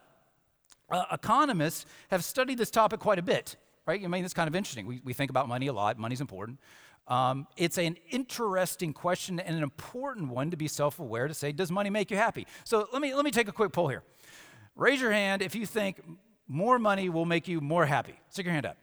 uh, 0.91 1.05
economists 1.13 1.87
have 2.11 2.25
studied 2.25 2.59
this 2.59 2.71
topic 2.71 3.01
quite 3.01 3.19
a 3.19 3.23
bit, 3.23 3.57
right? 3.87 4.03
I 4.03 4.07
mean, 4.09 4.25
it's 4.25 4.35
kind 4.35 4.49
of 4.49 4.55
interesting. 4.55 4.87
We, 4.87 5.01
we 5.05 5.13
think 5.13 5.31
about 5.31 5.49
money 5.49 5.67
a 5.67 5.73
lot, 5.73 5.99
money's 5.99 6.21
important. 6.21 6.59
Um, 7.09 7.49
it's 7.57 7.77
an 7.77 7.97
interesting 8.11 8.93
question 8.93 9.41
and 9.41 9.57
an 9.57 9.63
important 9.63 10.29
one 10.29 10.51
to 10.53 10.57
be 10.57 10.69
self 10.69 11.01
aware 11.01 11.27
to 11.27 11.35
say, 11.35 11.51
does 11.53 11.71
money 11.73 11.91
make 11.91 12.11
you 12.11 12.17
happy? 12.17 12.47
So 12.65 12.89
let 12.93 13.03
me, 13.03 13.15
let 13.15 13.25
me 13.25 13.31
take 13.31 13.49
a 13.49 13.53
quick 13.53 13.73
poll 13.73 13.89
here. 13.89 14.05
Raise 14.77 15.01
your 15.01 15.11
hand 15.11 15.43
if 15.43 15.55
you 15.55 15.67
think 15.67 16.01
more 16.47 16.79
money 16.79 17.09
will 17.09 17.25
make 17.25 17.49
you 17.49 17.61
more 17.61 17.85
happy. 17.85 18.15
Stick 18.29 18.47
your 18.47 18.53
hand 18.53 18.67
up. 18.67 18.77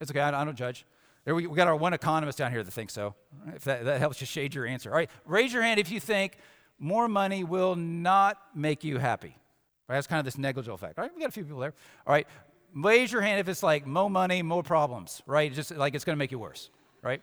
It's 0.00 0.10
okay, 0.10 0.20
I, 0.20 0.40
I 0.40 0.44
don't 0.44 0.56
judge. 0.56 0.84
There 1.24 1.34
we, 1.34 1.46
we, 1.46 1.56
got 1.56 1.68
our 1.68 1.76
one 1.76 1.92
economist 1.92 2.38
down 2.38 2.50
here 2.50 2.62
that 2.62 2.70
thinks 2.70 2.92
so. 2.92 3.14
If 3.54 3.64
that, 3.64 3.84
that 3.84 4.00
helps 4.00 4.20
you 4.20 4.26
shade 4.26 4.54
your 4.54 4.66
answer. 4.66 4.90
All 4.90 4.96
right, 4.96 5.10
raise 5.26 5.52
your 5.52 5.62
hand 5.62 5.78
if 5.80 5.90
you 5.90 6.00
think 6.00 6.36
more 6.78 7.08
money 7.08 7.44
will 7.44 7.76
not 7.76 8.38
make 8.54 8.84
you 8.84 8.98
happy. 8.98 9.36
Right? 9.90 9.96
That's 9.96 10.06
kind 10.06 10.20
of 10.20 10.24
this 10.24 10.38
negligible 10.38 10.76
effect. 10.76 10.98
All 11.00 11.02
right, 11.02 11.10
we 11.12 11.20
got 11.20 11.30
a 11.30 11.32
few 11.32 11.42
people 11.42 11.58
there. 11.58 11.74
All 12.06 12.12
right, 12.12 12.24
raise 12.72 13.10
your 13.10 13.22
hand 13.22 13.40
if 13.40 13.48
it's 13.48 13.64
like 13.64 13.88
more 13.88 14.08
money, 14.08 14.40
more 14.40 14.62
problems, 14.62 15.20
right? 15.26 15.52
Just 15.52 15.72
like 15.72 15.96
it's 15.96 16.04
going 16.04 16.14
to 16.14 16.18
make 16.18 16.30
you 16.30 16.38
worse, 16.38 16.70
right? 17.02 17.20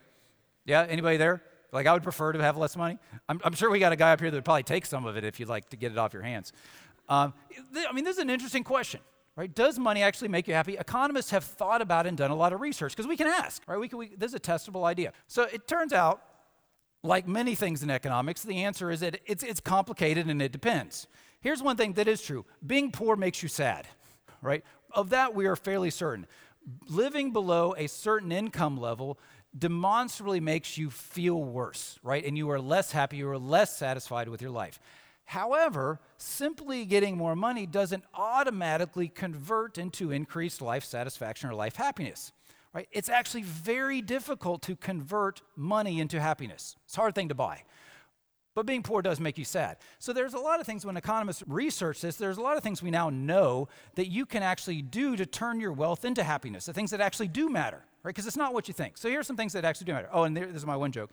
Yeah, 0.66 0.86
anybody 0.90 1.16
there? 1.16 1.42
Like 1.72 1.88
I 1.88 1.94
would 1.94 2.04
prefer 2.04 2.34
to 2.34 2.42
have 2.42 2.58
less 2.58 2.76
money. 2.76 2.98
I'm, 3.30 3.40
I'm, 3.46 3.54
sure 3.54 3.72
we 3.72 3.80
got 3.80 3.94
a 3.94 3.96
guy 3.96 4.12
up 4.12 4.20
here 4.20 4.30
that 4.30 4.36
would 4.36 4.44
probably 4.44 4.64
take 4.64 4.86
some 4.86 5.06
of 5.06 5.16
it 5.16 5.24
if 5.24 5.40
you'd 5.40 5.48
like 5.48 5.70
to 5.70 5.78
get 5.78 5.94
it 5.94 5.98
off 5.98 6.12
your 6.12 6.24
hands. 6.24 6.52
Um, 7.08 7.34
th- 7.74 7.88
I 7.90 7.94
mean, 7.94 8.04
this 8.04 8.18
is 8.18 8.22
an 8.22 8.30
interesting 8.30 8.66
question, 8.66 9.00
right? 9.38 9.56
Does 9.56 9.80
money 9.80 10.04
actually 10.04 10.28
make 10.28 10.46
you 10.46 10.54
happy? 10.54 10.76
Economists 10.76 11.32
have 11.32 11.46
thought 11.46 11.82
about 11.82 12.06
and 12.06 12.18
done 12.18 12.32
a 12.32 12.36
lot 12.36 12.52
of 12.52 12.60
research 12.60 12.92
because 12.92 13.08
we 13.08 13.16
can 13.16 13.28
ask, 13.28 13.64
right? 13.66 13.80
We 13.80 13.88
can, 13.88 13.98
we, 13.98 14.08
this 14.18 14.32
is 14.32 14.36
a 14.36 14.42
testable 14.42 14.84
idea. 14.84 15.14
So 15.28 15.44
it 15.44 15.70
turns 15.70 15.94
out, 15.94 16.22
like 17.02 17.30
many 17.30 17.56
things 17.56 17.82
in 17.82 17.90
economics, 17.90 18.44
the 18.44 18.64
answer 18.64 18.92
is 18.92 19.00
that 19.00 19.22
it's, 19.26 19.42
it's 19.42 19.62
complicated 19.62 20.28
and 20.28 20.42
it 20.42 20.52
depends. 20.52 21.08
Here's 21.40 21.62
one 21.62 21.78
thing 21.78 21.94
that 21.94 22.08
is 22.08 22.22
true 22.22 22.46
being 22.66 22.92
poor 22.92 23.16
makes 23.16 23.42
you 23.44 23.50
sad, 23.50 23.88
right? 24.42 24.64
Of 24.92 25.10
that, 25.12 25.36
we 25.36 25.46
are 25.46 25.56
fairly 25.56 25.90
certain. 25.90 26.28
Living 26.88 27.32
below 27.32 27.74
a 27.78 27.88
certain 27.88 28.32
income 28.32 28.78
level 28.78 29.18
demonstrably 29.58 30.40
makes 30.40 30.78
you 30.78 30.90
feel 30.90 31.42
worse, 31.42 31.98
right? 32.04 32.26
And 32.26 32.38
you 32.38 32.50
are 32.52 32.60
less 32.60 32.92
happy, 32.92 33.18
you 33.18 33.30
are 33.30 33.38
less 33.38 33.78
satisfied 33.78 34.30
with 34.30 34.42
your 34.42 34.52
life. 34.52 34.80
However, 35.26 36.00
simply 36.18 36.86
getting 36.86 37.18
more 37.18 37.36
money 37.36 37.66
doesn't 37.66 38.06
automatically 38.14 39.10
convert 39.10 39.78
into 39.78 40.12
increased 40.12 40.62
life 40.62 40.86
satisfaction 40.86 41.50
or 41.50 41.54
life 41.54 41.76
happiness. 41.76 42.32
Right? 42.74 42.88
It's 42.92 43.10
actually 43.10 43.42
very 43.44 44.02
difficult 44.02 44.62
to 44.64 44.76
convert 44.76 45.42
money 45.56 46.00
into 46.00 46.22
happiness. 46.22 46.76
It's 46.86 46.98
a 46.98 47.02
hard 47.02 47.16
thing 47.16 47.30
to 47.30 47.36
buy. 47.36 47.64
But 48.58 48.66
being 48.66 48.82
poor 48.82 49.04
does 49.04 49.20
make 49.20 49.38
you 49.38 49.46
sad. 49.46 49.78
So 50.00 50.14
there's 50.14 50.34
a 50.34 50.40
lot 50.40 50.60
of 50.60 50.66
things 50.66 50.84
when 50.84 50.98
economists 50.98 51.44
research 51.46 52.02
this, 52.02 52.16
there's 52.16 52.40
a 52.40 52.42
lot 52.42 52.58
of 52.58 52.64
things 52.64 52.82
we 52.82 52.90
now 52.90 53.12
know 53.12 53.68
that 53.94 54.08
you 54.08 54.26
can 54.26 54.42
actually 54.42 54.82
do 54.82 55.16
to 55.16 55.28
turn 55.28 55.60
your 55.60 55.72
wealth 55.72 56.04
into 56.04 56.24
happiness, 56.24 56.66
the 56.66 56.74
things 56.74 56.90
that 56.90 57.00
actually 57.00 57.28
do 57.28 57.50
matter, 57.50 57.84
right? 58.02 58.16
Because 58.16 58.26
it's 58.26 58.36
not 58.36 58.56
what 58.56 58.68
you 58.68 58.74
think. 58.74 58.98
So 58.98 59.10
here's 59.10 59.28
some 59.28 59.38
things 59.38 59.54
that 59.54 59.64
actually 59.64 59.86
do 59.86 59.94
matter. 59.94 60.10
Oh, 60.12 60.24
and 60.24 60.36
there, 60.36 60.48
this 60.48 60.56
is 60.56 60.66
my 60.66 60.76
one 60.76 60.92
joke. 60.92 61.12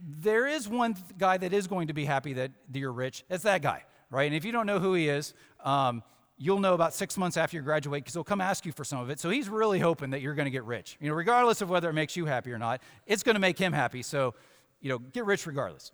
There 0.00 0.46
is 0.46 0.68
one 0.68 0.94
guy 1.18 1.38
that 1.38 1.52
is 1.52 1.66
going 1.66 1.88
to 1.88 1.92
be 1.92 2.04
happy 2.04 2.34
that 2.34 2.52
you're 2.72 2.92
rich. 2.92 3.24
It's 3.28 3.42
that 3.42 3.60
guy, 3.60 3.82
right? 4.08 4.26
And 4.26 4.34
if 4.36 4.44
you 4.44 4.52
don't 4.52 4.66
know 4.66 4.78
who 4.78 4.94
he 4.94 5.08
is, 5.08 5.34
um, 5.64 6.04
you'll 6.36 6.60
know 6.60 6.74
about 6.74 6.94
six 6.94 7.16
months 7.16 7.36
after 7.36 7.56
you 7.56 7.64
graduate 7.64 8.04
because 8.04 8.14
he'll 8.14 8.22
come 8.22 8.40
ask 8.40 8.64
you 8.64 8.70
for 8.70 8.84
some 8.84 9.00
of 9.00 9.10
it. 9.10 9.18
So 9.18 9.28
he's 9.28 9.48
really 9.48 9.80
hoping 9.80 10.10
that 10.10 10.20
you're 10.20 10.34
going 10.34 10.46
to 10.46 10.52
get 10.52 10.62
rich. 10.62 10.98
You 11.00 11.08
know, 11.08 11.16
regardless 11.16 11.62
of 11.62 11.68
whether 11.68 11.90
it 11.90 11.94
makes 11.94 12.14
you 12.16 12.26
happy 12.26 12.52
or 12.52 12.58
not, 12.58 12.80
it's 13.08 13.24
going 13.24 13.34
to 13.34 13.40
make 13.40 13.58
him 13.58 13.72
happy. 13.72 14.04
So, 14.04 14.36
you 14.80 14.88
know, 14.88 15.00
get 15.00 15.24
rich 15.24 15.44
regardless. 15.44 15.90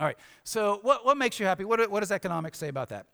All 0.00 0.06
right. 0.06 0.16
So, 0.44 0.78
what, 0.82 1.04
what 1.04 1.16
makes 1.16 1.40
you 1.40 1.46
happy? 1.46 1.64
What, 1.64 1.90
what 1.90 2.00
does 2.00 2.12
economics 2.12 2.58
say 2.58 2.68
about 2.68 2.90
that? 2.90 3.06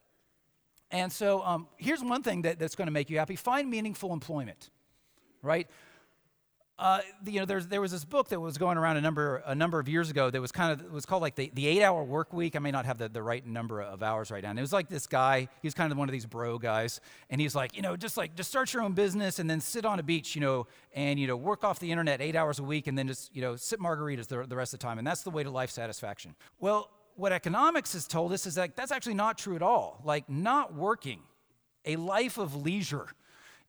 And 0.91 1.11
so, 1.11 1.43
um, 1.43 1.67
here's 1.76 2.03
one 2.03 2.23
thing 2.23 2.43
that, 2.43 2.59
that's 2.59 2.75
going 2.75 2.87
to 2.87 2.93
make 2.93 3.11
you 3.11 3.19
happy 3.19 3.37
find 3.37 3.71
meaningful 3.71 4.12
employment, 4.12 4.71
right? 5.43 5.69
Uh, 6.76 6.99
you 7.25 7.38
know, 7.38 7.47
there 7.47 7.81
was 7.81 7.93
this 7.93 8.04
book 8.04 8.28
that 8.31 8.40
was 8.40 8.59
going 8.59 8.76
around 8.76 8.97
a 8.97 9.00
number 9.00 9.45
a 9.47 9.54
number 9.54 9.78
of 9.78 9.88
years 9.88 10.11
ago 10.11 10.28
that 10.28 10.40
was 10.40 10.50
kind 10.50 10.73
of 10.73 10.93
was 10.93 11.07
called 11.07 11.23
like 11.23 11.37
the, 11.37 11.49
the 11.54 11.69
eight 11.69 11.85
hour 11.85 12.02
work 12.02 12.33
week. 12.33 12.57
I 12.57 12.59
may 12.59 12.73
not 12.73 12.85
have 12.85 12.99
the, 12.99 13.09
the 13.09 13.23
right 13.23 13.47
number 13.47 13.81
of 13.81 14.02
hours 14.02 14.33
right 14.33 14.43
now. 14.43 14.50
And 14.50 14.59
it 14.59 14.62
was 14.62 14.73
like 14.73 14.88
this 14.88 15.07
guy, 15.07 15.49
he 15.62 15.66
was 15.69 15.75
kind 15.75 15.93
of 15.93 15.99
one 15.99 16.09
of 16.09 16.12
these 16.12 16.26
bro 16.26 16.59
guys, 16.59 17.00
and 17.31 17.40
he's 17.40 17.54
like, 17.54 17.76
you 17.76 17.83
know, 17.83 17.97
just 17.97 18.16
like 18.16 18.35
just 18.35 18.50
start 18.50 18.75
your 18.75 18.83
own 18.83 18.93
business 18.93 19.38
and 19.38 19.49
then 19.49 19.61
sit 19.61 19.85
on 19.85 20.00
a 20.00 20.02
beach, 20.02 20.35
you 20.35 20.40
know, 20.40 20.66
and 20.95 21.21
you 21.21 21.28
know, 21.28 21.37
work 21.37 21.62
off 21.62 21.78
the 21.78 21.93
internet 21.93 22.21
eight 22.21 22.35
hours 22.35 22.59
a 22.59 22.64
week 22.64 22.88
and 22.88 22.99
then 22.99 23.07
just, 23.07 23.35
you 23.37 23.40
know, 23.40 23.54
sip 23.54 23.78
margaritas 23.78 24.26
the, 24.26 24.45
the 24.45 24.57
rest 24.57 24.75
of 24.75 24.81
the 24.81 24.85
time. 24.85 24.99
And 24.99 25.07
that's 25.07 25.23
the 25.23 25.31
way 25.31 25.45
to 25.45 25.50
life 25.52 25.71
satisfaction. 25.71 26.35
Well, 26.59 26.90
what 27.14 27.31
economics 27.31 27.93
has 27.93 28.09
told 28.09 28.33
us 28.33 28.47
is 28.47 28.57
that 28.57 28.75
that's 28.75 28.90
actually 28.90 29.14
not 29.14 29.38
true 29.38 29.54
at 29.54 29.62
all. 29.62 30.00
Like 30.04 30.28
not 30.28 30.75
working, 30.75 31.21
a 31.85 31.95
life 31.95 32.37
of 32.37 32.57
leisure 32.57 33.07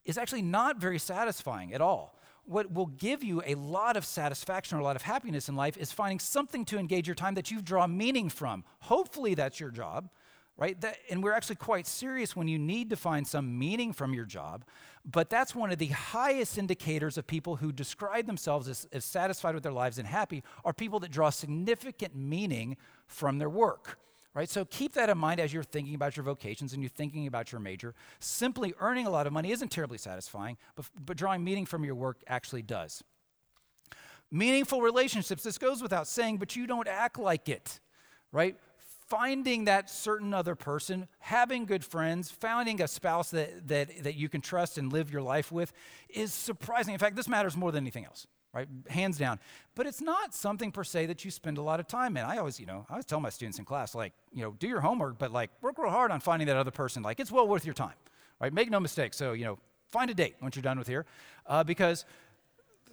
is 0.05 0.17
actually 0.17 0.41
not 0.41 0.77
very 0.77 0.97
satisfying 0.97 1.71
at 1.71 1.81
all 1.81 2.15
what 2.45 2.71
will 2.71 2.85
give 2.87 3.23
you 3.23 3.41
a 3.45 3.55
lot 3.55 3.97
of 3.97 4.05
satisfaction 4.05 4.77
or 4.77 4.81
a 4.81 4.83
lot 4.83 4.95
of 4.95 5.01
happiness 5.01 5.49
in 5.49 5.55
life 5.55 5.77
is 5.77 5.91
finding 5.91 6.19
something 6.19 6.65
to 6.65 6.77
engage 6.77 7.07
your 7.07 7.15
time 7.15 7.35
that 7.35 7.51
you 7.51 7.61
draw 7.61 7.87
meaning 7.87 8.29
from. 8.29 8.63
Hopefully, 8.81 9.33
that's 9.33 9.59
your 9.59 9.71
job, 9.71 10.09
right? 10.57 10.79
That, 10.81 10.97
and 11.09 11.23
we're 11.23 11.33
actually 11.33 11.55
quite 11.55 11.87
serious 11.87 12.35
when 12.35 12.47
you 12.47 12.59
need 12.59 12.89
to 12.91 12.95
find 12.95 13.27
some 13.27 13.57
meaning 13.57 13.93
from 13.93 14.13
your 14.13 14.25
job. 14.25 14.63
But 15.03 15.29
that's 15.29 15.53
one 15.53 15.71
of 15.71 15.77
the 15.77 15.87
highest 15.87 16.57
indicators 16.57 17.17
of 17.17 17.27
people 17.27 17.57
who 17.57 17.71
describe 17.71 18.25
themselves 18.25 18.67
as, 18.67 18.87
as 18.91 19.05
satisfied 19.05 19.53
with 19.53 19.63
their 19.63 19.71
lives 19.71 19.97
and 19.97 20.07
happy 20.07 20.43
are 20.63 20.73
people 20.73 20.99
that 21.01 21.11
draw 21.11 21.29
significant 21.29 22.15
meaning 22.15 22.77
from 23.07 23.37
their 23.37 23.49
work 23.49 23.99
right? 24.35 24.49
So 24.49 24.65
keep 24.65 24.93
that 24.93 25.09
in 25.09 25.17
mind 25.17 25.39
as 25.39 25.53
you're 25.53 25.63
thinking 25.63 25.95
about 25.95 26.17
your 26.17 26.25
vocations 26.25 26.73
and 26.73 26.83
you're 26.83 26.89
thinking 26.89 27.25
about 27.25 27.51
your 27.51 27.61
major. 27.61 27.95
Simply 28.19 28.73
earning 28.79 29.07
a 29.07 29.09
lot 29.09 29.25
of 29.25 29.33
money 29.33 29.51
isn't 29.51 29.69
terribly 29.69 29.97
satisfying, 29.97 30.57
but, 30.75 30.85
but 31.03 31.17
drawing 31.17 31.43
meaning 31.43 31.65
from 31.65 31.85
your 31.85 31.95
work 31.95 32.21
actually 32.27 32.61
does. 32.61 33.01
Meaningful 34.29 34.81
relationships, 34.81 35.41
this 35.43 35.57
goes 35.57 35.81
without 35.81 36.07
saying, 36.07 36.37
but 36.37 36.55
you 36.55 36.67
don't 36.67 36.87
act 36.87 37.17
like 37.17 37.47
it, 37.47 37.79
right? 38.33 38.57
Finding 39.07 39.65
that 39.65 39.89
certain 39.89 40.33
other 40.33 40.55
person, 40.55 41.07
having 41.19 41.65
good 41.65 41.85
friends, 41.85 42.29
finding 42.29 42.81
a 42.81 42.87
spouse 42.87 43.29
that, 43.29 43.67
that, 43.69 44.03
that 44.03 44.15
you 44.15 44.27
can 44.27 44.41
trust 44.41 44.77
and 44.77 44.91
live 44.91 45.11
your 45.11 45.21
life 45.21 45.51
with 45.51 45.71
is 46.09 46.33
surprising. 46.33 46.93
In 46.93 46.99
fact, 46.99 47.15
this 47.15 47.29
matters 47.29 47.55
more 47.55 47.71
than 47.71 47.83
anything 47.83 48.03
else 48.03 48.27
right? 48.55 48.67
Hands 48.89 49.15
down. 49.17 49.39
But 49.75 49.85
it's 49.85 50.01
not 50.01 50.33
something 50.33 50.71
per 50.71 50.85
se 50.85 51.07
that 51.07 51.25
you 51.25 51.29
spend 51.29 51.57
a 51.57 51.61
lot 51.61 51.81
of 51.81 51.87
time 51.87 52.15
in. 52.15 52.23
I 52.23 52.37
always, 52.37 52.59
you 52.59 52.65
know, 52.65 52.85
I 52.89 52.93
always 52.93 53.05
tell 53.05 53.19
my 53.19 53.29
students 53.29 53.59
in 53.59 53.65
class, 53.65 53.93
like, 53.93 54.13
you 54.31 54.41
know, 54.41 54.55
do 54.57 54.67
your 54.67 54.79
homework, 54.79 55.19
but 55.19 55.31
like 55.31 55.51
work 55.61 55.77
real 55.77 55.91
hard 55.91 56.09
on 56.09 56.21
finding 56.21 56.47
that 56.47 56.55
other 56.55 56.71
person. 56.71 57.03
Like, 57.03 57.19
it's 57.19 57.31
well 57.31 57.47
worth 57.47 57.65
your 57.65 57.73
time, 57.73 57.95
right? 58.39 58.53
Make 58.53 58.71
no 58.71 58.79
mistake. 58.79 59.13
So, 59.13 59.33
you 59.33 59.43
know, 59.43 59.59
find 59.91 60.09
a 60.09 60.13
date 60.13 60.35
once 60.41 60.55
you're 60.55 60.63
done 60.63 60.79
with 60.79 60.87
here, 60.87 61.05
uh, 61.45 61.63
because 61.65 62.05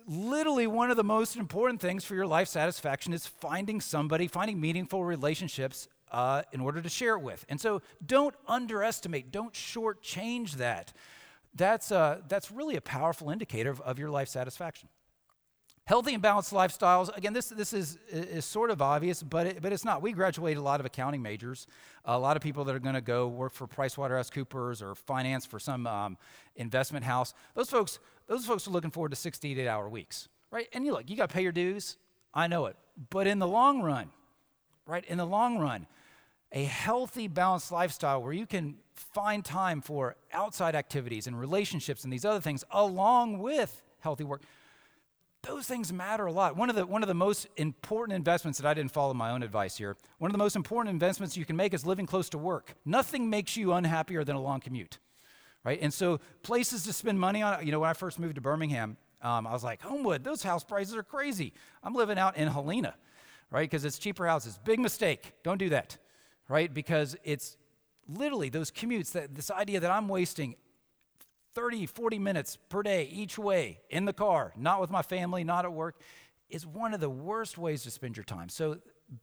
literally 0.09 0.67
one 0.67 0.91
of 0.91 0.97
the 0.97 1.05
most 1.05 1.37
important 1.37 1.81
things 1.81 2.05
for 2.05 2.17
your 2.17 2.27
life 2.27 2.49
satisfaction 2.49 3.13
is 3.13 3.27
finding 3.27 3.81
somebody, 3.81 4.27
finding 4.27 4.61
meaningful 4.61 5.05
relationships 5.05 5.87
uh, 6.11 6.43
in 6.51 6.61
order 6.61 6.83
to 6.83 6.89
share 6.89 7.15
it 7.15 7.21
with. 7.23 7.45
And 7.49 7.61
so 7.61 7.83
don't 8.05 8.35
underestimate, 8.49 9.31
don't 9.31 9.53
shortchange 9.53 10.55
that. 10.55 10.93
That's, 11.55 11.93
uh, 11.93 12.23
that's 12.29 12.51
really 12.51 12.77
a 12.77 12.81
powerful 12.81 13.31
indicator 13.31 13.71
of, 13.71 13.81
of 13.83 13.99
your 13.99 14.11
life 14.11 14.29
satisfaction. 14.29 14.89
Healthy 15.93 16.15
and 16.15 16.23
balanced 16.23 16.55
lifestyles. 16.55 17.15
Again, 17.19 17.35
this, 17.35 17.51
this 17.51 17.75
is, 17.75 17.99
is 18.09 18.47
sort 18.47 18.71
of 18.71 18.81
obvious, 18.81 19.23
but, 19.23 19.47
it, 19.47 19.61
but 19.61 19.75
it's 19.75 19.85
not. 19.85 20.01
We 20.01 20.13
graduated 20.13 20.57
a 20.57 20.63
lot 20.63 20.81
of 20.81 20.87
accounting 20.87 21.21
majors. 21.21 21.67
A 22.07 22.19
lot 22.19 22.35
of 22.35 22.43
people 22.43 22.65
that 22.65 22.75
are 22.75 22.79
going 22.79 22.95
to 22.95 23.03
go 23.03 23.29
work 23.29 23.53
for 23.53 23.67
PricewaterhouseCoopers 23.67 24.81
or 24.81 24.95
finance 24.95 25.45
for 25.45 25.59
some 25.59 25.87
um, 25.87 26.17
investment 26.57 27.05
house. 27.05 27.35
Those 27.55 27.69
folks, 27.69 27.99
those 28.27 28.47
folks 28.47 28.67
are 28.67 28.71
looking 28.71 28.91
forward 28.91 29.11
to 29.11 29.17
68 29.17 29.69
hour 29.69 29.87
weeks, 29.87 30.31
right? 30.51 30.67
And 30.73 30.87
you 30.87 30.93
look, 30.93 31.11
you 31.11 31.15
got 31.15 31.29
to 31.29 31.35
pay 31.35 31.43
your 31.43 31.53
dues. 31.53 31.99
I 32.33 32.47
know 32.47 32.65
it. 32.65 32.77
But 33.11 33.27
in 33.27 33.39
the 33.39 33.47
long 33.47 33.83
run, 33.83 34.09
right? 34.87 35.05
In 35.05 35.19
the 35.19 35.27
long 35.27 35.59
run, 35.59 35.87
a 36.53 36.65
healthy, 36.65 37.29
balanced 37.29 37.71
lifestyle 37.71 38.23
where 38.23 38.33
you 38.33 38.47
can 38.47 38.77
find 38.95 39.45
time 39.45 39.83
for 39.83 40.17
outside 40.33 40.75
activities 40.75 41.27
and 41.27 41.39
relationships 41.39 42.03
and 42.05 42.11
these 42.11 42.25
other 42.25 42.41
things 42.41 42.65
along 42.71 43.41
with 43.41 43.83
healthy 44.01 44.25
work 44.25 44.41
those 45.43 45.67
things 45.67 45.93
matter 45.93 46.27
a 46.27 46.33
lot. 46.33 46.57
One 46.57 46.71
of 46.71 46.77
the 46.77 46.87
one 46.87 47.03
of 47.03 47.09
the 47.09 47.15
most 47.15 47.49
important 47.57 48.15
investments 48.17 48.59
that 48.61 48.69
I 48.69 48.75
didn't 48.75 48.93
follow 48.93 49.13
my 49.13 49.31
own 49.31 49.43
advice 49.43 49.77
here. 49.77 49.97
One 50.19 50.31
of 50.31 50.33
the 50.33 50.39
most 50.39 50.55
important 50.55 50.93
investments 50.93 51.37
you 51.37 51.45
can 51.45 51.57
make 51.57 51.75
is 51.75 51.85
living 51.85 52.07
close 52.07 52.29
to 52.31 52.39
work. 52.39 52.75
Nothing 52.85 53.29
makes 53.29 53.57
you 53.57 53.73
unhappier 53.73 54.23
than 54.25 54.37
a 54.37 54.41
long 54.41 54.61
commute, 54.61 54.99
right? 55.65 55.79
And 55.83 55.93
so 55.93 56.21
places 56.43 56.85
to 56.85 56.93
spend 56.93 57.19
money 57.19 57.43
on. 57.43 57.67
You 57.67 57.73
know, 57.73 57.81
when 57.81 57.91
I 57.91 57.93
first 57.93 58.21
moved 58.21 58.37
to 58.37 58.41
Birmingham, 58.41 58.97
um, 59.21 59.47
I 59.47 59.53
was 59.53 59.65
like, 59.65 59.83
Homewood, 59.83 60.23
those 60.23 60.43
house 60.43 60.63
prices 60.63 60.95
are 60.95 61.03
crazy. 61.03 61.53
I'm 61.83 61.95
living 61.95 62.19
out 62.19 62.37
in 62.37 62.47
Helena, 62.47 62.95
right? 63.51 63.69
Because 63.69 63.85
it's 63.85 63.99
cheaper 63.99 64.27
houses. 64.27 64.61
Big 64.65 64.79
mistake. 64.79 65.33
Don't 65.43 65.59
do 65.59 65.71
that, 65.71 65.99
right? 66.49 66.73
Because 66.73 67.17
it's 67.25 67.57
literally 68.09 68.49
those 68.49 68.71
commutes. 68.71 69.11
That 69.13 69.35
this 69.35 69.51
idea 69.51 69.81
that 69.81 69.91
I'm 69.91 70.07
wasting 70.07 70.55
30, 71.55 71.87
40 71.87 72.19
minutes 72.19 72.57
per 72.69 72.83
day 72.83 73.09
each 73.13 73.39
way 73.39 73.81
in 73.91 74.05
the 74.05 74.13
car, 74.13 74.53
not 74.57 74.81
with 74.81 74.91
my 74.91 75.03
family, 75.03 75.45
not 75.45 75.65
at 75.65 75.73
work, 75.73 75.97
is 76.49 76.67
one 76.67 76.95
of 76.95 77.01
the 77.01 77.11
worst 77.11 77.59
ways 77.59 77.83
to 77.83 77.91
spend 77.91 78.17
your 78.17 78.25
time. 78.25 78.49
So 78.49 78.79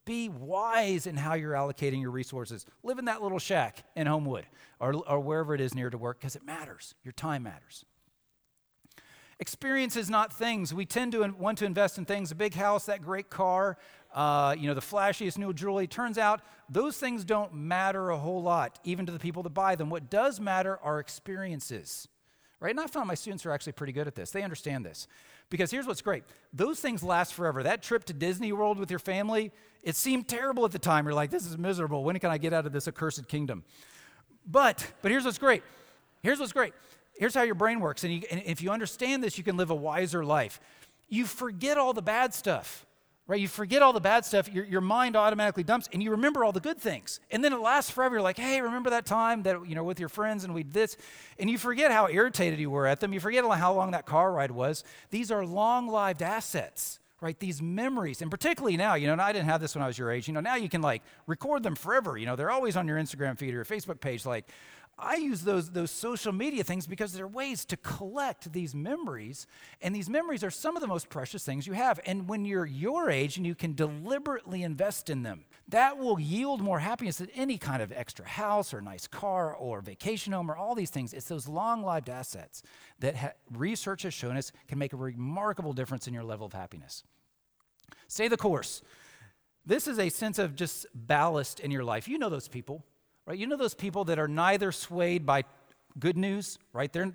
be 0.05 0.29
wise 0.29 1.07
in 1.07 1.15
how 1.15 1.33
you're 1.33 1.53
allocating 1.53 2.01
your 2.01 2.11
resources. 2.11 2.65
Live 2.83 2.99
in 2.99 3.05
that 3.05 3.21
little 3.21 3.39
shack 3.39 3.83
in 3.95 4.07
Homewood 4.07 4.45
or, 4.79 4.93
or 5.07 5.19
wherever 5.19 5.55
it 5.55 5.61
is 5.61 5.73
near 5.73 5.89
to 5.89 5.97
work 5.97 6.19
because 6.19 6.35
it 6.35 6.45
matters. 6.45 6.95
Your 7.03 7.11
time 7.11 7.43
matters. 7.43 7.85
Experiences, 9.39 10.09
not 10.09 10.33
things. 10.33 10.73
We 10.73 10.85
tend 10.85 11.13
to 11.13 11.21
want 11.29 11.59
to 11.59 11.65
invest 11.65 11.97
in 11.97 12.05
things 12.05 12.29
a 12.31 12.35
big 12.35 12.53
house, 12.53 12.85
that 12.87 13.01
great 13.01 13.29
car, 13.29 13.77
uh, 14.13 14.53
you 14.57 14.67
know, 14.67 14.73
the 14.73 14.81
flashiest 14.81 15.37
new 15.37 15.53
jewelry. 15.53 15.87
Turns 15.87 16.17
out 16.17 16.41
those 16.69 16.97
things 16.97 17.23
don't 17.23 17.53
matter 17.53 18.09
a 18.09 18.17
whole 18.17 18.43
lot, 18.43 18.79
even 18.83 19.05
to 19.05 19.13
the 19.13 19.19
people 19.19 19.41
that 19.43 19.51
buy 19.51 19.75
them. 19.75 19.89
What 19.89 20.09
does 20.09 20.41
matter 20.41 20.77
are 20.83 20.99
experiences 20.99 22.09
right? 22.59 22.71
And 22.71 22.79
I 22.79 22.87
found 22.87 23.07
my 23.07 23.15
students 23.15 23.45
are 23.45 23.51
actually 23.51 23.73
pretty 23.73 23.93
good 23.93 24.07
at 24.07 24.15
this. 24.15 24.31
They 24.31 24.43
understand 24.43 24.85
this. 24.85 25.07
Because 25.49 25.71
here's 25.71 25.87
what's 25.87 26.01
great 26.01 26.23
those 26.53 26.79
things 26.79 27.03
last 27.03 27.33
forever. 27.33 27.63
That 27.63 27.81
trip 27.81 28.03
to 28.05 28.13
Disney 28.13 28.51
World 28.51 28.79
with 28.79 28.89
your 28.89 28.99
family, 28.99 29.51
it 29.83 29.95
seemed 29.95 30.27
terrible 30.27 30.65
at 30.65 30.71
the 30.71 30.79
time. 30.79 31.05
You're 31.05 31.13
like, 31.13 31.31
this 31.31 31.45
is 31.45 31.57
miserable. 31.57 32.03
When 32.03 32.17
can 32.19 32.29
I 32.29 32.37
get 32.37 32.53
out 32.53 32.65
of 32.65 32.71
this 32.71 32.87
accursed 32.87 33.27
kingdom? 33.27 33.63
But, 34.45 34.85
but 35.01 35.11
here's 35.11 35.25
what's 35.25 35.37
great. 35.37 35.63
Here's 36.21 36.39
what's 36.39 36.53
great. 36.53 36.73
Here's 37.17 37.33
how 37.33 37.43
your 37.43 37.55
brain 37.55 37.79
works. 37.79 38.03
And, 38.03 38.13
you, 38.13 38.21
and 38.31 38.41
if 38.45 38.61
you 38.61 38.71
understand 38.71 39.23
this, 39.23 39.37
you 39.37 39.43
can 39.43 39.57
live 39.57 39.69
a 39.69 39.75
wiser 39.75 40.23
life. 40.23 40.59
You 41.07 41.25
forget 41.25 41.77
all 41.77 41.93
the 41.93 42.01
bad 42.01 42.33
stuff 42.33 42.85
right? 43.29 43.39
You 43.39 43.47
forget 43.47 43.83
all 43.83 43.93
the 43.93 44.01
bad 44.01 44.25
stuff, 44.25 44.51
your, 44.51 44.65
your 44.65 44.81
mind 44.81 45.15
automatically 45.15 45.63
dumps, 45.63 45.87
and 45.93 46.01
you 46.01 46.09
remember 46.09 46.43
all 46.43 46.51
the 46.51 46.59
good 46.59 46.79
things. 46.79 47.19
And 47.29 47.43
then 47.43 47.53
it 47.53 47.59
lasts 47.59 47.91
forever. 47.91 48.15
You're 48.15 48.23
like, 48.23 48.39
hey, 48.39 48.59
remember 48.59 48.89
that 48.89 49.05
time 49.05 49.43
that, 49.43 49.67
you 49.67 49.75
know, 49.75 49.83
with 49.83 49.99
your 49.99 50.09
friends 50.09 50.43
and 50.43 50.51
we 50.51 50.63
did 50.63 50.73
this? 50.73 50.97
And 51.37 51.47
you 51.47 51.59
forget 51.59 51.91
how 51.91 52.09
irritated 52.09 52.59
you 52.59 52.71
were 52.71 52.87
at 52.87 53.01
them. 53.01 53.13
You 53.13 53.19
forget 53.19 53.45
how 53.45 53.71
long 53.71 53.91
that 53.91 54.07
car 54.07 54.31
ride 54.31 54.49
was. 54.49 54.83
These 55.11 55.29
are 55.29 55.45
long 55.45 55.87
lived 55.87 56.23
assets, 56.23 56.97
right? 57.21 57.39
These 57.39 57.61
memories. 57.61 58.23
And 58.23 58.31
particularly 58.31 58.77
now, 58.77 58.95
you 58.95 59.05
know, 59.05 59.13
and 59.13 59.21
I 59.21 59.31
didn't 59.31 59.47
have 59.47 59.61
this 59.61 59.75
when 59.75 59.83
I 59.83 59.87
was 59.87 59.99
your 59.99 60.09
age, 60.09 60.27
you 60.27 60.33
know, 60.33 60.39
now 60.39 60.55
you 60.55 60.67
can 60.67 60.81
like 60.81 61.03
record 61.27 61.61
them 61.61 61.75
forever. 61.75 62.17
You 62.17 62.25
know, 62.25 62.35
they're 62.35 62.49
always 62.49 62.75
on 62.75 62.87
your 62.87 62.97
Instagram 62.97 63.37
feed 63.37 63.51
or 63.53 63.57
your 63.57 63.65
Facebook 63.65 64.01
page. 64.01 64.25
Like, 64.25 64.47
I 65.01 65.15
use 65.15 65.41
those, 65.41 65.71
those 65.71 65.91
social 65.91 66.31
media 66.31 66.63
things 66.63 66.88
because 66.88 67.13
they're 67.13 67.27
ways 67.27 67.65
to 67.65 67.77
collect 67.77 68.51
these 68.51 68.75
memories. 68.75 69.47
And 69.81 69.95
these 69.95 70.09
memories 70.09 70.43
are 70.43 70.51
some 70.51 70.75
of 70.75 70.81
the 70.81 70.88
most 70.88 71.09
precious 71.09 71.43
things 71.43 71.65
you 71.65 71.73
have. 71.73 71.99
And 72.05 72.27
when 72.27 72.45
you're 72.45 72.65
your 72.65 73.09
age 73.09 73.38
and 73.38 73.45
you 73.45 73.55
can 73.55 73.73
deliberately 73.73 74.63
invest 74.63 75.09
in 75.09 75.23
them, 75.23 75.45
that 75.67 75.97
will 75.97 76.19
yield 76.19 76.62
more 76.62 76.79
happiness 76.79 77.17
than 77.17 77.29
any 77.35 77.57
kind 77.57 77.81
of 77.81 77.91
extra 77.91 78.27
house 78.27 78.73
or 78.73 78.81
nice 78.81 79.07
car 79.07 79.53
or 79.53 79.81
vacation 79.81 80.33
home 80.33 80.49
or 80.49 80.57
all 80.57 80.75
these 80.75 80.89
things. 80.89 81.13
It's 81.13 81.27
those 81.27 81.47
long 81.47 81.83
lived 81.83 82.09
assets 82.09 82.63
that 82.99 83.15
ha- 83.15 83.33
research 83.51 84.03
has 84.03 84.13
shown 84.13 84.38
us 84.38 84.51
can 84.67 84.77
make 84.79 84.93
a 84.93 84.97
remarkable 84.97 85.73
difference 85.73 86.07
in 86.07 86.13
your 86.13 86.23
level 86.23 86.45
of 86.45 86.53
happiness. 86.53 87.03
Stay 88.07 88.27
the 88.27 88.38
course. 88.38 88.81
This 89.65 89.88
is 89.88 89.99
a 89.99 90.09
sense 90.09 90.39
of 90.39 90.55
just 90.55 90.88
ballast 90.95 91.59
in 91.59 91.69
your 91.69 91.83
life. 91.83 92.07
You 92.07 92.17
know 92.17 92.29
those 92.29 92.47
people, 92.47 92.83
right? 93.29 93.37
You 93.37 93.45
know 93.47 93.55
those 93.55 93.75
people 93.75 94.05
that 94.05 94.17
are 94.17 94.27
neither 94.27 94.71
swayed 94.71 95.25
by 95.25 95.43
good 95.99 96.17
news, 96.17 96.57
right? 96.73 96.91
They're 96.91 97.13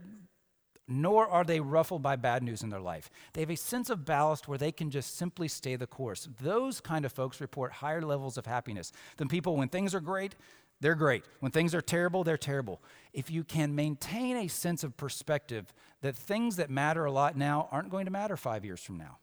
nor 0.87 1.27
are 1.27 1.45
they 1.45 1.61
ruffled 1.61 2.03
by 2.03 2.15
bad 2.15 2.43
news 2.43 2.63
in 2.63 2.69
their 2.69 2.81
life. 2.81 3.09
They 3.33 3.41
have 3.41 3.51
a 3.51 3.57
sense 3.57 3.89
of 3.89 4.05
ballast 4.05 4.49
where 4.49 4.59
they 4.59 4.71
can 4.71 4.91
just 4.91 5.17
simply 5.17 5.49
stay 5.49 5.77
the 5.77 5.87
course. 5.87 6.29
Those 6.43 6.83
kind 6.83 7.07
of 7.07 7.13
folks 7.13 7.41
report 7.41 7.73
higher 7.73 8.03
levels 8.03 8.37
of 8.37 8.45
happiness 8.45 8.93
than 9.17 9.27
people 9.27 9.57
when 9.57 9.71
things 9.71 9.95
are 9.95 10.01
great, 10.01 10.35
they're 10.83 10.95
great. 10.95 11.25
When 11.41 11.53
things 11.53 11.75
are 11.75 11.81
terrible, 11.81 12.23
they're 12.23 12.37
terrible. 12.37 12.83
If 13.15 13.31
you 13.31 13.45
can 13.45 13.75
maintain 13.75 14.37
a 14.37 14.49
sense 14.49 14.85
of 14.85 14.95
perspective 14.99 15.73
that 16.03 16.17
things 16.17 16.57
that 16.57 16.69
matter 16.69 17.07
a 17.07 17.11
lot 17.11 17.35
now 17.35 17.67
aren't 17.73 17.89
going 17.89 18.05
to 18.05 18.11
matter 18.11 18.37
five 18.37 18.63
years 18.63 18.83
from 18.83 18.99
now, 18.99 19.17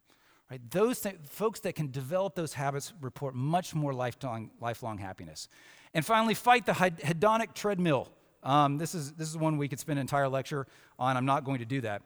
Right? 0.52 0.60
Those 0.70 1.00
th- 1.00 1.16
folks 1.24 1.62
that 1.62 1.76
can 1.76 1.92
develop 1.92 2.36
those 2.36 2.52
habits 2.52 2.92
report 3.00 3.34
much 3.34 3.74
more 3.74 3.94
lifelong, 3.94 4.52
lifelong 4.60 4.98
happiness. 4.98 5.48
And 5.94 6.06
finally, 6.06 6.34
fight 6.34 6.66
the 6.66 6.74
hedonic 6.74 7.54
treadmill. 7.54 8.10
Um, 8.44 8.78
this, 8.78 8.96
is, 8.96 9.14
this 9.14 9.28
is 9.30 9.38
one 9.38 9.58
we 9.58 9.68
could 9.68 9.80
spend 9.80 10.00
an 10.00 10.02
entire 10.02 10.30
lecture 10.30 10.68
on. 10.98 11.18
I'm 11.18 11.26
not 11.26 11.44
going 11.44 11.60
to 11.60 11.66
do 11.66 11.82
that. 11.82 12.02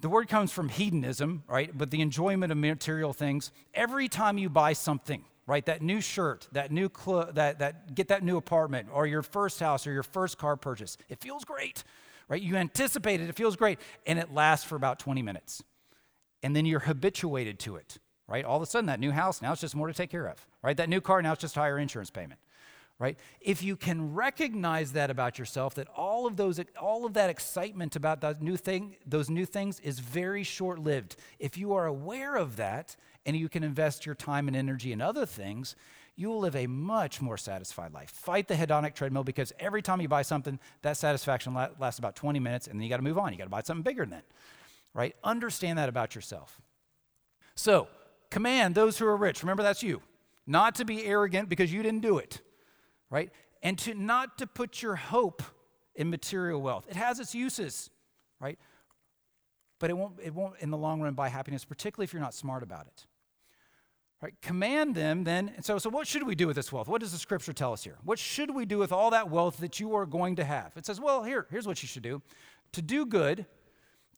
The 0.00 0.08
word 0.08 0.28
comes 0.28 0.50
from 0.50 0.68
hedonism, 0.68 1.44
right? 1.46 1.70
But 1.76 1.90
the 1.90 2.00
enjoyment 2.00 2.50
of 2.50 2.58
material 2.58 3.12
things. 3.12 3.52
Every 3.74 4.08
time 4.08 4.38
you 4.38 4.48
buy 4.48 4.72
something, 4.72 5.24
right? 5.46 5.64
That 5.66 5.82
new 5.82 6.00
shirt, 6.00 6.48
that 6.52 6.72
new 6.72 6.88
clo- 6.88 7.30
that, 7.32 7.60
that 7.60 7.94
get 7.94 8.08
that 8.08 8.24
new 8.24 8.36
apartment, 8.36 8.88
or 8.92 9.06
your 9.06 9.22
first 9.22 9.60
house, 9.60 9.86
or 9.86 9.92
your 9.92 10.02
first 10.02 10.38
car 10.38 10.56
purchase, 10.56 10.96
it 11.08 11.20
feels 11.20 11.44
great, 11.44 11.84
right? 12.28 12.42
You 12.42 12.56
anticipate 12.56 13.20
it, 13.20 13.28
it 13.28 13.36
feels 13.36 13.54
great, 13.54 13.78
and 14.06 14.18
it 14.18 14.32
lasts 14.32 14.66
for 14.66 14.74
about 14.74 14.98
20 14.98 15.22
minutes 15.22 15.62
and 16.42 16.54
then 16.56 16.66
you're 16.66 16.80
habituated 16.80 17.58
to 17.60 17.76
it, 17.76 17.98
right? 18.28 18.44
All 18.44 18.56
of 18.56 18.62
a 18.62 18.66
sudden, 18.66 18.86
that 18.86 19.00
new 19.00 19.12
house, 19.12 19.40
now 19.40 19.52
it's 19.52 19.60
just 19.60 19.76
more 19.76 19.86
to 19.86 19.94
take 19.94 20.10
care 20.10 20.26
of, 20.26 20.44
right? 20.62 20.76
That 20.76 20.88
new 20.88 21.00
car, 21.00 21.22
now 21.22 21.32
it's 21.32 21.40
just 21.40 21.54
higher 21.54 21.78
insurance 21.78 22.10
payment, 22.10 22.40
right? 23.02 23.18
If 23.40 23.62
you 23.62 23.74
can 23.76 24.14
recognize 24.14 24.92
that 24.92 25.10
about 25.10 25.38
yourself, 25.38 25.74
that 25.74 25.88
all 25.88 26.26
of 26.26 26.36
those, 26.36 26.60
all 26.80 27.04
of 27.04 27.14
that 27.14 27.28
excitement 27.28 27.96
about 27.96 28.20
that 28.20 28.40
new 28.40 28.56
thing, 28.56 28.96
those 29.04 29.28
new 29.28 29.44
things 29.44 29.80
is 29.80 29.98
very 29.98 30.44
short-lived. 30.44 31.16
If 31.38 31.58
you 31.58 31.74
are 31.74 31.86
aware 31.86 32.36
of 32.36 32.56
that 32.56 32.96
and 33.26 33.36
you 33.36 33.48
can 33.48 33.64
invest 33.64 34.06
your 34.06 34.14
time 34.14 34.46
and 34.46 34.56
energy 34.56 34.92
in 34.92 35.00
other 35.00 35.26
things, 35.26 35.74
you 36.14 36.28
will 36.28 36.40
live 36.40 36.54
a 36.54 36.66
much 36.68 37.20
more 37.20 37.36
satisfied 37.36 37.92
life. 37.92 38.10
Fight 38.10 38.46
the 38.46 38.54
hedonic 38.54 38.94
treadmill 38.94 39.24
because 39.24 39.52
every 39.58 39.82
time 39.82 40.00
you 40.00 40.08
buy 40.08 40.22
something, 40.22 40.60
that 40.82 40.96
satisfaction 40.96 41.54
lasts 41.54 41.98
about 41.98 42.14
20 42.14 42.38
minutes 42.38 42.68
and 42.68 42.78
then 42.78 42.84
you 42.84 42.88
got 42.88 42.98
to 42.98 43.02
move 43.02 43.18
on. 43.18 43.32
You 43.32 43.38
got 43.38 43.44
to 43.44 43.50
buy 43.50 43.62
something 43.62 43.82
bigger 43.82 44.02
than 44.02 44.10
that 44.10 44.24
right? 44.94 45.14
Understand 45.24 45.78
that 45.78 45.88
about 45.88 46.14
yourself. 46.14 46.60
So, 47.54 47.88
command 48.30 48.74
those 48.74 48.98
who 48.98 49.06
are 49.06 49.16
rich, 49.16 49.42
remember 49.42 49.62
that's 49.62 49.82
you, 49.82 50.02
not 50.46 50.74
to 50.76 50.84
be 50.84 51.04
arrogant 51.04 51.48
because 51.48 51.72
you 51.72 51.82
didn't 51.82 52.00
do 52.00 52.18
it, 52.18 52.40
right? 53.12 53.30
And 53.62 53.78
to 53.78 53.94
not 53.94 54.38
to 54.38 54.48
put 54.48 54.82
your 54.82 54.96
hope 54.96 55.42
in 55.94 56.10
material 56.10 56.60
wealth. 56.60 56.86
It 56.88 56.96
has 56.96 57.20
its 57.20 57.34
uses, 57.34 57.90
right? 58.40 58.58
But 59.78 59.90
it 59.90 59.92
won't, 59.94 60.14
it 60.20 60.34
won't 60.34 60.54
in 60.58 60.70
the 60.70 60.76
long 60.76 61.00
run 61.00 61.14
buy 61.14 61.28
happiness, 61.28 61.64
particularly 61.64 62.04
if 62.04 62.12
you're 62.12 62.22
not 62.22 62.34
smart 62.34 62.64
about 62.64 62.88
it. 62.88 63.06
Right? 64.20 64.34
Command 64.42 64.96
them 64.96 65.22
then. 65.24 65.52
And 65.54 65.64
so, 65.64 65.78
so 65.78 65.90
what 65.90 66.08
should 66.08 66.26
we 66.26 66.34
do 66.34 66.48
with 66.48 66.56
this 66.56 66.72
wealth? 66.72 66.88
What 66.88 67.00
does 67.00 67.12
the 67.12 67.18
scripture 67.18 67.52
tell 67.52 67.72
us 67.72 67.84
here? 67.84 67.98
What 68.02 68.18
should 68.18 68.52
we 68.52 68.64
do 68.64 68.78
with 68.78 68.92
all 68.92 69.10
that 69.10 69.30
wealth 69.30 69.58
that 69.58 69.78
you 69.78 69.94
are 69.94 70.06
going 70.06 70.36
to 70.36 70.44
have? 70.44 70.72
It 70.76 70.86
says, 70.86 71.00
well, 71.00 71.22
here, 71.22 71.46
here's 71.50 71.66
what 71.66 71.82
you 71.82 71.88
should 71.88 72.02
do. 72.02 72.22
To 72.72 72.82
do 72.82 73.06
good 73.06 73.46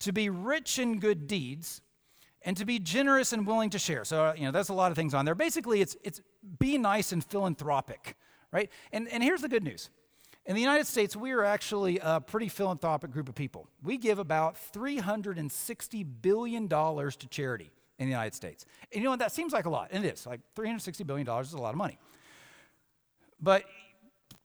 to 0.01 0.13
be 0.13 0.29
rich 0.29 0.79
in 0.79 0.99
good 0.99 1.27
deeds, 1.27 1.81
and 2.43 2.57
to 2.57 2.67
be 2.67 2.79
generous 2.79 3.33
and 3.33 3.47
willing 3.47 3.71
to 3.71 3.79
share. 3.79 4.05
So, 4.05 4.35
you 4.37 4.45
know, 4.45 4.51
that's 4.51 4.69
a 4.69 4.75
lot 4.75 4.91
of 4.91 4.97
things 4.97 5.15
on 5.15 5.25
there. 5.25 5.35
Basically, 5.35 5.81
it's, 5.81 5.97
it's 6.05 6.21
be 6.59 6.77
nice 6.77 7.11
and 7.13 7.25
philanthropic, 7.25 8.17
right? 8.55 8.71
And, 8.93 9.09
and 9.09 9.23
here's 9.23 9.43
the 9.43 9.49
good 9.49 9.65
news. 9.65 9.91
In 10.47 10.55
the 10.55 10.61
United 10.61 10.87
States, 10.87 11.17
we 11.17 11.33
are 11.33 11.43
actually 11.43 11.99
a 12.01 12.21
pretty 12.21 12.49
philanthropic 12.49 13.11
group 13.11 13.29
of 13.29 13.35
people. 13.35 13.67
We 13.83 13.99
give 13.99 14.19
about 14.19 14.57
$360 14.73 16.07
billion 16.23 16.69
to 16.69 17.29
charity 17.31 17.71
in 17.99 18.07
the 18.07 18.11
United 18.11 18.35
States. 18.35 18.65
And 18.93 19.01
you 19.01 19.05
know 19.05 19.11
what? 19.11 19.19
That 19.19 19.33
seems 19.33 19.53
like 19.53 19.65
a 19.65 19.71
lot, 19.71 19.89
and 19.91 20.05
it 20.05 20.15
is. 20.15 20.27
Like 20.27 20.41
$360 20.57 21.07
billion 21.07 21.29
is 21.41 21.53
a 21.53 21.59
lot 21.59 21.71
of 21.71 21.77
money. 21.77 21.99
But 23.41 23.65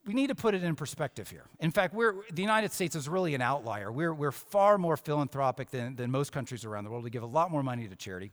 we 0.08 0.13
need 0.13 0.28
to 0.28 0.36
put 0.36 0.56
it 0.56 0.63
in 0.63 0.76
perspective 0.76 1.30
here. 1.30 1.45
In 1.60 1.69
fact, 1.69 1.93
the 1.93 2.41
United 2.41 2.72
States 2.72 2.95
is 2.95 3.08
really 3.08 3.36
an 3.36 3.41
outlier. 3.41 3.91
We're, 3.91 4.13
we're 4.13 4.32
far 4.32 4.78
more 4.78 4.98
philanthropic 4.98 5.69
than, 5.69 5.95
than 5.95 6.10
most 6.10 6.32
countries 6.32 6.65
around 6.65 6.86
the 6.86 6.89
world. 6.89 7.04
We 7.04 7.10
give 7.10 7.24
a 7.24 7.28
lot 7.28 7.52
more 7.52 7.62
money 7.62 7.88
to 7.88 7.95
charity. 7.95 8.32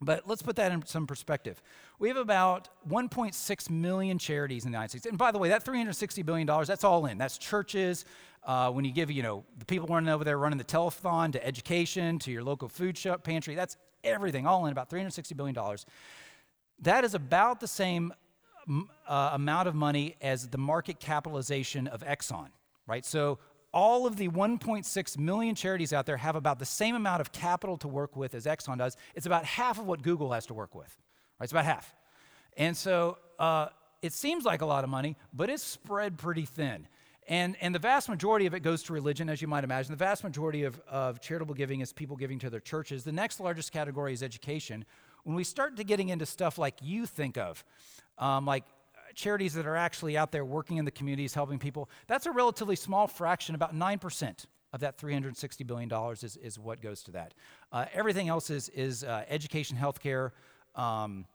But 0.00 0.26
let's 0.26 0.40
put 0.40 0.56
that 0.56 0.72
in 0.72 0.84
some 0.86 1.06
perspective. 1.06 1.62
We 1.98 2.08
have 2.08 2.16
about 2.16 2.68
1.6 2.88 3.70
million 3.70 4.18
charities 4.18 4.64
in 4.64 4.72
the 4.72 4.76
United 4.76 4.90
States. 4.90 5.06
And 5.06 5.18
by 5.18 5.30
the 5.30 5.38
way, 5.38 5.50
that 5.50 5.64
$360 5.64 6.24
billion, 6.24 6.46
that's 6.46 6.84
all 6.84 7.04
in. 7.06 7.18
That's 7.18 7.36
churches. 7.36 8.06
Uh, 8.42 8.70
when 8.70 8.86
you 8.86 8.92
give, 8.92 9.10
you 9.10 9.22
know, 9.22 9.44
the 9.58 9.66
people 9.66 9.86
running 9.88 10.08
over 10.08 10.24
there 10.24 10.38
running 10.38 10.58
the 10.58 10.64
telethon 10.64 11.32
to 11.32 11.46
education 11.46 12.18
to 12.20 12.30
your 12.30 12.42
local 12.42 12.68
food 12.68 12.96
shop, 12.96 13.22
pantry, 13.22 13.54
that's 13.54 13.76
everything, 14.02 14.46
all 14.46 14.64
in, 14.64 14.72
about 14.72 14.88
$360 14.88 15.36
billion. 15.36 15.56
That 16.80 17.04
is 17.04 17.14
about 17.14 17.60
the 17.60 17.68
same 17.68 18.14
uh, 19.06 19.30
amount 19.34 19.68
of 19.68 19.74
money 19.74 20.16
as 20.22 20.48
the 20.48 20.58
market 20.58 20.98
capitalization 20.98 21.86
of 21.86 22.00
Exxon, 22.02 22.48
right? 22.86 23.04
So 23.04 23.38
all 23.72 24.06
of 24.06 24.16
the 24.16 24.28
1.6 24.28 25.18
million 25.18 25.54
charities 25.54 25.92
out 25.92 26.06
there 26.06 26.16
have 26.16 26.36
about 26.36 26.58
the 26.58 26.64
same 26.64 26.94
amount 26.94 27.20
of 27.20 27.32
capital 27.32 27.76
to 27.78 27.88
work 27.88 28.16
with 28.16 28.34
as 28.34 28.46
Exxon 28.46 28.78
does. 28.78 28.96
It's 29.14 29.26
about 29.26 29.44
half 29.44 29.78
of 29.78 29.86
what 29.86 30.02
Google 30.02 30.32
has 30.32 30.46
to 30.46 30.54
work 30.54 30.74
with, 30.74 30.96
right? 31.38 31.44
It's 31.44 31.52
about 31.52 31.64
half. 31.64 31.94
And 32.56 32.76
so 32.76 33.18
uh, 33.38 33.68
it 34.02 34.12
seems 34.12 34.44
like 34.44 34.60
a 34.60 34.66
lot 34.66 34.84
of 34.84 34.90
money, 34.90 35.16
but 35.32 35.50
it's 35.50 35.62
spread 35.62 36.18
pretty 36.18 36.44
thin. 36.44 36.88
And, 37.28 37.56
and 37.60 37.72
the 37.72 37.78
vast 37.78 38.08
majority 38.08 38.46
of 38.46 38.54
it 38.54 38.60
goes 38.60 38.82
to 38.84 38.92
religion, 38.92 39.28
as 39.28 39.40
you 39.40 39.46
might 39.46 39.62
imagine. 39.62 39.92
The 39.92 39.96
vast 39.96 40.24
majority 40.24 40.64
of, 40.64 40.80
of 40.88 41.20
charitable 41.20 41.54
giving 41.54 41.80
is 41.80 41.92
people 41.92 42.16
giving 42.16 42.40
to 42.40 42.50
their 42.50 42.60
churches. 42.60 43.04
The 43.04 43.12
next 43.12 43.38
largest 43.38 43.72
category 43.72 44.12
is 44.12 44.22
education. 44.22 44.84
When 45.22 45.36
we 45.36 45.44
start 45.44 45.76
to 45.76 45.84
getting 45.84 46.08
into 46.08 46.26
stuff 46.26 46.58
like 46.58 46.74
you 46.82 47.06
think 47.06 47.38
of, 47.38 47.64
um, 48.18 48.46
like 48.46 48.64
charities 49.20 49.54
that 49.54 49.66
are 49.66 49.76
actually 49.76 50.16
out 50.16 50.32
there 50.32 50.44
working 50.44 50.78
in 50.78 50.84
the 50.84 50.90
communities, 50.90 51.34
helping 51.34 51.58
people, 51.58 51.88
that's 52.06 52.26
a 52.26 52.32
relatively 52.32 52.76
small 52.76 53.06
fraction, 53.06 53.54
about 53.54 53.74
9% 53.74 54.46
of 54.72 54.80
that 54.80 54.98
$360 54.98 55.66
billion 55.66 55.90
is, 56.12 56.36
is 56.36 56.58
what 56.58 56.80
goes 56.80 57.02
to 57.02 57.10
that. 57.12 57.34
Uh, 57.72 57.86
everything 57.92 58.28
else 58.28 58.50
is, 58.50 58.68
is 58.70 59.04
uh, 59.04 59.24
education, 59.28 59.76
healthcare, 59.76 60.30
um, 60.74 61.26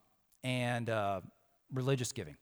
and 0.43 0.89
uh, 0.89 1.21
religious 1.73 2.11
giving. 2.11 2.37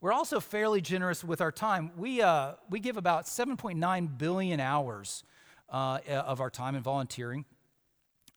We're 0.00 0.12
also 0.12 0.40
fairly 0.40 0.80
generous 0.80 1.22
with 1.22 1.40
our 1.40 1.52
time. 1.52 1.92
We, 1.96 2.20
uh, 2.22 2.54
we 2.68 2.80
give 2.80 2.96
about 2.96 3.26
7.9 3.26 4.18
billion 4.18 4.58
hours 4.58 5.22
uh, 5.68 6.00
of 6.08 6.40
our 6.40 6.50
time 6.50 6.74
in 6.74 6.82
volunteering. 6.82 7.44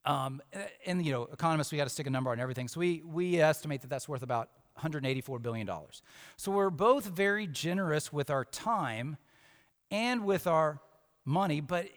Um, 0.06 0.41
and, 0.86 1.04
you 1.04 1.12
know, 1.12 1.23
economists, 1.34 1.71
we 1.71 1.80
got 1.80 1.86
to 1.86 1.89
stick 1.89 2.06
a 2.06 2.12
number 2.12 2.30
on 2.30 2.39
everything. 2.39 2.67
So 2.67 2.80
we, 2.80 3.01
we 3.04 3.41
estimate 3.41 3.82
that 3.82 3.89
that's 3.89 4.08
worth 4.08 4.21
about 4.21 4.49
$184 4.82 5.42
billion. 5.42 5.70
So 6.38 6.52
we're 6.52 6.70
both 6.70 7.06
very 7.06 7.48
generous 7.48 8.12
with 8.12 8.30
our 8.30 8.46
time 8.46 9.18
and 9.92 10.26
with 10.26 10.48
our 10.48 10.80
money, 11.24 11.62
but 11.62 11.88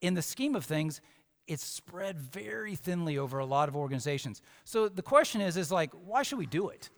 in 0.00 0.14
the 0.14 0.22
scheme 0.22 0.54
of 0.54 0.64
things, 0.64 1.00
it's 1.46 1.64
spread 1.64 2.18
very 2.18 2.74
thinly 2.74 3.18
over 3.18 3.38
a 3.38 3.46
lot 3.46 3.68
of 3.68 3.76
organizations. 3.76 4.42
So 4.64 4.88
the 4.88 5.02
question 5.02 5.40
is, 5.40 5.56
is 5.56 5.70
like, 5.70 5.92
why 5.92 6.22
should 6.22 6.38
we 6.38 6.46
do 6.46 6.68
it? 6.68 6.90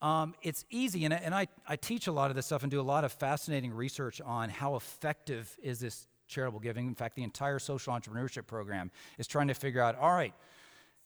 Um, 0.00 0.34
it's 0.42 0.64
easy, 0.70 1.04
and, 1.04 1.12
and 1.12 1.34
I, 1.34 1.48
I 1.66 1.74
teach 1.74 2.06
a 2.06 2.12
lot 2.12 2.30
of 2.30 2.36
this 2.36 2.46
stuff 2.46 2.62
and 2.62 2.70
do 2.70 2.80
a 2.80 2.82
lot 2.82 3.04
of 3.04 3.12
fascinating 3.12 3.72
research 3.72 4.20
on 4.20 4.48
how 4.48 4.76
effective 4.76 5.56
is 5.60 5.80
this 5.80 6.06
charitable 6.28 6.60
giving. 6.60 6.86
In 6.86 6.94
fact, 6.94 7.16
the 7.16 7.24
entire 7.24 7.58
social 7.58 7.92
entrepreneurship 7.92 8.46
program 8.46 8.92
is 9.18 9.26
trying 9.26 9.48
to 9.48 9.54
figure 9.54 9.82
out, 9.82 9.98
all 9.98 10.12
right, 10.12 10.34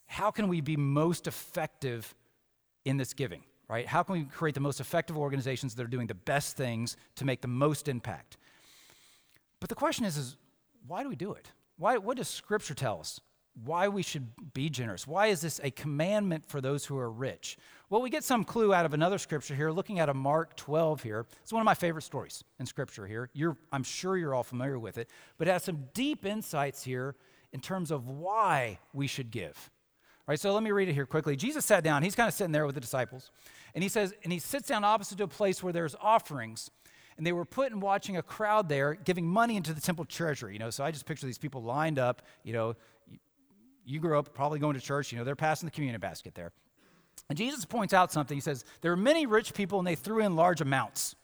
how 0.07 0.31
can 0.31 0.49
we 0.49 0.61
be 0.61 0.77
most 0.77 1.27
effective 1.27 2.15
in 2.85 2.99
this 2.99 3.15
giving? 3.15 3.43
Right? 3.73 3.87
How 3.87 4.03
can 4.03 4.15
we 4.15 4.25
create 4.25 4.55
the 4.55 4.61
most 4.61 4.81
effective 4.81 5.17
organizations 5.17 5.75
that 5.75 5.83
are 5.83 5.89
doing 5.89 6.07
the 6.07 6.15
best 6.15 6.57
things 6.57 6.97
to 7.17 7.25
make 7.25 7.41
the 7.41 7.49
most 7.49 7.89
impact? 7.89 8.37
But 9.61 9.69
the 9.69 9.75
question 9.75 10.05
is, 10.05 10.17
is 10.17 10.37
why 10.87 11.03
do 11.03 11.09
we 11.09 11.17
do 11.17 11.33
it? 11.33 11.49
Why, 11.79 11.97
what 11.97 12.17
does 12.17 12.29
Scripture 12.29 12.75
tell 12.75 13.01
us 13.01 13.21
why 13.65 13.89
we 13.89 14.03
should 14.03 14.29
be 14.55 14.71
generous. 14.71 15.07
Why 15.07 15.27
is 15.27 15.41
this 15.41 15.61
a 15.63 15.71
commandment 15.71 16.49
for 16.49 16.61
those 16.61 16.87
who 16.87 16.99
are 16.99 17.11
rich? 17.11 17.59
Well, 17.91 18.01
we 18.01 18.09
get 18.09 18.25
some 18.25 18.45
clue 18.45 18.73
out 18.73 18.87
of 18.87 18.95
another 18.95 19.19
scripture 19.19 19.55
here, 19.55 19.71
looking 19.71 20.01
at 20.01 20.09
a 20.09 20.15
Mark 20.15 20.57
12 20.57 21.03
here. 21.03 21.27
It's 21.43 21.53
one 21.53 21.61
of 21.61 21.67
my 21.67 21.75
favorite 21.75 22.03
stories 22.03 22.43
in 22.59 22.67
scripture 22.67 23.07
here. 23.07 23.29
You're, 23.35 23.57
I'm 23.71 23.83
sure 23.83 24.17
you're 24.17 24.35
all 24.35 24.43
familiar 24.43 24.79
with 24.79 24.97
it, 24.97 25.11
but 25.37 25.49
it 25.49 25.51
has 25.51 25.65
some 25.65 25.89
deep 25.93 26.25
insights 26.25 26.83
here 26.83 27.15
in 27.53 27.61
terms 27.61 27.91
of 27.91 28.09
why 28.09 28.79
we 28.95 29.07
should 29.07 29.31
give. 29.31 29.71
All 30.21 30.33
right, 30.33 30.41
so 30.41 30.55
let 30.55 30.63
me 30.63 30.71
read 30.71 30.89
it 30.89 30.95
here 30.95 31.05
quickly. 31.05 31.37
Jesus 31.37 31.65
sat 31.65 31.85
down. 31.85 32.03
He's 32.03 32.15
kind 32.15 32.29
of 32.29 32.35
sitting 32.35 32.53
there 32.53 32.65
with 32.65 32.75
the 32.75 32.81
disciples. 32.81 33.31
And 33.75 33.83
he 33.83 33.89
says, 33.89 34.15
and 34.23 34.33
he 34.33 34.39
sits 34.39 34.69
down 34.69 34.85
opposite 34.85 35.19
to 35.19 35.25
a 35.25 35.29
place 35.29 35.63
where 35.63 35.73
there's 35.73 35.95
offerings. 36.01 36.71
And 37.17 37.27
they 37.27 37.33
were 37.33 37.45
put 37.45 37.73
and 37.73 37.81
watching 37.81 38.17
a 38.17 38.23
crowd 38.23 38.69
there 38.69 38.95
giving 38.95 39.27
money 39.27 39.57
into 39.57 39.73
the 39.73 39.81
temple 39.81 40.05
treasury. 40.05 40.55
You 40.55 40.59
know, 40.59 40.71
so 40.71 40.85
I 40.85 40.91
just 40.91 41.07
picture 41.07 41.27
these 41.27 41.39
people 41.39 41.63
lined 41.63 41.99
up. 41.99 42.23
You 42.43 42.53
know, 42.53 42.77
you 43.85 44.01
grew 44.01 44.19
up 44.19 44.35
probably 44.35 44.59
going 44.59 44.75
to 44.75 44.81
church. 44.81 45.13
You 45.13 45.19
know, 45.19 45.25
they're 45.25 45.37
passing 45.37 45.67
the 45.67 45.71
communion 45.71 46.01
basket 46.01 46.35
there. 46.35 46.53
And 47.29 47.37
Jesus 47.37 47.65
points 47.65 47.93
out 47.95 48.13
something. 48.13 48.37
He 48.37 48.41
says, 48.41 48.65
There 48.81 48.93
are 48.93 48.97
many 48.97 49.27
rich 49.27 49.55
people 49.55 49.79
and 49.79 49.87
they 49.87 49.95
threw 49.95 50.21
in 50.21 50.37
large 50.37 50.61
amounts. 50.61 51.15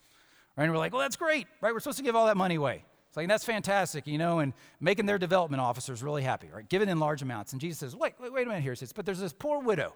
Right? 0.55 0.65
And 0.65 0.73
we're 0.73 0.79
like, 0.79 0.93
Well, 0.93 1.01
that's 1.01 1.15
great, 1.15 1.47
right? 1.61 1.73
We're 1.73 1.79
supposed 1.79 1.97
to 1.97 2.03
give 2.03 2.15
all 2.15 2.27
that 2.27 2.37
money 2.37 2.55
away. 2.55 2.85
It's 3.07 3.17
like, 3.17 3.27
that's 3.27 3.43
fantastic, 3.43 4.05
you 4.05 4.19
know, 4.19 4.37
and 4.37 4.53
making 4.79 5.07
their 5.07 5.17
development 5.17 5.61
officers 5.61 6.03
really 6.03 6.21
happy, 6.21 6.47
right? 6.53 6.69
Give 6.69 6.83
it 6.83 6.89
in 6.89 6.99
large 6.99 7.23
amounts. 7.23 7.53
And 7.53 7.61
Jesus 7.61 7.79
says, 7.79 7.95
Wait, 7.95 8.13
wait, 8.19 8.31
wait 8.31 8.43
a 8.43 8.49
minute 8.49 8.61
here. 8.61 8.73
He 8.73 8.77
says, 8.77 8.93
But 8.93 9.05
there's 9.05 9.19
this 9.19 9.33
poor 9.33 9.59
widow. 9.59 9.95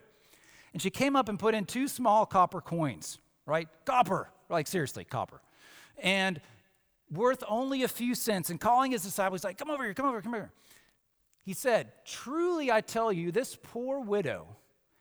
And 0.74 0.82
she 0.82 0.90
came 0.90 1.16
up 1.16 1.30
and 1.30 1.38
put 1.38 1.54
in 1.54 1.66
two 1.66 1.88
small 1.88 2.26
copper 2.26 2.60
coins, 2.60 3.20
right? 3.46 3.68
Copper, 3.86 4.30
like 4.50 4.68
seriously, 4.68 5.04
copper. 5.04 5.42
And 6.00 6.42
worth 7.12 7.44
only 7.48 7.84
a 7.84 7.88
few 7.88 8.16
cents. 8.16 8.50
And 8.50 8.60
calling 8.60 8.92
his 8.92 9.04
disciples, 9.04 9.44
like, 9.44 9.58
Come 9.58 9.70
over 9.70 9.84
here, 9.84 9.94
come 9.94 10.06
over, 10.06 10.16
here, 10.16 10.22
come. 10.22 10.34
Here. 10.34 10.52
He 11.44 11.54
said, 11.54 11.92
Truly 12.06 12.72
I 12.72 12.82
tell 12.82 13.12
you, 13.12 13.32
this 13.32 13.58
poor 13.62 14.00
widow 14.00 14.48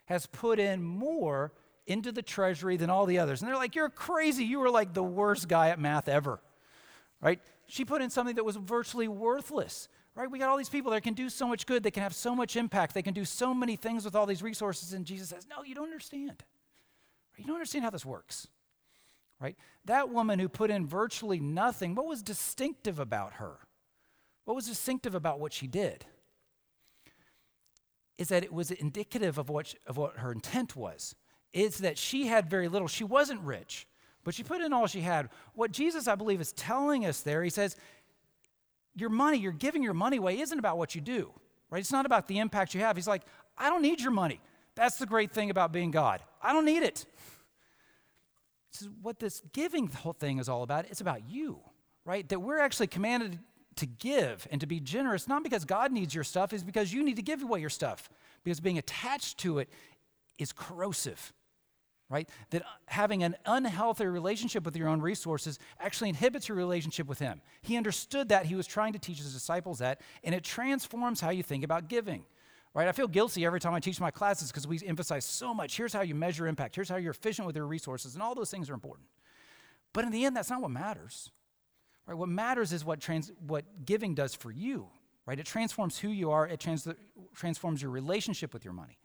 has 0.06 0.26
put 0.26 0.58
in 0.58 0.82
more 0.82 1.52
into 1.87 2.12
the 2.12 2.22
treasury 2.22 2.76
than 2.76 2.90
all 2.90 3.06
the 3.06 3.18
others. 3.18 3.40
And 3.40 3.48
they're 3.48 3.56
like, 3.56 3.74
You're 3.74 3.88
crazy. 3.88 4.44
You 4.44 4.61
were 4.61 4.70
like 4.70 4.92
the 4.92 5.02
worst 5.02 5.48
guy 5.48 5.70
at 5.70 5.78
math 5.78 6.08
ever. 6.08 6.40
Right? 7.20 7.40
She 7.66 7.85
put 7.85 8.02
in 8.02 8.11
something 8.11 8.35
that 8.35 8.44
was 8.44 8.56
virtually 8.56 9.08
worthless. 9.08 9.88
Right? 10.14 10.31
We 10.31 10.38
got 10.38 10.51
all 10.51 10.59
these 10.59 10.68
people 10.68 10.90
that 10.92 11.03
can 11.03 11.14
do 11.14 11.31
so 11.31 11.46
much 11.48 11.64
good, 11.66 11.83
they 11.83 11.90
can 11.90 12.03
have 12.03 12.14
so 12.14 12.35
much 12.35 12.57
impact, 12.57 12.94
they 12.94 13.03
can 13.03 13.14
do 13.14 13.25
so 13.25 13.55
many 13.55 13.77
things 13.77 14.05
with 14.05 14.14
all 14.14 14.27
these 14.27 14.42
resources. 14.42 14.92
And 14.92 15.07
Jesus 15.07 15.31
says, 15.31 15.46
No, 15.48 15.62
you 15.64 15.75
don't 15.75 15.85
understand. 15.85 16.44
You 17.37 17.46
don't 17.46 17.57
understand 17.57 17.85
how 17.85 17.90
this 17.90 18.05
works. 18.05 18.46
Right? 19.40 19.57
That 19.87 20.11
woman 20.11 20.38
who 20.38 20.48
put 20.48 20.70
in 20.70 20.87
virtually 20.87 21.40
nothing, 21.40 21.94
what 21.94 22.07
was 22.07 22.22
distinctive 22.22 22.98
about 23.01 23.35
her? 23.35 23.57
What 24.44 24.55
was 24.55 24.66
distinctive 24.66 25.14
about 25.14 25.40
what 25.40 25.53
she 25.53 25.66
did? 25.66 26.05
is 28.22 28.29
that 28.29 28.44
it 28.44 28.53
was 28.53 28.70
indicative 28.70 29.37
of 29.37 29.48
what, 29.48 29.75
of 29.87 29.96
what 29.96 30.18
her 30.18 30.33
intent 30.33 30.77
was. 30.77 31.14
It's 31.53 31.79
that 31.79 31.98
she 31.98 32.29
had 32.29 32.48
very 32.48 32.68
little. 32.68 32.88
She 32.88 33.05
wasn't 33.05 33.40
rich, 33.40 33.87
but 34.25 34.35
she 34.35 34.44
put 34.44 34.61
in 34.61 34.72
all 34.72 34.87
she 34.87 35.01
had. 35.01 35.29
What 35.55 35.72
Jesus, 35.72 36.07
I 36.07 36.14
believe, 36.14 36.40
is 36.40 36.53
telling 36.53 37.05
us 37.05 37.20
there, 37.20 37.42
he 37.42 37.51
says, 37.51 37.77
your 38.94 39.11
money, 39.11 39.38
you're 39.38 39.52
giving 39.52 39.83
your 39.83 39.94
money 39.94 40.18
away, 40.18 40.40
isn't 40.40 40.59
about 40.59 40.78
what 40.78 40.94
you 40.94 41.00
do, 41.00 41.33
right? 41.70 41.81
It's 41.81 41.92
not 41.92 42.07
about 42.07 42.28
the 42.28 42.38
impact 42.38 42.74
you 42.74 42.81
have. 42.81 42.96
He's 42.96 43.09
like, 43.09 43.22
I 43.57 43.70
don't 43.70 43.83
need 43.83 44.00
your 44.00 44.11
money. 44.11 44.40
That's 44.74 44.96
the 44.96 45.07
great 45.07 45.33
thing 45.33 45.50
about 45.50 45.72
being 45.72 45.90
God. 45.90 46.20
I 46.42 46.52
don't 46.52 46.64
need 46.64 46.83
it. 46.83 47.05
This 48.72 48.83
is 48.83 48.88
what 49.02 49.18
this 49.18 49.42
giving 49.52 49.87
whole 49.88 50.14
thing 50.14 50.38
is 50.38 50.48
all 50.48 50.62
about. 50.62 50.87
It's 50.90 51.00
about 51.00 51.28
you, 51.28 51.61
right? 52.05 52.26
That 52.28 52.40
we're 52.40 52.59
actually 52.59 52.87
commanded 52.87 53.38
to 53.76 53.87
give 53.87 54.46
and 54.50 54.61
to 54.61 54.66
be 54.66 54.81
generous, 54.81 55.28
not 55.28 55.42
because 55.42 55.64
God 55.64 55.92
needs 55.92 56.14
your 56.14 56.24
stuff, 56.24 56.52
is 56.52 56.64
because 56.64 56.92
you 56.92 57.05
need 57.05 57.16
to 57.16 57.22
give 57.22 57.42
away 57.42 57.61
your 57.61 57.70
stuff. 57.70 58.09
Because 58.44 58.61
being 58.61 58.78
attached 58.78 59.38
to 59.38 59.59
it 59.59 59.68
is 60.38 60.52
corrosive, 60.52 61.33
right? 62.12 62.29
That 62.51 62.62
having 62.87 63.22
an 63.22 63.37
unhealthy 63.46 64.05
relationship 64.05 64.64
with 64.64 64.77
your 64.77 64.88
own 64.88 65.01
resources 65.01 65.59
actually 65.81 66.11
inhibits 66.11 66.46
your 66.46 66.59
relationship 66.59 67.07
with 67.07 67.18
Him. 67.18 67.40
He 67.62 67.79
understood 67.79 68.29
that. 68.29 68.44
He 68.44 68.55
was 68.55 68.66
trying 68.66 68.92
to 68.92 68.98
teach 68.98 69.16
His 69.16 69.33
disciples 69.33 69.79
that, 69.79 70.03
and 70.22 70.35
it 70.35 70.44
transforms 70.44 71.22
how 71.22 71.31
you 71.31 71.42
think 71.42 71.64
about 71.64 71.88
giving. 71.88 72.25
Right? 72.75 72.87
I 72.87 72.92
feel 72.92 73.09
guilty 73.09 73.46
every 73.46 73.61
time 73.61 73.75
I 73.75 73.81
teach 73.81 73.98
my 73.98 74.11
classes 74.11 74.51
because 74.51 74.66
we 74.66 74.79
emphasize 74.87 75.25
so 75.25 75.55
much. 75.55 75.77
Here's 75.77 75.92
how 75.92 76.03
you 76.03 76.14
measure 76.14 76.46
impact. 76.46 76.75
Here's 76.75 76.88
how 76.88 76.96
you're 76.96 77.12
efficient 77.12 77.46
with 77.46 77.57
your 77.57 77.66
resources, 77.66 78.14
and 78.14 78.22
all 78.22 78.35
those 78.35 78.51
things 78.51 78.68
are 78.68 78.75
important. 78.75 79.09
But 79.94 80.05
in 80.05 80.12
the 80.12 80.25
end, 80.27 80.37
that's 80.37 80.51
not 80.51 80.61
what 80.61 80.70
matters. 80.70 81.31
Right? 82.07 82.16
What 82.16 82.29
matters 82.29 82.75
is 82.75 82.85
what, 82.85 83.01
trans, 83.01 83.33
what 83.46 83.64
giving 83.87 84.14
does 84.14 84.35
for 84.35 84.51
you. 84.51 84.88
Right? 85.25 85.38
It 85.38 85.46
transforms 85.46 85.98
who 85.98 86.09
you 86.09 86.31
are, 86.31 86.46
it 86.46 86.61
trans, 86.61 86.87
transforms 87.35 87.81
your 87.81 87.90
relationship 87.90 88.53
with 88.53 88.64
your 88.64 88.75
money. 88.75 88.98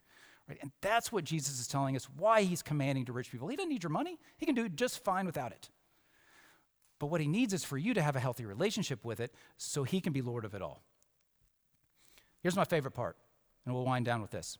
Right? 0.48 0.58
And 0.62 0.72
that's 0.82 1.12
what 1.12 1.24
Jesus 1.24 1.60
is 1.60 1.68
telling 1.68 1.96
us 1.96 2.08
why 2.16 2.44
he's 2.44 2.62
commanding 2.62 3.06
to 3.06 3.14
rich 3.14 3.32
people. 3.32 3.48
He 3.50 3.56
doesn't 3.56 3.70
need 3.70 3.84
your 3.84 3.90
money, 3.90 4.18
he 4.38 4.46
can 4.46 4.56
do 4.56 4.70
just 4.70 5.04
fine 5.04 5.26
without 5.26 5.52
it. 5.52 5.70
But 7.00 7.08
what 7.08 7.22
he 7.22 7.28
needs 7.28 7.54
is 7.54 7.64
for 7.64 7.78
you 7.78 7.94
to 7.94 8.02
have 8.02 8.16
a 8.16 8.20
healthy 8.20 8.46
relationship 8.46 9.06
with 9.06 9.20
it 9.20 9.34
so 9.58 9.84
he 9.84 10.02
can 10.02 10.14
be 10.14 10.22
Lord 10.22 10.46
of 10.46 10.56
it 10.56 10.62
all. 10.62 10.82
Here's 12.42 12.56
my 12.56 12.64
favorite 12.64 12.92
part, 12.92 13.18
and 13.66 13.76
we'll 13.76 13.86
wind 13.86 14.06
down 14.06 14.22
with 14.22 14.32
this. 14.32 14.58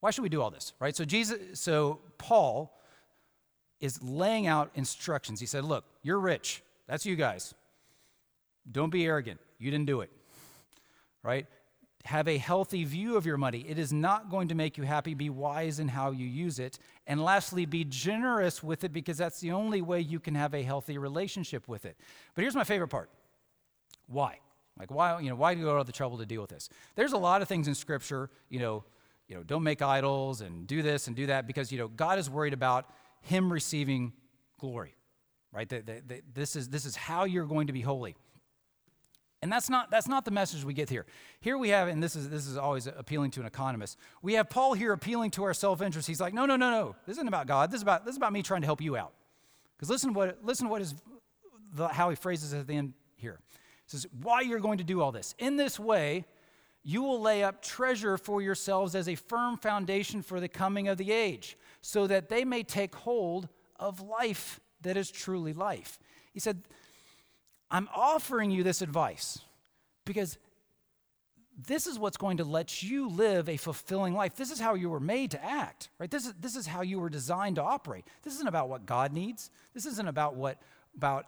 Why 0.00 0.10
should 0.10 0.22
we 0.22 0.28
do 0.28 0.40
all 0.42 0.50
this? 0.50 0.72
Right? 0.80 0.96
So 0.96 1.04
Jesus 1.04 1.60
so 1.60 2.00
Paul 2.18 2.74
is 3.80 4.02
laying 4.02 4.46
out 4.46 4.70
instructions. 4.74 5.40
He 5.40 5.46
said, 5.46 5.64
"Look, 5.64 5.84
you're 6.02 6.18
rich. 6.18 6.62
That's 6.86 7.04
you 7.04 7.16
guys. 7.16 7.54
Don't 8.70 8.90
be 8.90 9.04
arrogant. 9.04 9.40
You 9.58 9.70
didn't 9.70 9.86
do 9.86 10.00
it. 10.00 10.10
Right? 11.22 11.46
Have 12.08 12.26
a 12.26 12.38
healthy 12.38 12.84
view 12.84 13.18
of 13.18 13.26
your 13.26 13.36
money. 13.36 13.66
It 13.68 13.78
is 13.78 13.92
not 13.92 14.30
going 14.30 14.48
to 14.48 14.54
make 14.54 14.78
you 14.78 14.84
happy. 14.84 15.12
Be 15.12 15.28
wise 15.28 15.78
in 15.78 15.88
how 15.88 16.10
you 16.10 16.26
use 16.26 16.58
it. 16.58 16.78
And 17.06 17.22
lastly, 17.22 17.66
be 17.66 17.84
generous 17.84 18.62
with 18.62 18.82
it 18.82 18.94
because 18.94 19.18
that's 19.18 19.40
the 19.40 19.52
only 19.52 19.82
way 19.82 20.00
you 20.00 20.18
can 20.18 20.34
have 20.34 20.54
a 20.54 20.62
healthy 20.62 20.96
relationship 20.96 21.68
with 21.68 21.84
it. 21.84 21.98
But 22.34 22.40
here's 22.40 22.54
my 22.54 22.64
favorite 22.64 22.88
part 22.88 23.10
why? 24.06 24.38
Like, 24.78 24.90
why, 24.90 25.20
you 25.20 25.28
know, 25.28 25.36
why 25.36 25.52
do 25.52 25.60
you 25.60 25.66
go 25.66 25.76
to 25.76 25.84
the 25.84 25.92
trouble 25.92 26.16
to 26.16 26.24
deal 26.24 26.40
with 26.40 26.48
this? 26.48 26.70
There's 26.94 27.12
a 27.12 27.18
lot 27.18 27.42
of 27.42 27.48
things 27.48 27.68
in 27.68 27.74
Scripture, 27.74 28.30
you 28.48 28.60
know, 28.60 28.84
you 29.26 29.36
know, 29.36 29.42
don't 29.42 29.62
make 29.62 29.82
idols 29.82 30.40
and 30.40 30.66
do 30.66 30.80
this 30.80 31.08
and 31.08 31.14
do 31.14 31.26
that 31.26 31.46
because, 31.46 31.70
you 31.70 31.76
know, 31.76 31.88
God 31.88 32.18
is 32.18 32.30
worried 32.30 32.54
about 32.54 32.88
him 33.20 33.52
receiving 33.52 34.14
glory 34.58 34.94
right? 35.52 35.68
The, 35.68 35.80
the, 35.80 36.02
the, 36.06 36.22
this, 36.34 36.56
is, 36.56 36.68
this 36.68 36.84
is 36.84 36.96
how 36.96 37.24
you're 37.24 37.46
going 37.46 37.66
to 37.68 37.72
be 37.72 37.80
holy. 37.80 38.16
And 39.40 39.52
that's 39.52 39.70
not, 39.70 39.90
that's 39.90 40.08
not 40.08 40.24
the 40.24 40.32
message 40.32 40.64
we 40.64 40.74
get 40.74 40.90
here. 40.90 41.06
Here 41.40 41.56
we 41.56 41.68
have, 41.68 41.86
and 41.86 42.02
this 42.02 42.16
is, 42.16 42.28
this 42.28 42.46
is 42.46 42.56
always 42.56 42.88
appealing 42.88 43.30
to 43.32 43.40
an 43.40 43.46
economist, 43.46 43.96
we 44.20 44.34
have 44.34 44.50
Paul 44.50 44.74
here 44.74 44.92
appealing 44.92 45.30
to 45.32 45.44
our 45.44 45.54
self 45.54 45.80
interest. 45.80 46.08
He's 46.08 46.20
like, 46.20 46.34
no, 46.34 46.44
no, 46.44 46.56
no, 46.56 46.70
no. 46.70 46.96
This 47.06 47.16
isn't 47.16 47.28
about 47.28 47.46
God. 47.46 47.70
This 47.70 47.78
is 47.78 47.82
about, 47.82 48.04
this 48.04 48.12
is 48.12 48.16
about 48.16 48.32
me 48.32 48.42
trying 48.42 48.62
to 48.62 48.66
help 48.66 48.80
you 48.80 48.96
out. 48.96 49.12
Because 49.76 49.90
listen, 49.90 50.12
to 50.12 50.18
what, 50.18 50.38
listen 50.42 50.66
to 50.66 50.70
what 50.70 50.82
is 50.82 50.94
the, 51.74 51.86
how 51.86 52.10
he 52.10 52.16
phrases 52.16 52.52
it 52.52 52.58
at 52.58 52.66
the 52.66 52.74
end 52.74 52.94
here. 53.16 53.38
He 53.84 53.90
says, 53.90 54.06
why 54.22 54.40
you're 54.40 54.58
going 54.58 54.78
to 54.78 54.84
do 54.84 55.00
all 55.00 55.12
this. 55.12 55.34
In 55.38 55.56
this 55.56 55.78
way, 55.78 56.24
you 56.82 57.02
will 57.02 57.20
lay 57.20 57.44
up 57.44 57.62
treasure 57.62 58.18
for 58.18 58.42
yourselves 58.42 58.94
as 58.94 59.08
a 59.08 59.14
firm 59.14 59.56
foundation 59.56 60.22
for 60.22 60.40
the 60.40 60.48
coming 60.48 60.88
of 60.88 60.98
the 60.98 61.12
age, 61.12 61.56
so 61.80 62.06
that 62.06 62.28
they 62.28 62.44
may 62.44 62.62
take 62.62 62.94
hold 62.94 63.48
of 63.76 64.00
life 64.00 64.58
that 64.82 64.96
is 64.96 65.10
truly 65.10 65.52
life. 65.52 65.98
He 66.32 66.40
said, 66.40 66.62
I'm 67.70 67.88
offering 67.94 68.50
you 68.50 68.62
this 68.62 68.82
advice 68.82 69.38
because 70.04 70.38
this 71.66 71.86
is 71.86 71.98
what's 71.98 72.16
going 72.16 72.36
to 72.36 72.44
let 72.44 72.82
you 72.82 73.08
live 73.08 73.48
a 73.48 73.56
fulfilling 73.56 74.14
life. 74.14 74.36
This 74.36 74.50
is 74.50 74.60
how 74.60 74.74
you 74.74 74.88
were 74.88 75.00
made 75.00 75.32
to 75.32 75.44
act, 75.44 75.90
right? 75.98 76.10
This 76.10 76.26
is, 76.26 76.34
this 76.40 76.54
is 76.54 76.66
how 76.66 76.82
you 76.82 77.00
were 77.00 77.10
designed 77.10 77.56
to 77.56 77.62
operate. 77.62 78.06
This 78.22 78.34
isn't 78.34 78.48
about 78.48 78.68
what 78.68 78.86
God 78.86 79.12
needs. 79.12 79.50
This 79.74 79.84
isn't 79.84 80.08
about 80.08 80.36
what, 80.36 80.62
about 80.96 81.26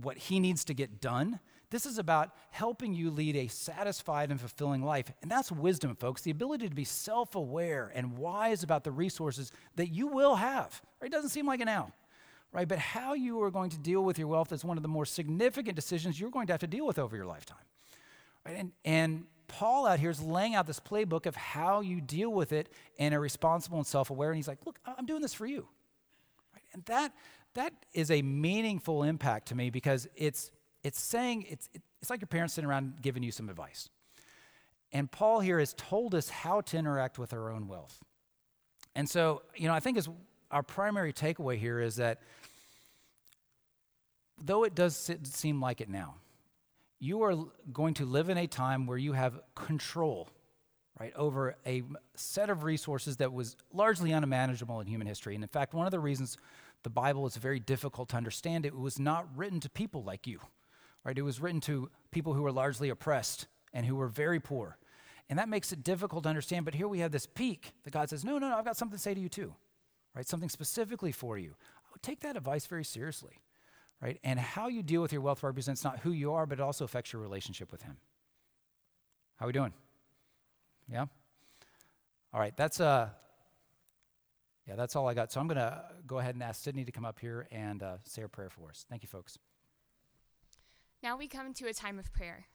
what 0.00 0.18
He 0.18 0.40
needs 0.40 0.64
to 0.66 0.74
get 0.74 1.00
done. 1.00 1.40
This 1.70 1.86
is 1.86 1.96
about 1.96 2.32
helping 2.50 2.92
you 2.92 3.10
lead 3.10 3.34
a 3.34 3.48
satisfied 3.48 4.30
and 4.30 4.38
fulfilling 4.38 4.82
life. 4.82 5.10
And 5.22 5.30
that's 5.30 5.50
wisdom, 5.50 5.96
folks 5.96 6.20
the 6.20 6.30
ability 6.30 6.68
to 6.68 6.74
be 6.74 6.84
self 6.84 7.34
aware 7.34 7.90
and 7.94 8.18
wise 8.18 8.62
about 8.62 8.84
the 8.84 8.92
resources 8.92 9.50
that 9.76 9.88
you 9.88 10.06
will 10.06 10.34
have. 10.34 10.82
Right? 11.00 11.06
It 11.06 11.12
doesn't 11.12 11.30
seem 11.30 11.46
like 11.46 11.60
it 11.60 11.64
now 11.64 11.92
right? 12.52 12.68
But 12.68 12.78
how 12.78 13.14
you 13.14 13.42
are 13.42 13.50
going 13.50 13.70
to 13.70 13.78
deal 13.78 14.02
with 14.02 14.18
your 14.18 14.28
wealth 14.28 14.52
is 14.52 14.64
one 14.64 14.76
of 14.76 14.82
the 14.82 14.88
more 14.88 15.06
significant 15.06 15.74
decisions 15.74 16.20
you're 16.20 16.30
going 16.30 16.46
to 16.46 16.52
have 16.52 16.60
to 16.60 16.66
deal 16.66 16.86
with 16.86 16.98
over 16.98 17.16
your 17.16 17.26
lifetime. 17.26 17.56
Right? 18.46 18.56
And, 18.58 18.72
and 18.84 19.24
Paul 19.48 19.86
out 19.86 19.98
here 19.98 20.10
is 20.10 20.20
laying 20.20 20.54
out 20.54 20.66
this 20.66 20.80
playbook 20.80 21.26
of 21.26 21.36
how 21.36 21.80
you 21.80 22.00
deal 22.00 22.30
with 22.30 22.52
it 22.52 22.70
and 22.98 23.14
are 23.14 23.20
responsible 23.20 23.78
and 23.78 23.86
self 23.86 24.10
aware. 24.10 24.30
And 24.30 24.36
he's 24.36 24.48
like, 24.48 24.58
look, 24.66 24.78
I'm 24.84 25.06
doing 25.06 25.22
this 25.22 25.34
for 25.34 25.46
you. 25.46 25.66
Right? 26.54 26.64
And 26.74 26.84
that, 26.86 27.12
that 27.54 27.72
is 27.92 28.10
a 28.10 28.22
meaningful 28.22 29.02
impact 29.02 29.48
to 29.48 29.54
me 29.54 29.70
because 29.70 30.08
it's, 30.16 30.50
it's 30.82 31.00
saying, 31.00 31.46
it's, 31.48 31.68
it's 32.00 32.10
like 32.10 32.20
your 32.20 32.28
parents 32.28 32.54
sitting 32.54 32.68
around 32.68 33.00
giving 33.00 33.22
you 33.22 33.32
some 33.32 33.48
advice. 33.48 33.88
And 34.92 35.10
Paul 35.10 35.40
here 35.40 35.58
has 35.58 35.72
told 35.74 36.14
us 36.14 36.28
how 36.28 36.60
to 36.62 36.76
interact 36.76 37.18
with 37.18 37.32
our 37.32 37.50
own 37.50 37.66
wealth. 37.66 37.98
And 38.94 39.08
so, 39.08 39.42
you 39.56 39.68
know, 39.68 39.74
I 39.74 39.80
think 39.80 39.96
as 39.96 40.08
our 40.50 40.62
primary 40.62 41.12
takeaway 41.12 41.56
here 41.56 41.80
is 41.80 41.96
that 41.96 42.20
though 44.44 44.64
it 44.64 44.74
does 44.74 45.10
seem 45.24 45.60
like 45.60 45.80
it 45.80 45.88
now, 45.88 46.16
you 46.98 47.22
are 47.22 47.34
going 47.72 47.94
to 47.94 48.04
live 48.04 48.28
in 48.28 48.38
a 48.38 48.46
time 48.46 48.86
where 48.86 48.98
you 48.98 49.12
have 49.12 49.40
control, 49.54 50.28
right, 51.00 51.12
over 51.16 51.56
a 51.66 51.82
set 52.14 52.50
of 52.50 52.62
resources 52.62 53.16
that 53.16 53.32
was 53.32 53.56
largely 53.72 54.12
unmanageable 54.12 54.80
in 54.80 54.86
human 54.86 55.06
history. 55.06 55.34
And 55.34 55.42
in 55.42 55.48
fact, 55.48 55.74
one 55.74 55.86
of 55.86 55.90
the 55.90 55.98
reasons 55.98 56.36
the 56.82 56.90
Bible 56.90 57.26
is 57.26 57.36
very 57.36 57.60
difficult 57.60 58.08
to 58.10 58.16
understand, 58.16 58.66
it 58.66 58.76
was 58.76 58.98
not 58.98 59.26
written 59.36 59.60
to 59.60 59.70
people 59.70 60.02
like 60.02 60.26
you, 60.26 60.40
right? 61.04 61.16
It 61.16 61.22
was 61.22 61.40
written 61.40 61.60
to 61.62 61.90
people 62.10 62.34
who 62.34 62.42
were 62.42 62.52
largely 62.52 62.88
oppressed 62.88 63.46
and 63.72 63.86
who 63.86 63.96
were 63.96 64.08
very 64.08 64.40
poor. 64.40 64.76
And 65.30 65.38
that 65.38 65.48
makes 65.48 65.72
it 65.72 65.82
difficult 65.82 66.24
to 66.24 66.28
understand. 66.28 66.64
But 66.64 66.74
here 66.74 66.88
we 66.88 66.98
have 66.98 67.12
this 67.12 67.26
peak 67.26 67.72
that 67.84 67.92
God 67.92 68.10
says, 68.10 68.24
no, 68.24 68.38
no, 68.38 68.48
no, 68.48 68.56
I've 68.56 68.64
got 68.64 68.76
something 68.76 68.96
to 68.96 69.02
say 69.02 69.14
to 69.14 69.20
you 69.20 69.28
too, 69.28 69.54
right? 70.14 70.26
Something 70.28 70.48
specifically 70.48 71.12
for 71.12 71.38
you. 71.38 71.54
I 71.84 71.88
would 71.92 72.02
take 72.02 72.20
that 72.20 72.36
advice 72.36 72.66
very 72.66 72.84
seriously, 72.84 73.40
right? 74.02 74.18
And 74.24 74.38
how 74.38 74.68
you 74.68 74.82
deal 74.82 75.00
with 75.00 75.12
your 75.12 75.22
wealth 75.22 75.42
represents 75.42 75.84
not 75.84 76.00
who 76.00 76.10
you 76.10 76.32
are, 76.32 76.44
but 76.44 76.58
it 76.58 76.62
also 76.62 76.84
affects 76.84 77.12
your 77.12 77.22
relationship 77.22 77.70
with 77.70 77.82
Him. 77.82 77.96
How 79.36 79.46
we 79.46 79.52
doing? 79.52 79.72
Yeah? 80.90 81.06
All 82.34 82.40
right, 82.40 82.56
that's 82.56 82.80
uh 82.80 83.08
yeah, 84.66 84.76
that's 84.76 84.94
all 84.94 85.08
I 85.08 85.14
got. 85.14 85.32
So 85.32 85.40
I'm 85.40 85.48
going 85.48 85.58
to 85.58 85.82
go 86.06 86.18
ahead 86.18 86.34
and 86.34 86.42
ask 86.42 86.62
Sydney 86.62 86.84
to 86.84 86.92
come 86.92 87.04
up 87.04 87.18
here 87.18 87.48
and 87.50 87.82
uh, 87.82 87.96
say 88.04 88.22
a 88.22 88.28
prayer 88.28 88.48
for 88.48 88.70
us. 88.70 88.86
Thank 88.88 89.02
you, 89.02 89.08
folks. 89.08 89.36
Now 91.02 91.16
we 91.16 91.26
come 91.26 91.52
to 91.54 91.66
a 91.66 91.74
time 91.74 91.98
of 91.98 92.12
prayer. 92.12 92.46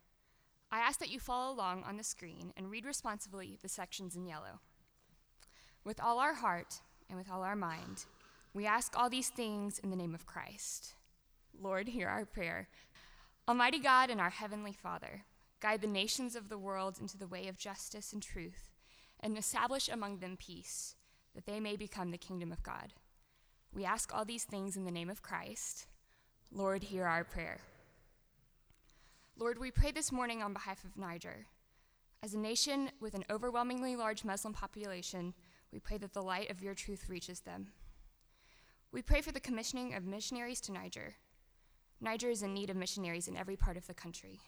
I 0.71 0.79
ask 0.79 0.99
that 0.99 1.09
you 1.09 1.19
follow 1.19 1.53
along 1.53 1.83
on 1.83 1.97
the 1.97 2.03
screen 2.03 2.53
and 2.55 2.71
read 2.71 2.85
responsibly 2.85 3.57
the 3.61 3.67
sections 3.67 4.15
in 4.15 4.25
yellow. 4.25 4.61
With 5.83 6.01
all 6.01 6.19
our 6.19 6.33
heart 6.33 6.81
and 7.09 7.17
with 7.17 7.29
all 7.29 7.43
our 7.43 7.55
mind, 7.55 8.05
we 8.53 8.65
ask 8.65 8.97
all 8.97 9.09
these 9.09 9.29
things 9.29 9.79
in 9.79 9.89
the 9.89 9.95
name 9.95 10.15
of 10.15 10.25
Christ. 10.25 10.95
Lord, 11.59 11.89
hear 11.89 12.07
our 12.07 12.25
prayer. 12.25 12.67
Almighty 13.47 13.79
God 13.79 14.09
and 14.09 14.19
our 14.19 14.29
Heavenly 14.29 14.73
Father, 14.73 15.23
guide 15.59 15.81
the 15.81 15.87
nations 15.87 16.35
of 16.35 16.49
the 16.49 16.57
world 16.57 16.97
into 16.99 17.17
the 17.17 17.27
way 17.27 17.47
of 17.47 17.57
justice 17.57 18.13
and 18.13 18.21
truth, 18.21 18.71
and 19.19 19.37
establish 19.37 19.89
among 19.89 20.19
them 20.19 20.37
peace, 20.37 20.95
that 21.33 21.45
they 21.45 21.59
may 21.59 21.75
become 21.75 22.11
the 22.11 22.17
kingdom 22.17 22.51
of 22.51 22.63
God. 22.63 22.93
We 23.73 23.85
ask 23.85 24.13
all 24.13 24.25
these 24.25 24.43
things 24.43 24.77
in 24.77 24.85
the 24.85 24.91
name 24.91 25.09
of 25.09 25.21
Christ. 25.21 25.87
Lord, 26.51 26.83
hear 26.83 27.05
our 27.05 27.23
prayer. 27.23 27.59
Lord, 29.37 29.59
we 29.59 29.71
pray 29.71 29.91
this 29.91 30.11
morning 30.11 30.41
on 30.41 30.53
behalf 30.53 30.83
of 30.83 30.97
Niger. 30.97 31.45
As 32.23 32.33
a 32.33 32.39
nation 32.39 32.89
with 32.99 33.13
an 33.13 33.25
overwhelmingly 33.29 33.95
large 33.95 34.23
Muslim 34.23 34.53
population, 34.53 35.33
we 35.71 35.79
pray 35.79 35.97
that 35.97 36.13
the 36.13 36.23
light 36.23 36.49
of 36.49 36.61
your 36.61 36.73
truth 36.73 37.07
reaches 37.07 37.41
them. 37.41 37.67
We 38.91 39.01
pray 39.01 39.21
for 39.21 39.31
the 39.31 39.39
commissioning 39.39 39.93
of 39.93 40.05
missionaries 40.05 40.61
to 40.61 40.71
Niger. 40.71 41.15
Niger 41.99 42.29
is 42.29 42.43
in 42.43 42.53
need 42.53 42.69
of 42.69 42.75
missionaries 42.75 43.27
in 43.27 43.35
every 43.35 43.55
part 43.55 43.77
of 43.77 43.87
the 43.87 43.93
country. 43.93 44.39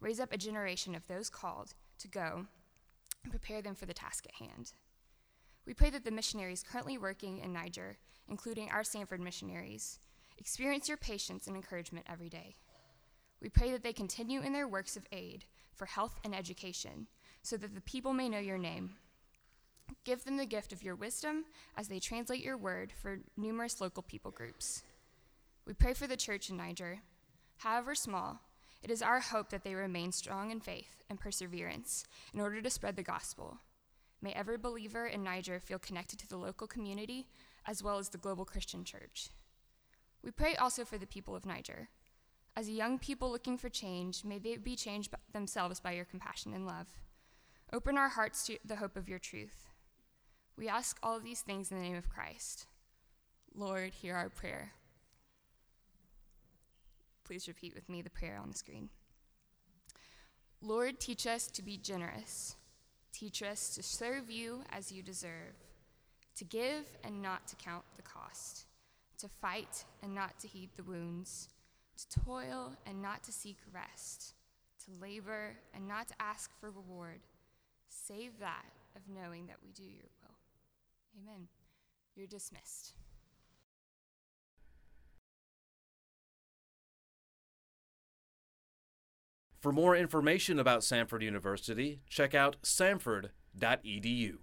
Raise 0.00 0.20
up 0.20 0.32
a 0.32 0.38
generation 0.38 0.94
of 0.94 1.06
those 1.06 1.30
called 1.30 1.74
to 1.98 2.08
go 2.08 2.46
and 3.22 3.30
prepare 3.30 3.62
them 3.62 3.74
for 3.74 3.86
the 3.86 3.94
task 3.94 4.26
at 4.26 4.34
hand. 4.34 4.72
We 5.64 5.74
pray 5.74 5.90
that 5.90 6.04
the 6.04 6.10
missionaries 6.10 6.64
currently 6.68 6.98
working 6.98 7.38
in 7.38 7.52
Niger, 7.52 7.96
including 8.28 8.70
our 8.70 8.82
Samford 8.82 9.20
missionaries, 9.20 10.00
experience 10.38 10.88
your 10.88 10.96
patience 10.96 11.46
and 11.46 11.56
encouragement 11.56 12.06
every 12.10 12.28
day. 12.28 12.56
We 13.40 13.48
pray 13.48 13.70
that 13.72 13.82
they 13.82 13.92
continue 13.92 14.40
in 14.40 14.52
their 14.52 14.68
works 14.68 14.96
of 14.96 15.06
aid 15.12 15.44
for 15.74 15.86
health 15.86 16.18
and 16.24 16.34
education, 16.34 17.06
so 17.42 17.56
that 17.56 17.74
the 17.74 17.80
people 17.80 18.12
may 18.12 18.28
know 18.28 18.38
your 18.38 18.58
name. 18.58 18.96
Give 20.04 20.22
them 20.24 20.36
the 20.36 20.46
gift 20.46 20.72
of 20.72 20.82
your 20.82 20.94
wisdom 20.94 21.44
as 21.76 21.88
they 21.88 21.98
translate 21.98 22.44
your 22.44 22.56
word 22.56 22.92
for 22.92 23.18
numerous 23.36 23.80
local 23.80 24.02
people 24.02 24.30
groups. 24.30 24.82
We 25.66 25.74
pray 25.74 25.94
for 25.94 26.06
the 26.06 26.16
church 26.16 26.50
in 26.50 26.56
Niger. 26.56 27.00
However 27.58 27.94
small, 27.94 28.40
it 28.82 28.90
is 28.90 29.02
our 29.02 29.20
hope 29.20 29.50
that 29.50 29.62
they 29.62 29.74
remain 29.74 30.10
strong 30.10 30.50
in 30.50 30.60
faith 30.60 31.02
and 31.08 31.20
perseverance 31.20 32.04
in 32.34 32.40
order 32.40 32.60
to 32.60 32.70
spread 32.70 32.96
the 32.96 33.02
gospel. 33.02 33.58
May 34.20 34.32
every 34.32 34.58
believer 34.58 35.06
in 35.06 35.22
Niger 35.22 35.60
feel 35.60 35.78
connected 35.78 36.18
to 36.20 36.28
the 36.28 36.36
local 36.36 36.66
community 36.66 37.28
as 37.66 37.82
well 37.82 37.98
as 37.98 38.08
the 38.08 38.18
global 38.18 38.44
Christian 38.44 38.84
church. 38.84 39.28
We 40.22 40.30
pray 40.32 40.56
also 40.56 40.84
for 40.84 40.98
the 40.98 41.06
people 41.06 41.36
of 41.36 41.46
Niger. 41.46 41.88
As 42.56 42.68
a 42.68 42.72
young 42.72 42.98
people 42.98 43.30
looking 43.30 43.56
for 43.56 43.68
change, 43.68 44.24
may 44.24 44.38
they 44.38 44.56
be 44.56 44.76
changed 44.76 45.14
themselves 45.32 45.80
by 45.80 45.92
your 45.92 46.04
compassion 46.04 46.52
and 46.52 46.66
love. 46.66 46.88
Open 47.72 47.96
our 47.96 48.10
hearts 48.10 48.44
to 48.46 48.58
the 48.64 48.76
hope 48.76 48.96
of 48.96 49.08
your 49.08 49.18
truth. 49.18 49.68
We 50.56 50.68
ask 50.68 50.98
all 51.02 51.18
these 51.18 51.40
things 51.40 51.70
in 51.70 51.78
the 51.78 51.82
name 51.82 51.96
of 51.96 52.10
Christ. 52.10 52.66
Lord, 53.54 53.94
hear 53.94 54.14
our 54.14 54.28
prayer. 54.28 54.72
Please 57.24 57.48
repeat 57.48 57.74
with 57.74 57.88
me 57.88 58.02
the 58.02 58.10
prayer 58.10 58.38
on 58.42 58.50
the 58.50 58.58
screen. 58.58 58.88
Lord, 60.60 61.00
teach 61.00 61.26
us 61.26 61.46
to 61.48 61.62
be 61.62 61.76
generous. 61.76 62.56
Teach 63.12 63.42
us 63.42 63.74
to 63.74 63.82
serve 63.82 64.30
you 64.30 64.62
as 64.70 64.90
you 64.90 65.02
deserve, 65.02 65.54
to 66.36 66.44
give 66.44 66.84
and 67.04 67.20
not 67.20 67.46
to 67.48 67.56
count 67.56 67.84
the 67.96 68.02
cost, 68.02 68.66
to 69.18 69.28
fight 69.28 69.84
and 70.02 70.14
not 70.14 70.38
to 70.40 70.48
heed 70.48 70.70
the 70.76 70.82
wounds, 70.82 71.48
to 71.96 72.20
toil 72.20 72.72
and 72.86 73.02
not 73.02 73.22
to 73.24 73.32
seek 73.32 73.58
rest, 73.72 74.34
to 74.84 75.00
labor 75.00 75.56
and 75.74 75.86
not 75.86 76.08
to 76.08 76.14
ask 76.20 76.50
for 76.58 76.70
reward, 76.70 77.20
save 77.88 78.38
that 78.40 78.64
of 78.96 79.02
knowing 79.08 79.46
that 79.46 79.58
we 79.62 79.72
do 79.72 79.84
your 79.84 80.08
will. 80.22 80.36
Amen. 81.20 81.48
You're 82.16 82.26
dismissed. 82.26 82.94
For 89.62 89.70
more 89.70 89.94
information 89.94 90.58
about 90.58 90.80
Samford 90.80 91.22
University, 91.22 92.00
check 92.08 92.34
out 92.34 92.56
samford.edu. 92.64 94.38